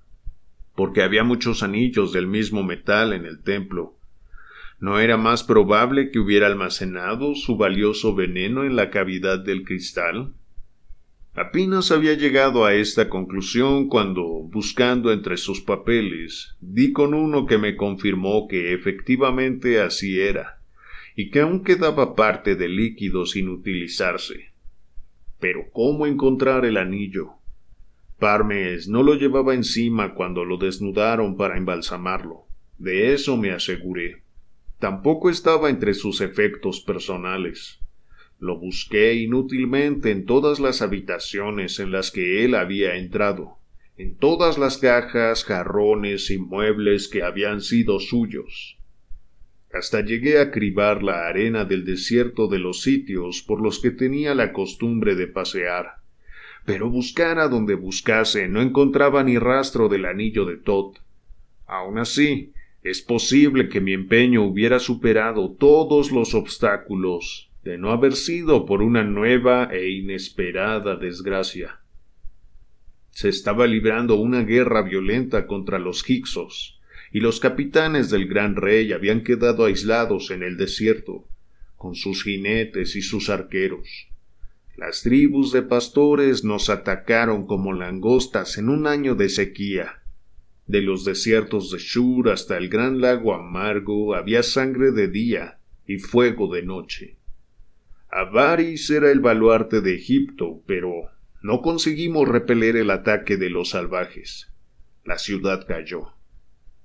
porque 0.75 1.03
había 1.03 1.23
muchos 1.23 1.61
anillos 1.61 2.13
del 2.13 2.25
mismo 2.25 2.63
metal 2.63 3.13
en 3.13 3.25
el 3.25 3.41
templo. 3.43 3.98
¿No 4.79 4.99
era 4.99 5.17
más 5.17 5.43
probable 5.43 6.09
que 6.09 6.19
hubiera 6.19 6.47
almacenado 6.47 7.35
su 7.35 7.57
valioso 7.57 8.15
veneno 8.15 8.63
en 8.63 8.77
la 8.77 8.89
cavidad 8.89 9.39
del 9.39 9.65
cristal? 9.65 10.33
Apenas 11.33 11.91
había 11.91 12.13
llegado 12.13 12.63
a 12.63 12.73
esta 12.73 13.09
conclusión 13.09 13.89
cuando, 13.89 14.23
buscando 14.23 15.11
entre 15.11 15.35
sus 15.35 15.59
papeles, 15.59 16.55
di 16.61 16.93
con 16.93 17.13
uno 17.13 17.45
que 17.45 17.57
me 17.57 17.75
confirmó 17.75 18.47
que 18.47 18.73
efectivamente 18.73 19.81
así 19.81 20.21
era, 20.21 20.61
y 21.13 21.29
que 21.29 21.41
aún 21.41 21.63
quedaba 21.63 22.15
parte 22.15 22.55
del 22.55 22.77
líquido 22.77 23.25
sin 23.25 23.49
utilizarse. 23.49 24.53
Pero 25.39 25.69
¿cómo 25.73 26.07
encontrar 26.07 26.63
el 26.63 26.77
anillo? 26.77 27.31
Parmes 28.17 28.87
no 28.87 29.03
lo 29.03 29.15
llevaba 29.15 29.53
encima 29.53 30.13
cuando 30.13 30.45
lo 30.45 30.57
desnudaron 30.57 31.35
para 31.35 31.57
embalsamarlo. 31.57 32.45
De 32.77 33.13
eso 33.13 33.35
me 33.35 33.51
aseguré. 33.51 34.23
Tampoco 34.79 35.29
estaba 35.29 35.69
entre 35.69 35.93
sus 35.93 36.21
efectos 36.21 36.79
personales. 36.79 37.79
Lo 38.39 38.57
busqué 38.57 39.13
inútilmente 39.15 40.11
en 40.11 40.25
todas 40.25 40.61
las 40.61 40.81
habitaciones 40.81 41.79
en 41.79 41.91
las 41.91 42.11
que 42.11 42.45
él 42.45 42.55
había 42.55 42.95
entrado, 42.95 43.57
en 43.97 44.15
todas 44.15 44.57
las 44.57 44.77
cajas, 44.77 45.43
jarrones 45.43 46.31
y 46.31 46.37
muebles 46.37 47.09
que 47.09 47.23
habían 47.23 47.59
sido 47.59 47.99
suyos. 47.99 48.77
Hasta 49.73 49.99
llegué 49.99 50.39
a 50.39 50.49
cribar 50.49 51.03
la 51.03 51.27
arena 51.27 51.65
del 51.65 51.83
desierto 51.83 52.47
de 52.47 52.59
los 52.59 52.81
sitios 52.81 53.43
por 53.43 53.61
los 53.61 53.79
que 53.79 53.91
tenía 53.91 54.33
la 54.33 54.53
costumbre 54.53 55.15
de 55.15 55.27
pasear. 55.27 55.97
Pero 56.65 56.89
buscara 56.89 57.49
donde 57.49 57.75
buscase 57.75 58.47
no 58.47 58.61
encontraba 58.61 59.23
ni 59.23 59.37
rastro 59.37 59.89
del 59.89 60.05
anillo 60.05 60.45
de 60.45 60.55
Todd. 60.55 60.95
Aun 61.67 61.99
así, 61.99 62.53
es 62.83 63.01
posible 63.01 63.67
que 63.67 63.81
mi 63.81 63.93
empeño 63.93 64.43
hubiera 64.43 64.79
superado 64.79 65.51
todos 65.51 66.11
los 66.11 66.33
obstáculos 66.33 67.51
de 67.63 67.77
no 67.77 67.91
haber 67.91 68.15
sido 68.15 68.65
por 68.65 68.81
una 68.81 69.03
nueva 69.03 69.69
e 69.71 69.89
inesperada 69.89 70.95
desgracia. 70.95 71.81
Se 73.11 73.27
estaba 73.27 73.67
librando 73.67 74.15
una 74.15 74.43
guerra 74.43 74.81
violenta 74.81 75.45
contra 75.45 75.77
los 75.77 76.09
Hicsos, 76.09 76.79
y 77.11 77.19
los 77.19 77.39
capitanes 77.39 78.09
del 78.09 78.27
gran 78.27 78.55
rey 78.55 78.93
habían 78.93 79.23
quedado 79.23 79.65
aislados 79.65 80.31
en 80.31 80.43
el 80.43 80.57
desierto, 80.57 81.27
con 81.75 81.95
sus 81.95 82.23
jinetes 82.23 82.95
y 82.95 83.01
sus 83.01 83.29
arqueros. 83.29 84.07
Las 84.77 85.01
tribus 85.01 85.51
de 85.51 85.61
pastores 85.61 86.45
nos 86.45 86.69
atacaron 86.69 87.45
como 87.45 87.73
langostas 87.73 88.57
en 88.57 88.69
un 88.69 88.87
año 88.87 89.15
de 89.15 89.27
sequía. 89.27 89.98
De 90.69 90.83
los 90.83 91.03
desiertos 91.03 91.71
de 91.71 91.79
Shur 91.79 92.29
hasta 92.29 92.55
el 92.55 92.69
gran 92.69 93.01
lago 93.01 93.33
amargo 93.33 94.13
había 94.13 94.43
sangre 94.43 94.91
de 94.91 95.07
día 95.07 95.57
y 95.87 95.97
fuego 95.97 96.53
de 96.53 96.61
noche. 96.61 97.17
Avaris 98.11 98.87
era 98.91 99.11
el 99.11 99.19
baluarte 99.19 99.81
de 99.81 99.95
Egipto, 99.95 100.61
pero 100.67 101.09
no 101.41 101.63
conseguimos 101.63 102.27
repeler 102.27 102.75
el 102.75 102.91
ataque 102.91 103.35
de 103.35 103.49
los 103.49 103.69
salvajes. 103.69 104.53
La 105.03 105.17
ciudad 105.17 105.65
cayó. 105.67 106.13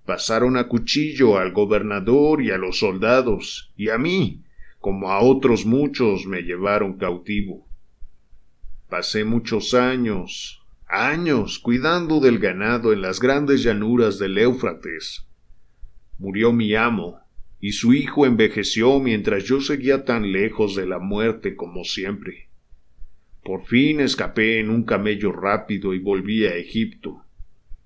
Pasaron 0.07 0.57
a 0.57 0.67
cuchillo 0.67 1.37
al 1.37 1.53
gobernador 1.53 2.41
y 2.41 2.53
a 2.53 2.57
los 2.57 2.79
soldados, 2.79 3.71
y 3.77 3.91
a 3.91 3.99
mí, 3.99 4.45
como 4.79 5.11
a 5.11 5.21
otros 5.21 5.67
muchos, 5.67 6.25
me 6.25 6.41
llevaron 6.41 6.97
cautivo. 6.97 7.69
Pasé 8.89 9.27
muchos 9.27 9.75
años, 9.75 10.64
años, 10.95 11.59
cuidando 11.59 12.21
del 12.21 12.39
ganado 12.39 12.93
en 12.93 13.03
las 13.03 13.21
grandes 13.21 13.63
llanuras 13.63 14.19
del 14.19 14.39
Éufrates. 14.39 15.27
Murió 16.19 16.53
mi 16.53 16.75
amo, 16.75 17.21
y 17.61 17.73
su 17.73 17.95
hijo 17.95 18.27
envejeció 18.27 19.01
mientras 19.01 19.45
yo 19.45 19.61
seguía 19.61 20.05
tan 20.05 20.33
lejos 20.33 20.77
de 20.77 20.87
la 20.87 20.99
muerte 20.99 21.57
como 21.57 21.85
siempre. 21.85 22.51
Por 23.43 23.65
fin 23.65 24.01
escapé 24.01 24.59
en 24.59 24.71
un 24.71 24.85
camello 24.85 25.33
rápido 25.33 25.95
y 25.95 25.99
volví 25.99 26.45
a 26.45 26.57
Egipto. 26.57 27.25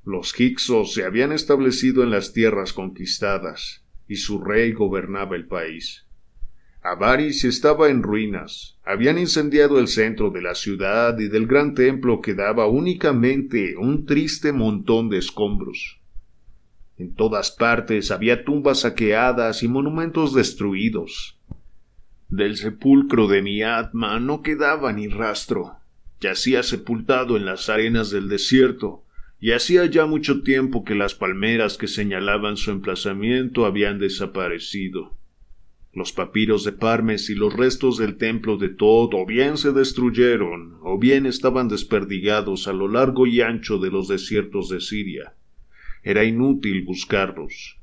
Los 0.04 0.38
Hicsos 0.38 0.94
se 0.94 1.04
habían 1.04 1.32
establecido 1.32 2.02
en 2.02 2.10
las 2.10 2.32
tierras 2.32 2.72
conquistadas, 2.72 3.84
y 4.08 4.16
su 4.16 4.42
rey 4.42 4.72
gobernaba 4.72 5.36
el 5.36 5.46
país. 5.46 6.07
Avaris 6.82 7.44
estaba 7.44 7.88
en 7.88 8.02
ruinas. 8.02 8.78
Habían 8.84 9.18
incendiado 9.18 9.78
el 9.78 9.88
centro 9.88 10.30
de 10.30 10.42
la 10.42 10.54
ciudad 10.54 11.18
y 11.18 11.28
del 11.28 11.46
gran 11.46 11.74
templo 11.74 12.20
quedaba 12.20 12.66
únicamente 12.66 13.76
un 13.76 14.06
triste 14.06 14.52
montón 14.52 15.08
de 15.08 15.18
escombros. 15.18 15.98
En 16.96 17.14
todas 17.14 17.50
partes 17.50 18.10
había 18.10 18.44
tumbas 18.44 18.80
saqueadas 18.80 19.62
y 19.62 19.68
monumentos 19.68 20.34
destruidos. 20.34 21.38
Del 22.28 22.56
sepulcro 22.56 23.26
de 23.26 23.42
mi 23.42 23.62
Atma 23.62 24.20
no 24.20 24.42
quedaba 24.42 24.92
ni 24.92 25.08
rastro. 25.08 25.76
Yacía 26.20 26.62
sepultado 26.62 27.36
en 27.36 27.44
las 27.44 27.68
arenas 27.68 28.10
del 28.10 28.28
desierto, 28.28 29.04
y 29.40 29.52
hacía 29.52 29.86
ya 29.86 30.06
mucho 30.06 30.42
tiempo 30.42 30.84
que 30.84 30.96
las 30.96 31.14
palmeras 31.14 31.76
que 31.76 31.86
señalaban 31.86 32.56
su 32.56 32.72
emplazamiento 32.72 33.66
habían 33.66 34.00
desaparecido. 34.00 35.17
Los 35.98 36.12
papiros 36.12 36.62
de 36.62 36.70
Parmes 36.70 37.28
y 37.28 37.34
los 37.34 37.52
restos 37.52 37.98
del 37.98 38.18
templo 38.18 38.56
de 38.56 38.68
Tod 38.68 39.14
o 39.14 39.26
bien 39.26 39.56
se 39.56 39.72
destruyeron, 39.72 40.78
o 40.82 40.96
bien 40.96 41.26
estaban 41.26 41.66
desperdigados 41.66 42.68
a 42.68 42.72
lo 42.72 42.86
largo 42.86 43.26
y 43.26 43.40
ancho 43.40 43.78
de 43.78 43.90
los 43.90 44.06
desiertos 44.06 44.68
de 44.68 44.80
Siria. 44.80 45.34
Era 46.04 46.22
inútil 46.22 46.84
buscarlos. 46.84 47.80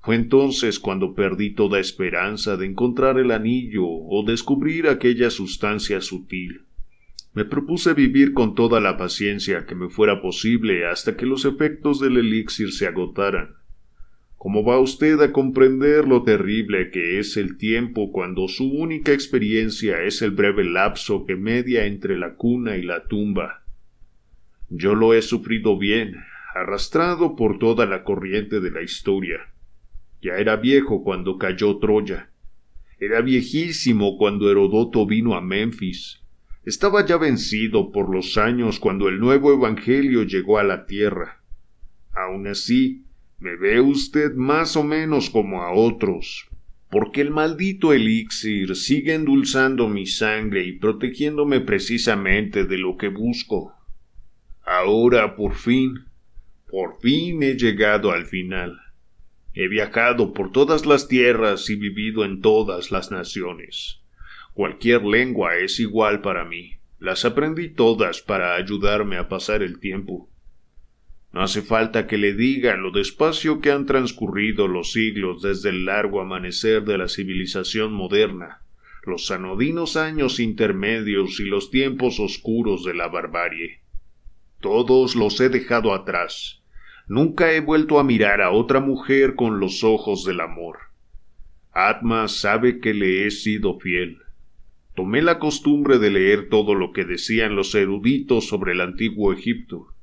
Fue 0.00 0.14
entonces 0.14 0.78
cuando 0.78 1.16
perdí 1.16 1.50
toda 1.50 1.80
esperanza 1.80 2.56
de 2.56 2.66
encontrar 2.66 3.18
el 3.18 3.32
anillo 3.32 3.84
o 3.84 4.24
descubrir 4.24 4.86
aquella 4.86 5.28
sustancia 5.28 6.00
sutil. 6.00 6.66
Me 7.34 7.44
propuse 7.44 7.94
vivir 7.94 8.32
con 8.32 8.54
toda 8.54 8.80
la 8.80 8.96
paciencia 8.96 9.66
que 9.66 9.74
me 9.74 9.88
fuera 9.88 10.22
posible 10.22 10.86
hasta 10.86 11.16
que 11.16 11.26
los 11.26 11.44
efectos 11.44 11.98
del 11.98 12.16
elixir 12.16 12.70
se 12.70 12.86
agotaran. 12.86 13.56
¿Cómo 14.40 14.64
va 14.64 14.80
usted 14.80 15.20
a 15.20 15.32
comprender 15.32 16.08
lo 16.08 16.22
terrible 16.22 16.90
que 16.90 17.18
es 17.18 17.36
el 17.36 17.58
tiempo 17.58 18.10
cuando 18.10 18.48
su 18.48 18.72
única 18.72 19.12
experiencia 19.12 20.02
es 20.02 20.22
el 20.22 20.30
breve 20.30 20.64
lapso 20.64 21.26
que 21.26 21.36
media 21.36 21.84
entre 21.84 22.16
la 22.16 22.36
cuna 22.36 22.78
y 22.78 22.82
la 22.82 23.04
tumba? 23.06 23.64
Yo 24.70 24.94
lo 24.94 25.12
he 25.12 25.20
sufrido 25.20 25.76
bien, 25.76 26.16
arrastrado 26.54 27.36
por 27.36 27.58
toda 27.58 27.84
la 27.84 28.02
corriente 28.02 28.60
de 28.60 28.70
la 28.70 28.80
historia. 28.80 29.40
Ya 30.22 30.36
era 30.36 30.56
viejo 30.56 31.04
cuando 31.04 31.36
cayó 31.36 31.76
Troya. 31.76 32.30
Era 32.98 33.20
viejísimo 33.20 34.16
cuando 34.16 34.50
Herodoto 34.50 35.04
vino 35.04 35.34
a 35.34 35.42
Memphis. 35.42 36.22
Estaba 36.64 37.04
ya 37.04 37.18
vencido 37.18 37.92
por 37.92 38.08
los 38.08 38.38
años 38.38 38.80
cuando 38.80 39.10
el 39.10 39.20
nuevo 39.20 39.52
Evangelio 39.52 40.22
llegó 40.22 40.58
a 40.58 40.62
la 40.62 40.86
tierra. 40.86 41.42
Aun 42.14 42.46
así, 42.46 43.04
me 43.40 43.56
ve 43.56 43.80
usted 43.80 44.34
más 44.34 44.76
o 44.76 44.84
menos 44.84 45.30
como 45.30 45.62
a 45.62 45.72
otros, 45.72 46.46
porque 46.90 47.22
el 47.22 47.30
maldito 47.30 47.92
elixir 47.92 48.76
sigue 48.76 49.14
endulzando 49.14 49.88
mi 49.88 50.06
sangre 50.06 50.64
y 50.64 50.72
protegiéndome 50.72 51.60
precisamente 51.60 52.64
de 52.64 52.78
lo 52.78 52.96
que 52.96 53.08
busco. 53.08 53.74
Ahora, 54.64 55.36
por 55.36 55.54
fin, 55.54 56.04
por 56.68 57.00
fin 57.00 57.42
he 57.42 57.54
llegado 57.54 58.12
al 58.12 58.26
final. 58.26 58.78
He 59.54 59.66
viajado 59.66 60.32
por 60.32 60.52
todas 60.52 60.86
las 60.86 61.08
tierras 61.08 61.68
y 61.70 61.76
vivido 61.76 62.24
en 62.24 62.40
todas 62.40 62.92
las 62.92 63.10
naciones. 63.10 64.00
Cualquier 64.54 65.02
lengua 65.02 65.56
es 65.56 65.80
igual 65.80 66.20
para 66.20 66.44
mí. 66.44 66.74
Las 66.98 67.24
aprendí 67.24 67.70
todas 67.70 68.20
para 68.20 68.54
ayudarme 68.54 69.16
a 69.16 69.28
pasar 69.28 69.62
el 69.62 69.80
tiempo. 69.80 70.29
No 71.32 71.42
hace 71.42 71.62
falta 71.62 72.06
que 72.06 72.18
le 72.18 72.34
diga 72.34 72.76
lo 72.76 72.90
despacio 72.90 73.60
que 73.60 73.70
han 73.70 73.86
transcurrido 73.86 74.66
los 74.66 74.92
siglos 74.92 75.42
desde 75.42 75.68
el 75.70 75.84
largo 75.84 76.20
amanecer 76.20 76.84
de 76.84 76.98
la 76.98 77.08
civilización 77.08 77.92
moderna, 77.92 78.62
los 79.04 79.30
anodinos 79.30 79.96
años 79.96 80.40
intermedios 80.40 81.38
y 81.38 81.44
los 81.44 81.70
tiempos 81.70 82.18
oscuros 82.18 82.84
de 82.84 82.94
la 82.94 83.06
barbarie. 83.08 83.80
Todos 84.60 85.14
los 85.14 85.40
he 85.40 85.48
dejado 85.48 85.94
atrás. 85.94 86.62
Nunca 87.06 87.52
he 87.52 87.60
vuelto 87.60 87.98
a 87.98 88.04
mirar 88.04 88.40
a 88.40 88.50
otra 88.50 88.80
mujer 88.80 89.34
con 89.36 89.60
los 89.60 89.84
ojos 89.84 90.24
del 90.24 90.40
amor. 90.40 90.78
Atma 91.72 92.26
sabe 92.28 92.80
que 92.80 92.92
le 92.92 93.26
he 93.26 93.30
sido 93.30 93.78
fiel. 93.78 94.18
Tomé 94.96 95.22
la 95.22 95.38
costumbre 95.38 95.98
de 95.98 96.10
leer 96.10 96.48
todo 96.48 96.74
lo 96.74 96.92
que 96.92 97.04
decían 97.04 97.54
los 97.54 97.74
eruditos 97.74 98.48
sobre 98.48 98.72
el 98.72 98.80
antiguo 98.80 99.32
Egipto. 99.32 99.94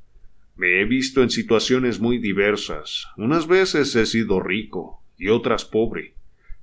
Me 0.58 0.82
he 0.82 0.86
visto 0.86 1.22
en 1.22 1.30
situaciones 1.30 2.00
muy 2.00 2.18
diversas. 2.18 3.08
Unas 3.16 3.48
veces 3.48 3.96
he 3.96 4.06
sido 4.06 4.40
rico 4.40 5.02
y 5.18 5.30
otras 5.30 5.66
pobre, 5.66 6.16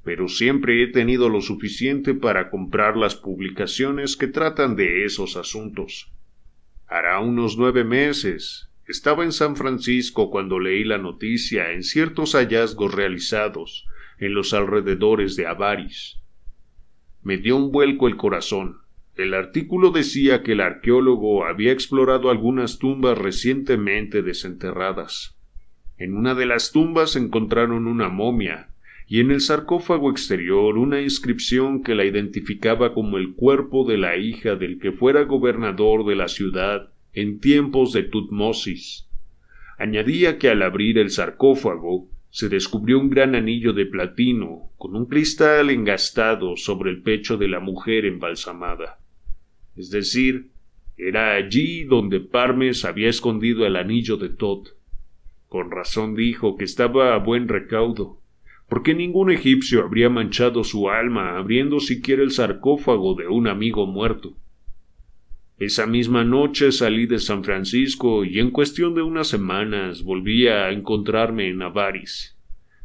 pero 0.03 0.28
siempre 0.28 0.82
he 0.82 0.88
tenido 0.88 1.28
lo 1.28 1.40
suficiente 1.40 2.14
para 2.14 2.51
comprar 2.51 2.97
las 2.97 3.14
publicaciones 3.14 4.16
que 4.16 4.26
tratan 4.26 4.76
de 4.76 5.05
esos 5.05 5.36
asuntos. 5.36 6.12
Hará 6.86 7.20
unos 7.20 7.57
nueve 7.57 7.84
meses. 7.84 8.68
Estaba 8.86 9.24
en 9.24 9.32
San 9.32 9.57
Francisco 9.57 10.30
cuando 10.30 10.59
leí 10.59 10.84
la 10.84 10.99
noticia 10.99 11.72
en 11.72 11.82
ciertos 11.82 12.34
hallazgos 12.34 12.92
realizados 12.92 13.86
en 14.18 14.34
los 14.34 14.53
alrededores 14.53 15.36
de 15.36 15.47
Avaris 15.47 16.18
me 17.24 17.38
dio 17.38 17.57
un 17.57 17.72
vuelco 17.72 18.07
el 18.07 18.16
corazón. 18.16 18.82
El 19.16 19.32
artículo 19.34 19.92
decía 19.92 20.42
que 20.42 20.52
el 20.52 20.60
arqueólogo 20.60 21.44
había 21.44 21.70
explorado 21.70 22.30
algunas 22.30 22.80
tumbas 22.80 23.16
recientemente 23.16 24.22
desenterradas. 24.22 25.38
En 25.96 26.16
una 26.16 26.34
de 26.34 26.46
las 26.46 26.72
tumbas 26.72 27.14
encontraron 27.14 27.86
una 27.86 28.08
momia 28.08 28.70
y 29.06 29.20
en 29.20 29.30
el 29.30 29.40
sarcófago 29.40 30.10
exterior 30.10 30.78
una 30.78 31.00
inscripción 31.00 31.84
que 31.84 31.94
la 31.94 32.04
identificaba 32.04 32.92
como 32.92 33.16
el 33.16 33.34
cuerpo 33.34 33.84
de 33.84 33.98
la 33.98 34.16
hija 34.16 34.56
del 34.56 34.80
que 34.80 34.90
fuera 34.90 35.22
gobernador 35.22 36.04
de 36.06 36.16
la 36.16 36.26
ciudad 36.26 36.90
en 37.12 37.38
tiempos 37.38 37.92
de 37.92 38.02
Tutmosis. 38.02 39.08
Añadía 39.78 40.38
que 40.38 40.48
al 40.48 40.62
abrir 40.62 40.98
el 40.98 41.10
sarcófago 41.10 42.08
se 42.30 42.48
descubrió 42.48 42.98
un 42.98 43.10
gran 43.10 43.36
anillo 43.36 43.72
de 43.72 43.86
platino 43.86 44.72
con 44.76 44.96
un 44.96 45.06
cristal 45.06 45.70
engastado 45.70 46.56
sobre 46.56 46.90
el 46.90 47.02
pecho 47.02 47.36
de 47.36 47.46
la 47.46 47.60
mujer 47.60 48.06
embalsamada. 48.06 48.98
Es 49.77 49.91
decir, 49.91 50.51
era 50.97 51.35
allí 51.35 51.85
donde 51.85 52.20
Parmes 52.20 52.85
había 52.85 53.09
escondido 53.09 53.66
el 53.66 53.77
anillo 53.77 54.16
de 54.16 54.29
Tod. 54.29 54.68
Con 55.49 55.70
razón 55.70 56.14
dijo 56.14 56.57
que 56.57 56.64
estaba 56.64 57.14
a 57.14 57.18
buen 57.18 57.49
recaudo, 57.49 58.20
porque 58.68 58.95
ningún 58.95 59.31
egipcio 59.31 59.83
habría 59.83 60.09
manchado 60.09 60.64
su 60.64 60.89
alma 60.89 61.37
abriendo 61.37 61.81
siquiera 61.81 62.22
el 62.22 62.31
sarcófago 62.31 63.14
de 63.14 63.27
un 63.27 63.49
amigo 63.49 63.87
muerto. 63.87 64.37
Esa 65.59 65.87
misma 65.87 66.25
noche 66.25 66.72
salí 66.72 67.07
de 67.07 67.18
San 67.18 67.45
Francisco 67.45 68.25
y 68.25 68.41
en 68.41 68.51
cuestión 68.51 68.95
de 68.95 69.03
unas 69.03 69.29
semanas 69.29 70.03
volví 70.03 70.49
a 70.49 70.70
encontrarme 70.70 71.49
en 71.49 71.62
Avaris. 71.62 72.37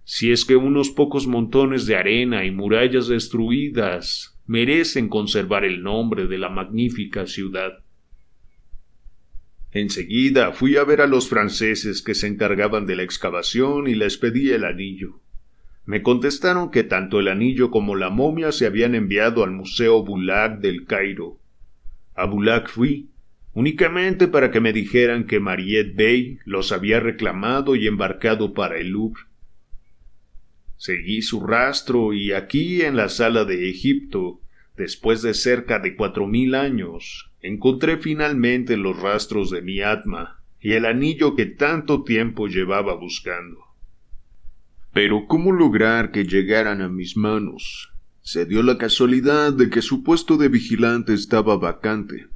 Si 0.04 0.32
es 0.32 0.46
que 0.46 0.56
unos 0.56 0.90
pocos 0.90 1.28
montones 1.28 1.86
de 1.86 1.96
arena 1.96 2.46
y 2.46 2.52
murallas 2.52 3.08
destruidas 3.08 4.39
merecen 4.50 5.10
conservar 5.10 5.64
el 5.64 5.84
nombre 5.84 6.26
de 6.26 6.39
la 6.39 6.50
magnífica 6.50 7.28
ciudad. 7.28 7.84
Enseguida 9.72 10.52
fui 10.54 10.76
a 10.76 10.84
ver 10.84 11.02
a 11.02 11.08
los 11.08 11.30
franceses 11.30 12.02
que 12.02 12.16
se 12.16 12.26
encargaban 12.26 12.88
de 12.88 12.95
la 12.95 13.04
excavación 13.04 13.88
y 13.88 13.93
les 13.93 14.18
pedí 14.18 14.50
el 14.50 14.66
anillo. 14.66 15.22
Me 15.86 16.02
contestaron 16.02 16.72
que 16.72 16.84
tanto 16.84 17.20
el 17.20 17.28
anillo 17.28 17.70
como 17.70 17.95
la 17.95 18.10
momia 18.10 18.52
se 18.52 18.66
habían 18.66 18.95
enviado 18.95 19.43
al 19.43 19.52
Museo 19.52 20.04
Bulag 20.04 20.62
del 20.62 20.86
Cairo, 20.86 21.39
a 22.16 22.26
Bulak 22.26 22.70
fui, 22.70 23.12
únicamente 23.54 24.28
para 24.28 24.50
que 24.50 24.60
me 24.60 24.74
dijeran 24.74 25.26
que 25.26 25.39
Mariette 25.39 25.95
Bey 25.95 26.39
los 26.43 26.72
había 26.72 27.00
reclamado 27.00 27.76
y 27.76 27.86
embarcado 27.86 28.56
para 28.56 28.80
el 28.80 28.89
Louvre. 28.89 29.28
Seguí 30.80 31.21
su 31.21 31.45
rastro 31.45 32.13
y 32.13 32.32
aquí 32.32 32.84
en 32.84 32.95
la 32.95 33.09
sala 33.09 33.43
de 33.43 33.69
Egipto, 33.69 34.39
después 34.77 35.21
de 35.21 35.34
cerca 35.34 35.80
de 35.80 35.93
cuatro 35.97 36.25
mil 36.25 36.55
años, 36.55 37.34
encontré 37.41 37.97
finalmente 37.97 38.77
los 38.77 38.97
rastros 38.97 39.51
de 39.51 39.61
mi 39.61 39.82
Atma 39.82 40.41
y 40.61 40.71
el 40.71 40.86
anillo 40.86 41.36
que 41.36 41.47
tanto 41.47 42.05
tiempo 42.05 42.47
llevaba 42.47 42.93
buscando. 42.95 43.59
Pero 44.93 45.27
¿cómo 45.27 45.51
lograr 45.51 46.11
que 46.11 46.23
llegaran 46.23 46.82
a 46.82 46.88
mis 46.88 47.17
manos? 47.17 47.91
Se 48.21 48.45
dio 48.45 48.63
la 48.63 48.77
casualidad 48.77 49.51
de 49.51 49.69
que 49.69 49.82
su 49.82 50.01
puesto 50.01 50.38
de 50.38 50.47
vigilante 50.47 51.13
estaba 51.13 51.57
vacante. 51.57 52.27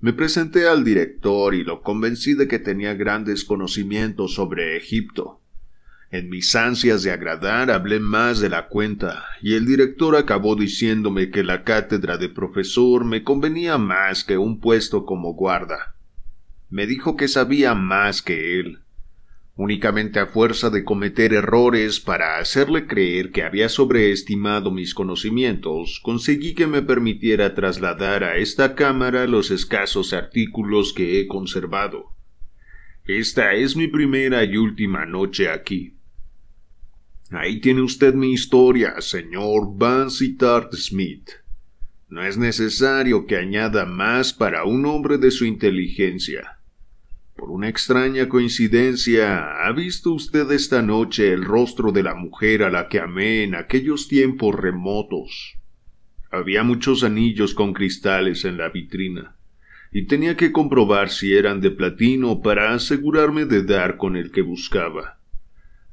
Me 0.00 0.12
presenté 0.12 0.66
al 0.66 0.82
director 0.82 1.54
y 1.54 1.62
lo 1.62 1.82
convencí 1.82 2.34
de 2.34 2.48
que 2.48 2.58
tenía 2.58 2.94
grandes 2.94 3.44
conocimientos 3.44 4.34
sobre 4.34 4.76
Egipto. 4.76 5.37
En 6.10 6.30
mis 6.30 6.56
ansias 6.56 7.02
de 7.02 7.10
agradar 7.10 7.70
hablé 7.70 8.00
más 8.00 8.40
de 8.40 8.48
la 8.48 8.68
cuenta, 8.68 9.26
y 9.42 9.54
el 9.54 9.66
director 9.66 10.16
acabó 10.16 10.56
diciéndome 10.56 11.30
que 11.30 11.44
la 11.44 11.64
cátedra 11.64 12.16
de 12.16 12.30
profesor 12.30 13.04
me 13.04 13.22
convenía 13.22 13.76
más 13.76 14.24
que 14.24 14.38
un 14.38 14.58
puesto 14.58 15.04
como 15.04 15.34
guarda. 15.34 15.96
Me 16.70 16.86
dijo 16.86 17.14
que 17.14 17.28
sabía 17.28 17.74
más 17.74 18.22
que 18.22 18.58
él. 18.58 18.78
Únicamente 19.54 20.18
a 20.18 20.26
fuerza 20.26 20.70
de 20.70 20.82
cometer 20.82 21.34
errores 21.34 22.00
para 22.00 22.38
hacerle 22.38 22.86
creer 22.86 23.30
que 23.30 23.42
había 23.42 23.68
sobreestimado 23.68 24.70
mis 24.70 24.94
conocimientos, 24.94 26.00
conseguí 26.02 26.54
que 26.54 26.66
me 26.66 26.80
permitiera 26.80 27.54
trasladar 27.54 28.24
a 28.24 28.36
esta 28.36 28.74
cámara 28.74 29.26
los 29.26 29.50
escasos 29.50 30.14
artículos 30.14 30.94
que 30.94 31.20
he 31.20 31.26
conservado. 31.26 32.14
Esta 33.04 33.52
es 33.52 33.76
mi 33.76 33.88
primera 33.88 34.42
y 34.44 34.56
última 34.56 35.04
noche 35.04 35.50
aquí. 35.50 35.97
Ahí 37.30 37.60
tiene 37.60 37.82
usted 37.82 38.14
mi 38.14 38.32
historia, 38.32 39.00
señor 39.02 39.76
Vansittart 39.76 40.72
Smith. 40.74 41.28
No 42.08 42.22
es 42.24 42.38
necesario 42.38 43.26
que 43.26 43.36
añada 43.36 43.84
más 43.84 44.32
para 44.32 44.64
un 44.64 44.86
hombre 44.86 45.18
de 45.18 45.30
su 45.30 45.44
inteligencia. 45.44 46.58
Por 47.36 47.50
una 47.50 47.68
extraña 47.68 48.30
coincidencia, 48.30 49.66
¿ha 49.66 49.72
visto 49.72 50.12
usted 50.12 50.50
esta 50.52 50.80
noche 50.80 51.30
el 51.30 51.44
rostro 51.44 51.92
de 51.92 52.02
la 52.02 52.14
mujer 52.14 52.62
a 52.62 52.70
la 52.70 52.88
que 52.88 52.98
amé 52.98 53.42
en 53.42 53.54
aquellos 53.54 54.08
tiempos 54.08 54.54
remotos? 54.54 55.58
Había 56.30 56.62
muchos 56.62 57.04
anillos 57.04 57.52
con 57.52 57.74
cristales 57.74 58.46
en 58.46 58.56
la 58.56 58.70
vitrina, 58.70 59.36
y 59.92 60.06
tenía 60.06 60.34
que 60.34 60.50
comprobar 60.50 61.10
si 61.10 61.34
eran 61.34 61.60
de 61.60 61.72
platino 61.72 62.40
para 62.40 62.72
asegurarme 62.72 63.44
de 63.44 63.64
dar 63.64 63.98
con 63.98 64.16
el 64.16 64.30
que 64.30 64.40
buscaba. 64.40 65.17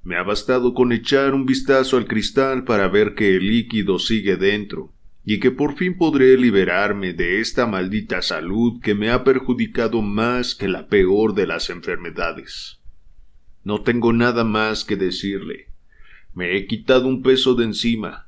Me 0.05 0.17
ha 0.17 0.21
bastado 0.21 0.75
con 0.75 0.91
echar 0.91 1.33
un 1.33 1.47
vistazo 1.47 1.97
al 1.97 2.05
cristal 2.05 2.63
para 2.63 2.87
ver 2.87 3.15
que 3.15 3.37
el 3.37 3.47
líquido 3.47 3.97
sigue 3.97 4.35
dentro, 4.35 4.93
y 5.25 5.39
que 5.39 5.49
por 5.49 5.75
fin 5.77 5.97
podré 5.97 6.37
liberarme 6.37 7.13
de 7.13 7.39
esta 7.39 7.65
maldita 7.65 8.21
salud 8.21 8.79
que 8.83 8.93
me 8.93 9.09
ha 9.09 9.23
perjudicado 9.23 10.03
más 10.03 10.53
que 10.53 10.67
la 10.67 10.87
peor 10.89 11.33
de 11.33 11.47
las 11.47 11.71
enfermedades. 11.71 12.79
No 13.63 13.81
tengo 13.81 14.13
nada 14.13 14.43
más 14.43 14.85
que 14.85 14.95
decirle. 14.95 15.69
Me 16.35 16.55
he 16.55 16.67
quitado 16.67 17.07
un 17.07 17.23
peso 17.23 17.55
de 17.55 17.63
encima. 17.63 18.27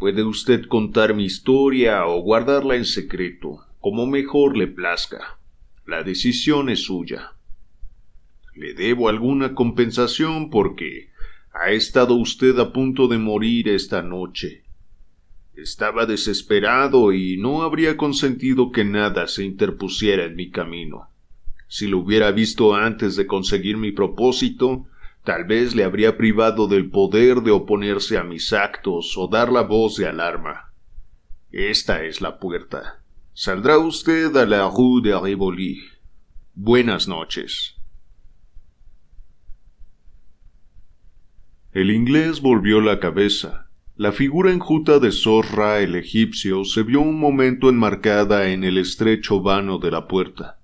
Puede 0.00 0.24
usted 0.24 0.66
contar 0.66 1.14
mi 1.14 1.24
historia 1.24 2.04
o 2.04 2.20
guardarla 2.20 2.74
en 2.74 2.84
secreto, 2.84 3.60
como 3.78 4.08
mejor 4.08 4.56
le 4.56 4.66
plazca. 4.66 5.38
La 5.86 6.02
decisión 6.02 6.68
es 6.68 6.82
suya. 6.82 7.34
Le 8.56 8.74
debo 8.74 9.08
alguna 9.08 9.54
compensación 9.54 10.50
porque 10.50 11.11
ha 11.52 11.70
estado 11.70 12.14
usted 12.14 12.58
a 12.58 12.72
punto 12.72 13.08
de 13.08 13.18
morir 13.18 13.68
esta 13.68 14.02
noche 14.02 14.62
estaba 15.54 16.06
desesperado 16.06 17.12
y 17.12 17.36
no 17.36 17.62
habría 17.62 17.96
consentido 17.96 18.72
que 18.72 18.84
nada 18.84 19.26
se 19.26 19.44
interpusiera 19.44 20.24
en 20.24 20.34
mi 20.34 20.50
camino. 20.50 21.08
Si 21.68 21.86
lo 21.86 21.98
hubiera 21.98 22.30
visto 22.32 22.74
antes 22.74 23.16
de 23.16 23.26
conseguir 23.26 23.76
mi 23.76 23.92
propósito, 23.92 24.86
tal 25.24 25.44
vez 25.44 25.74
le 25.74 25.84
habría 25.84 26.16
privado 26.16 26.68
del 26.68 26.90
poder 26.90 27.42
de 27.42 27.50
oponerse 27.50 28.18
a 28.18 28.24
mis 28.24 28.52
actos 28.52 29.16
o 29.16 29.28
dar 29.28 29.50
la 29.52 29.62
voz 29.62 29.96
de 29.96 30.06
alarma. 30.06 30.72
Esta 31.50 32.04
es 32.04 32.20
la 32.20 32.38
puerta. 32.38 33.02
Saldrá 33.34 33.78
usted 33.78 34.34
a 34.36 34.46
la 34.46 34.68
rue 34.68 35.02
de 35.02 35.18
Rivoli. 35.18 35.82
Buenas 36.54 37.08
noches. 37.08 37.76
El 41.72 41.90
inglés 41.90 42.40
volvió 42.40 42.80
la 42.80 43.00
cabeza 43.00 43.68
la 44.02 44.10
figura 44.10 44.50
enjuta 44.50 44.98
de 44.98 45.12
Zorra 45.12 45.80
el 45.80 45.94
egipcio 45.96 46.64
se 46.64 46.82
vio 46.82 47.02
un 47.02 47.20
momento 47.20 47.68
enmarcada 47.68 48.50
en 48.50 48.64
el 48.64 48.78
estrecho 48.78 49.42
vano 49.42 49.78
de 49.78 49.90
la 49.90 50.08
puerta. 50.08 50.58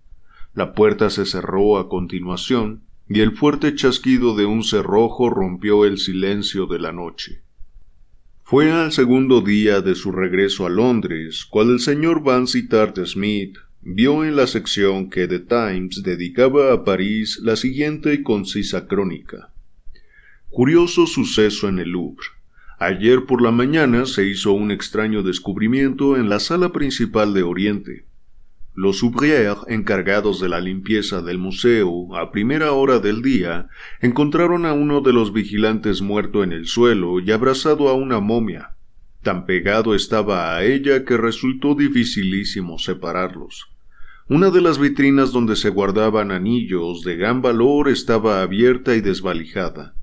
La 0.55 0.73
puerta 0.73 1.11
se 1.11 1.27
cerró 1.27 1.79
a 1.79 1.91
continuación, 1.91 2.85
y 3.07 3.21
el 3.21 3.37
fuerte 3.37 3.75
chasquido 3.75 4.35
de 4.35 4.47
un 4.47 4.65
cerrojo 4.65 5.29
rompió 5.29 5.85
el 5.85 5.99
silencio 5.99 6.67
de 6.67 6.79
la 6.79 6.91
noche. 6.91 7.43
Fue 8.45 8.73
al 8.73 8.93
segundo 8.93 9.43
día 9.43 9.83
de 9.83 9.95
su 9.95 10.11
regreso 10.11 10.65
a 10.65 10.71
Londres 10.71 11.45
cuando 11.45 11.75
el 11.75 11.81
señor 11.81 12.25
Vansittart 12.25 12.99
Smith 13.05 13.59
vio 13.83 14.25
en 14.25 14.37
la 14.37 14.47
sección 14.47 15.11
que 15.11 15.29
The 15.29 15.41
Times 15.41 16.03
dedicaba 16.03 16.73
a 16.73 16.83
París 16.83 17.39
la 17.43 17.57
siguiente 17.57 18.15
y 18.15 18.23
concisa 18.23 18.89
crónica. 18.89 19.53
Curioso 20.51 21.07
suceso 21.07 21.69
en 21.69 21.79
el 21.79 21.91
Louvre. 21.91 22.27
Ayer 22.79 23.27
por 23.27 23.43
la 23.43 23.51
mañana 23.51 24.07
se 24.07 24.27
hizo 24.27 24.53
un 24.53 24.71
extraño 24.71 25.23
descubrimiento 25.23 26.17
en 26.17 26.31
la 26.31 26.41
sala 26.41 26.73
principal 26.73 27.35
de 27.35 27.43
Oriente. 27.43 28.07
Los 28.75 29.03
ouvriers 29.03 29.59
encargados 29.69 30.41
de 30.41 30.49
la 30.49 30.61
limpieza 30.61 31.21
del 31.21 31.37
museo 31.37 32.17
a 32.17 32.33
primera 32.33 32.73
hora 32.73 32.99
del 32.99 33.21
día 33.21 33.69
encontraron 34.01 34.65
a 34.65 34.73
uno 34.73 35.03
de 35.03 35.13
los 35.13 35.35
vigilantes 35.35 36.01
muerto 36.01 36.43
en 36.43 36.53
el 36.53 36.67
suelo 36.67 37.21
y 37.21 37.31
abrazado 37.31 37.91
a 37.91 37.93
una 37.93 38.19
momia. 38.19 38.71
Tan 39.23 39.45
pegado 39.45 39.95
estaba 39.95 40.57
a 40.57 40.65
ella 40.65 41.05
que 41.05 41.19
resultó 41.19 41.75
dificilísimo 41.75 42.79
separarlos. 42.79 43.67
Una 44.29 44.51
de 44.51 44.63
las 44.63 44.79
vitrinas 44.79 45.31
donde 45.31 45.57
se 45.57 45.69
guardaban 45.69 46.31
anillos 46.31 47.03
de 47.03 47.17
gran 47.17 47.43
valor 47.43 47.91
estaba 47.91 48.41
abierta 48.41 48.97
y 48.97 49.03
desvalijada. 49.03 49.98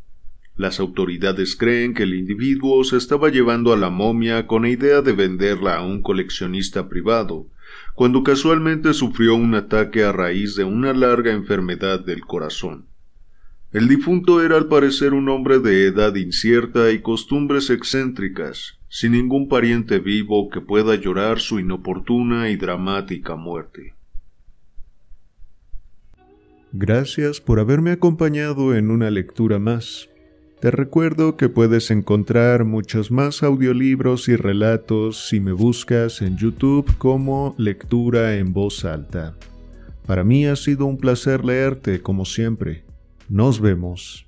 Las 0.57 0.79
autoridades 0.79 1.57
creen 1.57 1.93
que 1.93 2.03
el 2.03 2.13
individuo 2.13 2.83
se 2.85 2.95
estaba 2.95 3.29
llevando 3.29 3.73
a 3.73 3.77
la 3.77 3.89
momia 3.89 4.47
con 4.47 4.61
la 4.61 4.69
idea 4.69 5.01
de 5.01 5.11
venderla 5.11 5.77
a 5.77 5.85
un 5.85 6.01
coleccionista 6.01 6.87
privado, 6.87 7.47
cuando 7.93 8.23
casualmente 8.23 8.93
sufrió 8.93 9.35
un 9.35 9.53
ataque 9.55 10.03
a 10.03 10.13
raíz 10.13 10.55
de 10.55 10.63
una 10.63 10.93
larga 10.93 11.33
enfermedad 11.33 11.99
del 12.05 12.21
corazón. 12.21 12.85
El 13.73 13.89
difunto 13.89 14.41
era 14.41 14.55
al 14.55 14.67
parecer 14.67 15.13
un 15.13 15.27
hombre 15.27 15.59
de 15.59 15.87
edad 15.87 16.15
incierta 16.15 16.91
y 16.91 17.01
costumbres 17.01 17.69
excéntricas, 17.69 18.79
sin 18.87 19.11
ningún 19.11 19.49
pariente 19.49 19.99
vivo 19.99 20.49
que 20.49 20.61
pueda 20.61 20.95
llorar 20.95 21.41
su 21.41 21.59
inoportuna 21.59 22.49
y 22.49 22.55
dramática 22.55 23.35
muerte. 23.35 23.93
Gracias 26.71 27.41
por 27.41 27.59
haberme 27.59 27.91
acompañado 27.91 28.73
en 28.75 28.91
una 28.91 29.11
lectura 29.11 29.59
más. 29.59 30.09
Te 30.59 30.71
recuerdo 30.71 31.35
que 31.35 31.49
puedes 31.49 31.91
encontrar 31.91 32.63
muchos 32.63 33.11
más 33.11 33.43
audiolibros 33.43 34.29
y 34.29 34.35
relatos 34.35 35.27
si 35.27 35.39
me 35.39 35.51
buscas 35.51 36.21
en 36.21 36.37
YouTube 36.37 36.97
como 36.97 37.53
Lectura 37.57 38.37
en 38.37 38.53
voz 38.53 38.85
alta. 38.85 39.35
Para 40.05 40.23
mí 40.23 40.45
ha 40.45 40.55
sido 40.55 40.85
un 40.85 40.97
placer 40.97 41.43
leerte 41.43 42.01
como 42.01 42.25
siempre. 42.25 42.83
Nos 43.27 43.59
vemos. 43.59 44.24